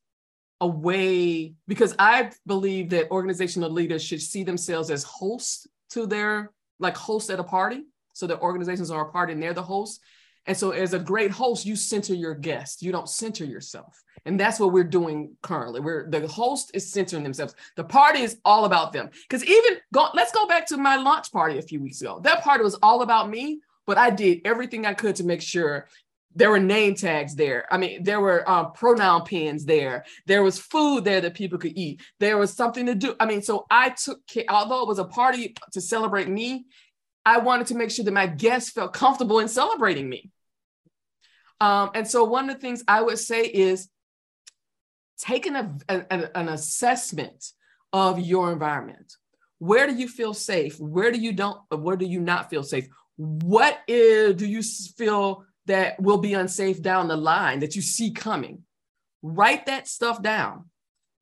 a 0.60 0.66
way 0.66 1.54
because 1.66 1.94
I 1.98 2.30
believe 2.46 2.90
that 2.90 3.10
organizational 3.10 3.70
leaders 3.70 4.02
should 4.02 4.22
see 4.22 4.44
themselves 4.44 4.90
as 4.90 5.02
hosts 5.04 5.66
to 5.94 6.06
their 6.06 6.52
like 6.78 6.96
hosts 6.96 7.30
at 7.30 7.40
a 7.40 7.44
party 7.44 7.84
so 8.14 8.26
the 8.26 8.40
organizations 8.40 8.90
are 8.90 9.08
a 9.08 9.12
party 9.12 9.34
and 9.34 9.42
they're 9.42 9.52
the 9.52 9.62
host. 9.62 10.00
And 10.46 10.56
so, 10.56 10.70
as 10.70 10.92
a 10.92 10.98
great 10.98 11.30
host, 11.30 11.64
you 11.64 11.74
center 11.74 12.14
your 12.14 12.34
guests. 12.34 12.82
You 12.82 12.92
don't 12.92 13.08
center 13.08 13.44
yourself, 13.44 14.02
and 14.26 14.38
that's 14.38 14.60
what 14.60 14.72
we're 14.72 14.84
doing 14.84 15.36
currently. 15.42 15.80
We're 15.80 16.08
the 16.08 16.26
host 16.26 16.70
is 16.74 16.92
centering 16.92 17.22
themselves. 17.22 17.54
The 17.76 17.84
party 17.84 18.20
is 18.20 18.36
all 18.44 18.66
about 18.66 18.92
them. 18.92 19.08
Because 19.26 19.42
even 19.42 19.78
go, 19.92 20.08
let's 20.12 20.32
go 20.32 20.46
back 20.46 20.66
to 20.66 20.76
my 20.76 20.96
launch 20.96 21.32
party 21.32 21.58
a 21.58 21.62
few 21.62 21.80
weeks 21.80 22.02
ago. 22.02 22.20
That 22.22 22.44
party 22.44 22.62
was 22.62 22.76
all 22.82 23.00
about 23.00 23.30
me, 23.30 23.60
but 23.86 23.96
I 23.96 24.10
did 24.10 24.42
everything 24.44 24.84
I 24.84 24.92
could 24.92 25.16
to 25.16 25.24
make 25.24 25.40
sure 25.40 25.88
there 26.34 26.50
were 26.50 26.58
name 26.58 26.94
tags 26.94 27.34
there. 27.34 27.66
I 27.70 27.78
mean, 27.78 28.02
there 28.02 28.20
were 28.20 28.48
um, 28.48 28.72
pronoun 28.72 29.24
pins 29.24 29.64
there. 29.64 30.04
There 30.26 30.42
was 30.42 30.58
food 30.58 31.04
there 31.04 31.20
that 31.20 31.34
people 31.34 31.58
could 31.58 31.76
eat. 31.76 32.02
There 32.18 32.38
was 32.38 32.52
something 32.52 32.86
to 32.86 32.94
do. 32.94 33.14
I 33.20 33.26
mean, 33.26 33.42
so 33.42 33.66
I 33.70 33.90
took, 33.90 34.20
although 34.48 34.82
it 34.82 34.88
was 34.88 34.98
a 34.98 35.04
party 35.04 35.54
to 35.72 35.80
celebrate 35.80 36.28
me, 36.28 36.66
I 37.24 37.38
wanted 37.38 37.68
to 37.68 37.76
make 37.76 37.90
sure 37.90 38.04
that 38.04 38.10
my 38.12 38.26
guests 38.26 38.70
felt 38.70 38.92
comfortable 38.92 39.38
in 39.38 39.48
celebrating 39.48 40.08
me. 40.08 40.30
Um, 41.60 41.90
and 41.94 42.06
so 42.06 42.24
one 42.24 42.50
of 42.50 42.56
the 42.56 42.60
things 42.60 42.82
I 42.86 43.00
would 43.00 43.18
say 43.18 43.44
is 43.44 43.88
taking 45.18 45.54
a, 45.56 45.74
a, 45.88 46.36
an 46.36 46.48
assessment 46.48 47.52
of 47.92 48.18
your 48.18 48.52
environment. 48.52 49.16
Where 49.58 49.86
do 49.86 49.94
you 49.94 50.08
feel 50.08 50.34
safe? 50.34 50.78
Where 50.80 51.12
do 51.12 51.18
you 51.18 51.32
don't? 51.32 51.58
Where 51.70 51.96
do 51.96 52.04
you 52.04 52.20
not 52.20 52.50
feel 52.50 52.64
safe? 52.64 52.88
What 53.16 53.78
is, 53.86 54.34
do 54.34 54.46
you 54.46 54.62
feel 54.62 55.44
that 55.66 56.00
will 56.00 56.18
be 56.18 56.34
unsafe 56.34 56.82
down 56.82 57.08
the 57.08 57.16
line 57.16 57.60
that 57.60 57.76
you 57.76 57.82
see 57.82 58.10
coming? 58.10 58.62
Write 59.22 59.66
that 59.66 59.88
stuff 59.88 60.22
down. 60.22 60.66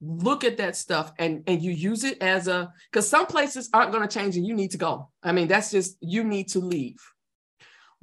Look 0.01 0.43
at 0.43 0.57
that 0.57 0.77
stuff 0.77 1.13
and 1.19 1.45
and 1.47 1.63
you 1.63 1.71
use 1.71 2.03
it 2.03 2.21
as 2.21 2.49
a 2.49 2.73
because 2.91 3.09
some 3.09 3.27
places 3.27 3.71
aren't 3.73 3.93
going 3.93 4.07
to 4.07 4.13
change 4.13 4.37
and 4.37 4.47
you 4.47 4.55
need 4.55 4.73
to 4.73 4.79
go. 4.79 5.11
I 5.23 5.31
mean 5.31 5.47
that's 5.47 5.71
just 5.71 5.97
you 6.01 6.25
need 6.25 6.49
to 6.49 6.59
leave. 6.59 6.99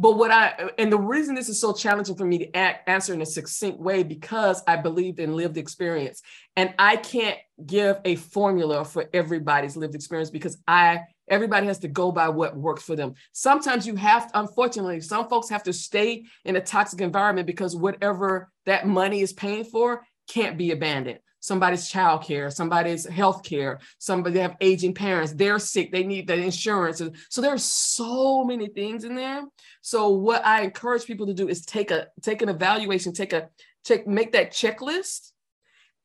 But 0.01 0.17
what 0.17 0.31
i 0.31 0.69
and 0.77 0.89
the 0.89 0.97
reason 0.97 1.35
this 1.35 1.49
is 1.49 1.59
so 1.59 1.73
challenging 1.73 2.15
for 2.15 2.23
me 2.23 2.37
to 2.37 2.55
act, 2.55 2.87
answer 2.87 3.13
in 3.13 3.21
a 3.21 3.25
succinct 3.25 3.79
way 3.79 4.03
because 4.03 4.63
i 4.65 4.77
believed 4.77 5.19
in 5.19 5.35
lived 5.35 5.57
experience. 5.57 6.21
And 6.55 6.73
i 6.79 6.95
can't 6.95 7.37
give 7.65 7.99
a 8.05 8.15
formula 8.15 8.85
for 8.85 9.09
everybody's 9.13 9.75
lived 9.75 9.95
experience 9.95 10.29
because 10.29 10.57
i 10.65 11.01
everybody 11.29 11.67
has 11.67 11.79
to 11.79 11.87
go 11.87 12.11
by 12.11 12.27
what 12.29 12.55
works 12.55 12.83
for 12.83 12.95
them 12.95 13.13
sometimes 13.31 13.85
you 13.85 13.95
have 13.95 14.29
unfortunately 14.33 14.99
some 15.01 15.27
folks 15.29 15.49
have 15.49 15.63
to 15.63 15.73
stay 15.73 16.23
in 16.45 16.55
a 16.55 16.61
toxic 16.61 17.01
environment 17.01 17.47
because 17.47 17.75
whatever 17.75 18.49
that 18.65 18.87
money 18.87 19.21
is 19.21 19.33
paying 19.33 19.63
for 19.63 20.05
can't 20.27 20.57
be 20.57 20.71
abandoned 20.71 21.19
somebody's 21.39 21.87
child 21.89 22.23
care, 22.23 22.49
somebody's 22.49 23.07
health 23.07 23.43
care, 23.43 23.79
somebody 23.97 24.39
have 24.39 24.55
aging 24.61 24.93
parents, 24.93 25.33
they're 25.33 25.59
sick, 25.59 25.91
they 25.91 26.03
need 26.03 26.27
the 26.27 26.35
insurance. 26.35 27.01
So 27.29 27.41
there's 27.41 27.63
so 27.63 28.43
many 28.43 28.67
things 28.67 29.03
in 29.03 29.15
there. 29.15 29.43
So 29.81 30.09
what 30.09 30.45
I 30.45 30.61
encourage 30.61 31.05
people 31.05 31.27
to 31.27 31.33
do 31.33 31.47
is 31.47 31.65
take 31.65 31.91
a 31.91 32.07
take 32.21 32.41
an 32.41 32.49
evaluation, 32.49 33.13
take 33.13 33.33
a 33.33 33.49
check, 33.85 34.05
make 34.05 34.33
that 34.33 34.51
checklist 34.51 35.31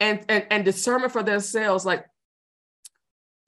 and 0.01 0.25
and, 0.29 0.47
and 0.51 0.65
determine 0.65 1.11
for 1.11 1.23
themselves, 1.23 1.85
like 1.85 2.05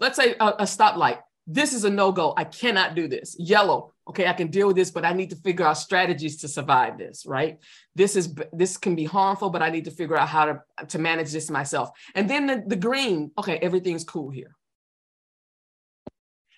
let's 0.00 0.16
say 0.16 0.34
a, 0.40 0.46
a 0.46 0.62
stoplight. 0.64 1.20
This 1.46 1.72
is 1.72 1.84
a 1.84 1.90
no-go. 1.90 2.34
I 2.36 2.44
cannot 2.44 2.94
do 2.94 3.08
this. 3.08 3.36
Yellow, 3.38 3.92
okay 4.08 4.26
i 4.26 4.32
can 4.32 4.48
deal 4.48 4.66
with 4.66 4.76
this 4.76 4.90
but 4.90 5.04
i 5.04 5.12
need 5.12 5.30
to 5.30 5.36
figure 5.36 5.64
out 5.64 5.76
strategies 5.76 6.36
to 6.38 6.48
survive 6.48 6.98
this 6.98 7.24
right 7.26 7.58
this 7.94 8.16
is 8.16 8.34
this 8.52 8.76
can 8.76 8.94
be 8.94 9.04
harmful 9.04 9.50
but 9.50 9.62
i 9.62 9.70
need 9.70 9.84
to 9.84 9.90
figure 9.90 10.16
out 10.16 10.28
how 10.28 10.44
to 10.44 10.60
to 10.88 10.98
manage 10.98 11.32
this 11.32 11.50
myself 11.50 11.90
and 12.14 12.28
then 12.30 12.46
the, 12.46 12.62
the 12.66 12.76
green 12.76 13.30
okay 13.38 13.58
everything's 13.58 14.04
cool 14.04 14.30
here 14.30 14.54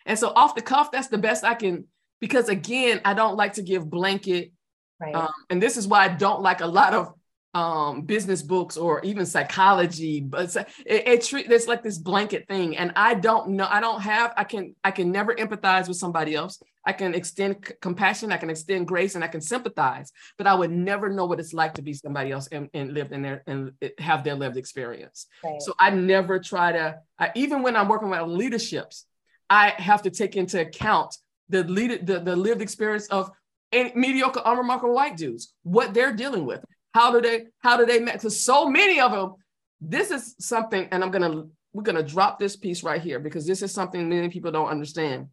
and 0.07 0.19
so 0.19 0.29
off 0.35 0.55
the 0.55 0.63
cuff 0.63 0.91
that's 0.91 1.09
the 1.09 1.19
best 1.19 1.45
i 1.45 1.55
can 1.55 1.85
because 2.21 2.49
again 2.49 3.01
i 3.05 3.15
don't 3.15 3.37
like 3.37 3.55
to 3.55 3.63
give 3.63 3.89
blanket 3.89 4.53
right. 5.01 5.15
um, 5.15 5.33
and 5.51 5.63
this 5.63 5.77
is 5.77 5.87
why 5.87 6.05
i 6.05 6.09
don't 6.09 6.43
like 6.43 6.61
a 6.61 6.67
lot 6.67 6.93
of 6.93 7.15
um, 7.55 8.03
business 8.03 8.43
books 8.43 8.77
or 8.77 9.01
even 9.03 9.25
psychology, 9.25 10.21
but 10.21 10.55
it, 10.55 10.67
it, 10.87 11.33
it 11.33 11.49
there's 11.49 11.67
like 11.67 11.83
this 11.83 11.99
blanket 11.99 12.47
thing, 12.47 12.77
and 12.77 12.93
I 12.95 13.15
don't 13.15 13.51
know. 13.51 13.67
I 13.69 13.81
don't 13.81 14.01
have. 14.03 14.33
I 14.37 14.45
can. 14.45 14.75
I 14.85 14.91
can 14.91 15.11
never 15.11 15.35
empathize 15.35 15.89
with 15.89 15.97
somebody 15.97 16.35
else. 16.35 16.63
I 16.85 16.93
can 16.93 17.15
extend 17.15 17.65
c- 17.67 17.75
compassion. 17.81 18.33
I 18.33 18.37
can 18.37 18.51
extend 18.51 18.87
grace, 18.87 19.15
and 19.15 19.25
I 19.25 19.29
can 19.29 19.41
sympathize. 19.41 20.13
But 20.37 20.47
I 20.47 20.55
would 20.55 20.71
never 20.71 21.09
know 21.09 21.25
what 21.25 21.41
it's 21.41 21.55
like 21.55 21.75
to 21.75 21.83
be 21.83 21.95
somebody 21.95 22.33
else 22.33 22.49
and, 22.49 22.69
and 22.75 22.93
live 22.93 23.13
in 23.13 23.23
their 23.23 23.43
and 23.47 23.73
have 23.99 24.25
their 24.25 24.35
lived 24.35 24.59
experience. 24.59 25.27
Right. 25.43 25.61
So 25.61 25.73
I 25.79 25.91
never 25.91 26.39
try 26.39 26.73
to. 26.73 26.99
I, 27.19 27.33
even 27.35 27.63
when 27.63 27.77
I'm 27.77 27.89
working 27.89 28.11
with 28.11 28.21
leaderships, 28.23 29.07
I 29.49 29.71
have 29.79 30.03
to 30.03 30.11
take 30.11 30.37
into 30.37 30.61
account 30.61 31.17
the 31.49 31.65
lead 31.65 32.07
the, 32.07 32.21
the 32.21 32.37
lived 32.37 32.61
experience 32.61 33.07
of 33.07 33.31
mediocre, 33.73 34.43
unremarkable 34.45 34.95
white 34.95 35.17
dudes, 35.17 35.55
what 35.63 35.95
they're 35.95 36.13
dealing 36.13 36.45
with 36.47 36.63
how 36.99 37.13
do 37.13 37.21
they, 37.21 37.47
how 37.61 37.77
do 37.77 37.87
they, 37.87 38.01
because 38.01 38.41
so 38.41 38.69
many 38.69 39.01
of 39.01 39.13
them, 39.13 39.35
this 39.81 40.11
is 40.11 40.35
something, 40.41 40.89
and 40.91 41.05
I'm 41.05 41.13
gonna, 41.13 41.45
we're 41.73 41.85
gonna 41.85 42.03
drop 42.03 42.41
this 42.41 42.57
piece 42.57 42.83
right 42.83 43.01
here 43.01 43.21
because 43.21 43.47
this 43.47 43.63
is 43.63 43.71
something 43.73 44.09
many 44.09 44.29
people 44.31 44.51
don't 44.51 44.67
understand. 44.67 45.29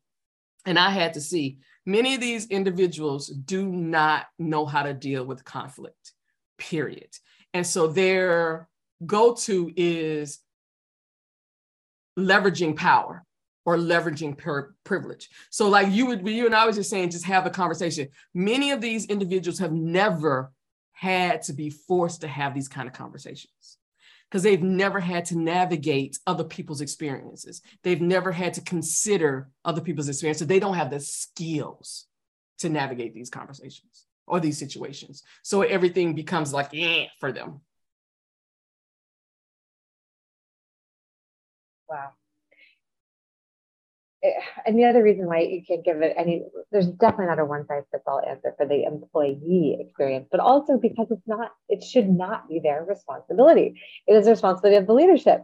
And 0.67 0.77
I 0.77 0.91
had 0.91 1.15
to 1.15 1.21
see 1.21 1.57
many 1.83 2.13
of 2.13 2.21
these 2.21 2.45
individuals 2.47 3.29
do 3.29 3.65
not 3.65 4.27
know 4.37 4.67
how 4.67 4.83
to 4.83 4.93
deal 4.93 5.25
with 5.25 5.43
conflict, 5.43 6.11
period. 6.59 7.09
And 7.55 7.65
so 7.65 7.87
their 7.87 8.69
go 9.03 9.33
to 9.33 9.73
is 9.75 10.41
leveraging 12.15 12.75
power 12.75 13.25
or 13.65 13.75
leveraging 13.75 14.37
privilege. 14.83 15.29
So, 15.49 15.67
like 15.67 15.91
you 15.91 16.05
would, 16.05 16.27
you 16.27 16.45
and 16.45 16.53
I 16.53 16.67
was 16.67 16.75
just 16.75 16.91
saying, 16.91 17.09
just 17.09 17.25
have 17.25 17.47
a 17.47 17.49
conversation. 17.49 18.09
Many 18.35 18.69
of 18.69 18.81
these 18.81 19.05
individuals 19.07 19.57
have 19.57 19.71
never 19.71 20.51
had 20.95 21.43
to 21.43 21.53
be 21.53 21.69
forced 21.69 22.21
to 22.21 22.27
have 22.27 22.55
these 22.55 22.69
kind 22.69 22.87
of 22.87 22.93
conversations 22.93 23.77
because 24.29 24.43
they've 24.43 24.63
never 24.63 24.99
had 24.99 25.25
to 25.25 25.37
navigate 25.37 26.17
other 26.25 26.45
people's 26.45 26.81
experiences. 26.81 27.61
They've 27.83 28.01
never 28.01 28.31
had 28.31 28.53
to 28.55 28.61
consider 28.61 29.49
other 29.63 29.81
people's 29.81 30.07
experiences. 30.07 30.47
They 30.47 30.59
don't 30.59 30.75
have 30.75 30.89
the 30.89 31.01
skills 31.01 32.07
to 32.59 32.69
navigate 32.69 33.13
these 33.13 33.29
conversations 33.29 34.05
or 34.25 34.39
these 34.39 34.57
situations. 34.57 35.21
So 35.43 35.61
everything 35.61 36.15
becomes 36.15 36.53
like 36.53 36.73
eh, 36.73 37.07
for 37.19 37.33
them. 37.33 37.59
Wow 41.89 42.13
and 44.65 44.77
the 44.77 44.85
other 44.85 45.03
reason 45.03 45.25
why 45.25 45.39
you 45.39 45.61
can't 45.65 45.83
give 45.83 46.01
it 46.01 46.13
any 46.17 46.43
there's 46.71 46.87
definitely 46.87 47.27
not 47.27 47.39
a 47.39 47.45
one 47.45 47.65
size 47.67 47.83
fits 47.91 48.03
all 48.07 48.21
answer 48.27 48.53
for 48.57 48.65
the 48.65 48.83
employee 48.83 49.77
experience 49.79 50.27
but 50.31 50.39
also 50.39 50.77
because 50.77 51.07
it's 51.11 51.27
not 51.27 51.51
it 51.69 51.83
should 51.83 52.09
not 52.09 52.47
be 52.47 52.59
their 52.59 52.83
responsibility 52.83 53.79
it 54.07 54.13
is 54.13 54.25
the 54.25 54.31
responsibility 54.31 54.77
of 54.77 54.87
the 54.87 54.93
leadership 54.93 55.43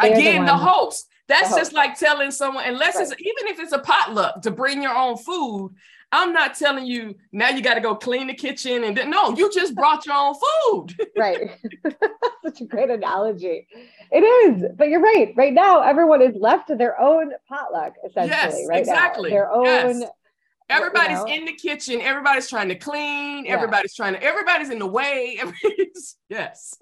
they 0.00 0.12
again 0.12 0.44
the, 0.44 0.52
the, 0.52 0.58
host 0.58 1.08
that's 1.28 1.50
the 1.50 1.56
just 1.56 1.72
host. 1.72 1.74
like 1.74 1.98
telling 1.98 2.30
someone 2.30 2.64
unless 2.64 2.96
right. 2.96 3.02
it's 3.02 3.12
even 3.12 3.52
if 3.52 3.58
it's 3.58 3.72
a 3.72 3.78
potluck 3.78 4.42
to 4.42 4.50
bring 4.50 4.82
your 4.82 4.94
own 4.94 5.16
food 5.16 5.74
I'm 6.12 6.32
not 6.32 6.54
telling 6.54 6.86
you 6.86 7.14
now 7.32 7.48
you 7.50 7.62
got 7.62 7.74
to 7.74 7.80
go 7.80 7.94
clean 7.94 8.28
the 8.28 8.34
kitchen 8.34 8.84
and 8.84 8.96
then, 8.96 9.10
no, 9.10 9.36
you 9.36 9.52
just 9.52 9.74
brought 9.74 10.06
your 10.06 10.14
own 10.14 10.34
food. 10.34 10.94
right. 11.18 11.50
Such 12.44 12.60
a 12.60 12.64
great 12.64 12.90
analogy. 12.90 13.66
It 14.12 14.20
is, 14.20 14.64
but 14.76 14.88
you're 14.88 15.00
right. 15.00 15.34
Right 15.36 15.52
now, 15.52 15.80
everyone 15.80 16.22
is 16.22 16.34
left 16.38 16.68
to 16.68 16.76
their 16.76 17.00
own 17.00 17.32
potluck, 17.48 17.94
essentially. 18.04 18.30
Yes, 18.30 18.66
right 18.68 18.78
exactly. 18.80 19.30
Now. 19.30 19.34
Their 19.34 19.52
own. 19.52 20.00
Yes. 20.00 20.10
Everybody's 20.68 21.18
you 21.20 21.26
know? 21.26 21.34
in 21.34 21.44
the 21.44 21.52
kitchen. 21.52 22.00
Everybody's 22.00 22.48
trying 22.48 22.68
to 22.68 22.74
clean. 22.74 23.44
Yeah. 23.44 23.52
Everybody's 23.52 23.94
trying 23.94 24.14
to. 24.14 24.22
Everybody's 24.22 24.70
in 24.70 24.78
the 24.78 24.86
way. 24.86 25.40
yes. 26.28 26.76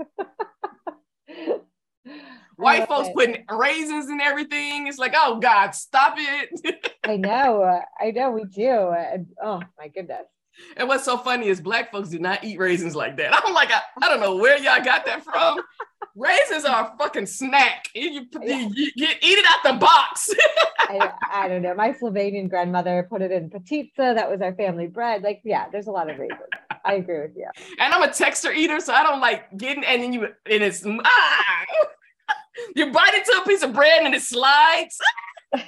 White 2.56 2.86
folks 2.86 3.08
it. 3.08 3.14
putting 3.14 3.44
raisins 3.50 4.06
and 4.06 4.20
everything. 4.20 4.86
It's 4.86 4.98
like, 4.98 5.14
oh 5.16 5.40
God, 5.40 5.74
stop 5.74 6.14
it. 6.16 6.94
I 7.04 7.16
know. 7.16 7.80
I 8.00 8.10
know 8.12 8.30
we 8.30 8.44
do. 8.44 8.90
And, 8.90 9.26
oh 9.42 9.60
my 9.78 9.88
goodness. 9.88 10.26
And 10.76 10.86
what's 10.88 11.04
so 11.04 11.18
funny 11.18 11.48
is 11.48 11.60
black 11.60 11.90
folks 11.90 12.10
do 12.10 12.18
not 12.18 12.44
eat 12.44 12.58
raisins 12.58 12.94
like 12.94 13.16
that. 13.16 13.34
I'm 13.44 13.54
like, 13.54 13.70
I, 13.72 13.80
I 14.02 14.08
don't 14.08 14.20
know 14.20 14.36
where 14.36 14.56
y'all 14.56 14.84
got 14.84 15.04
that 15.06 15.24
from. 15.24 15.58
raisins 16.14 16.64
are 16.64 16.92
a 16.92 16.96
fucking 16.98 17.26
snack. 17.26 17.88
You, 17.94 18.26
yeah. 18.40 18.68
you, 18.72 18.88
eat 18.96 19.18
it 19.20 19.44
out 19.48 19.72
the 19.72 19.78
box. 19.78 20.32
I, 20.78 21.12
I, 21.32 21.48
don't 21.48 21.62
know. 21.62 21.74
My 21.74 21.92
Slovenian 21.92 22.48
grandmother 22.48 23.06
put 23.10 23.20
it 23.22 23.32
in 23.32 23.50
potica. 23.50 24.14
That 24.14 24.30
was 24.30 24.40
our 24.40 24.54
family 24.54 24.86
bread. 24.86 25.22
Like, 25.22 25.40
yeah, 25.44 25.66
there's 25.72 25.88
a 25.88 25.90
lot 25.90 26.08
of 26.08 26.18
raisins. 26.18 26.40
I 26.84 26.94
agree 26.94 27.20
with 27.20 27.36
you. 27.36 27.48
And 27.78 27.94
I'm 27.94 28.02
a 28.02 28.12
texture 28.12 28.52
eater, 28.52 28.78
so 28.78 28.92
I 28.92 29.02
don't 29.02 29.20
like 29.20 29.56
getting 29.56 29.84
and 29.84 30.02
then 30.02 30.12
you 30.12 30.24
and 30.24 30.62
it's 30.62 30.84
ah, 30.86 31.64
you 32.76 32.92
bite 32.92 33.14
into 33.14 33.40
a 33.42 33.46
piece 33.46 33.62
of 33.62 33.72
bread 33.72 34.04
and 34.04 34.14
it 34.14 34.22
slides. 34.22 34.98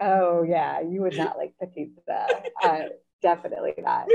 oh 0.00 0.42
yeah, 0.42 0.80
you 0.80 1.02
would 1.02 1.16
not 1.16 1.36
like 1.36 1.54
the 1.60 1.66
pizza. 1.66 2.26
Uh, 2.62 2.80
definitely 3.22 3.74
not. 3.78 4.06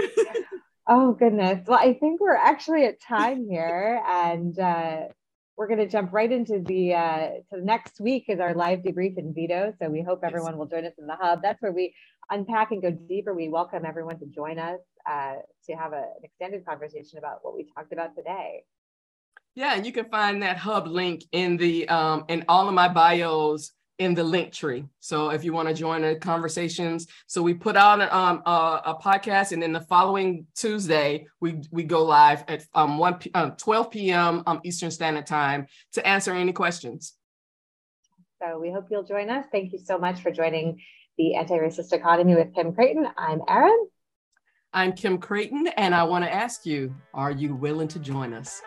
Oh 0.88 1.13
goodness. 1.13 1.67
Well, 1.67 1.80
I 1.80 1.93
think 1.93 2.20
we're 2.20 2.36
actually 2.36 2.86
at 2.86 2.99
time 3.01 3.47
here, 3.47 4.01
and 4.07 4.57
uh, 4.57 5.01
we're 5.55 5.67
going 5.67 5.80
to 5.80 5.88
jump 5.88 6.13
right 6.13 6.32
into 6.32 6.63
the 6.65 6.93
uh, 6.93 7.28
to 7.51 7.63
next 7.63 7.99
week 7.99 8.26
is 8.28 8.39
our 8.39 8.53
live 8.53 8.80
debrief 8.80 9.17
in 9.17 9.34
Vito. 9.34 9.74
So 9.80 9.89
we 9.89 10.01
hope 10.01 10.22
everyone 10.24 10.57
will 10.57 10.67
join 10.67 10.86
us 10.86 10.93
in 10.97 11.05
the 11.05 11.15
hub. 11.15 11.41
That's 11.43 11.61
where 11.61 11.72
we 11.72 11.93
unpack 12.30 12.72
and 12.72 12.82
go 12.82 12.91
deeper. 12.91 13.34
We 13.34 13.49
welcome 13.49 13.86
everyone 13.86 14.20
to 14.20 14.26
join 14.26 14.57
us 14.57 14.80
uh, 15.10 15.36
to 15.66 15.74
have 15.74 15.93
a, 15.93 16.03
an 16.18 16.24
extended 16.24 16.66
conversation 16.66 17.18
about 17.18 17.39
what 17.41 17.55
we 17.55 17.66
talked 17.76 17.91
about 17.91 18.16
today. 18.16 18.64
Yeah, 19.55 19.74
and 19.76 19.86
you 19.86 19.91
can 19.91 20.05
find 20.05 20.43
that 20.43 20.57
hub 20.57 20.88
link 20.88 21.24
in 21.32 21.57
the 21.57 21.89
um, 21.89 22.26
in 22.30 22.45
all 22.47 22.68
of 22.68 22.74
my 22.74 22.88
bios 22.88 23.72
in 23.97 24.14
the 24.14 24.22
Linktree. 24.22 24.88
So 24.99 25.32
if 25.32 25.43
you 25.43 25.51
want 25.51 25.68
to 25.68 25.74
join 25.74 26.03
the 26.03 26.16
conversations, 26.16 27.07
so 27.28 27.41
we 27.41 27.53
put 27.53 27.76
out 27.76 28.01
um, 28.14 28.41
a, 28.45 28.82
a, 28.86 28.99
podcast, 29.01 29.51
and 29.51 29.62
then 29.62 29.74
the 29.74 29.82
following 29.82 30.45
Tuesday 30.55 31.26
we 31.41 31.62
we 31.72 31.84
go 31.84 32.05
live 32.05 32.43
at 32.47 32.64
um, 32.76 32.97
one 32.97 33.16
p- 33.16 33.32
uh, 33.34 33.49
12 33.49 33.91
p.m. 33.91 34.43
Um, 34.45 34.62
Eastern 34.64 34.91
Standard 34.91 35.26
Time 35.26 35.66
to 35.93 36.07
answer 36.07 36.32
any 36.32 36.53
questions. 36.53 37.16
So 38.41 38.60
we 38.60 38.72
hope 38.72 38.86
you'll 38.89 39.03
join 39.03 39.30
us. 39.30 39.45
Thank 39.51 39.74
you 39.74 39.80
so 39.80 39.97
much 39.97 40.22
for 40.22 40.32
joining 40.32 40.80
the 41.18 41.36
Anti-Racist 41.36 41.91
Economy 41.91 42.36
with 42.36 42.55
Kim 42.55 42.74
Crayton. 42.74 43.05
I'm 43.18 43.41
Erin. 43.49 43.88
I'm 44.72 44.93
Kim 44.93 45.17
Crayton, 45.17 45.67
and 45.78 45.95
I 45.95 46.03
want 46.03 46.24
to 46.26 46.32
ask 46.32 46.63
you: 46.63 46.95
Are 47.15 47.32
you 47.32 47.55
willing 47.55 47.88
to 47.88 47.97
join 47.97 48.36
us? 48.36 48.61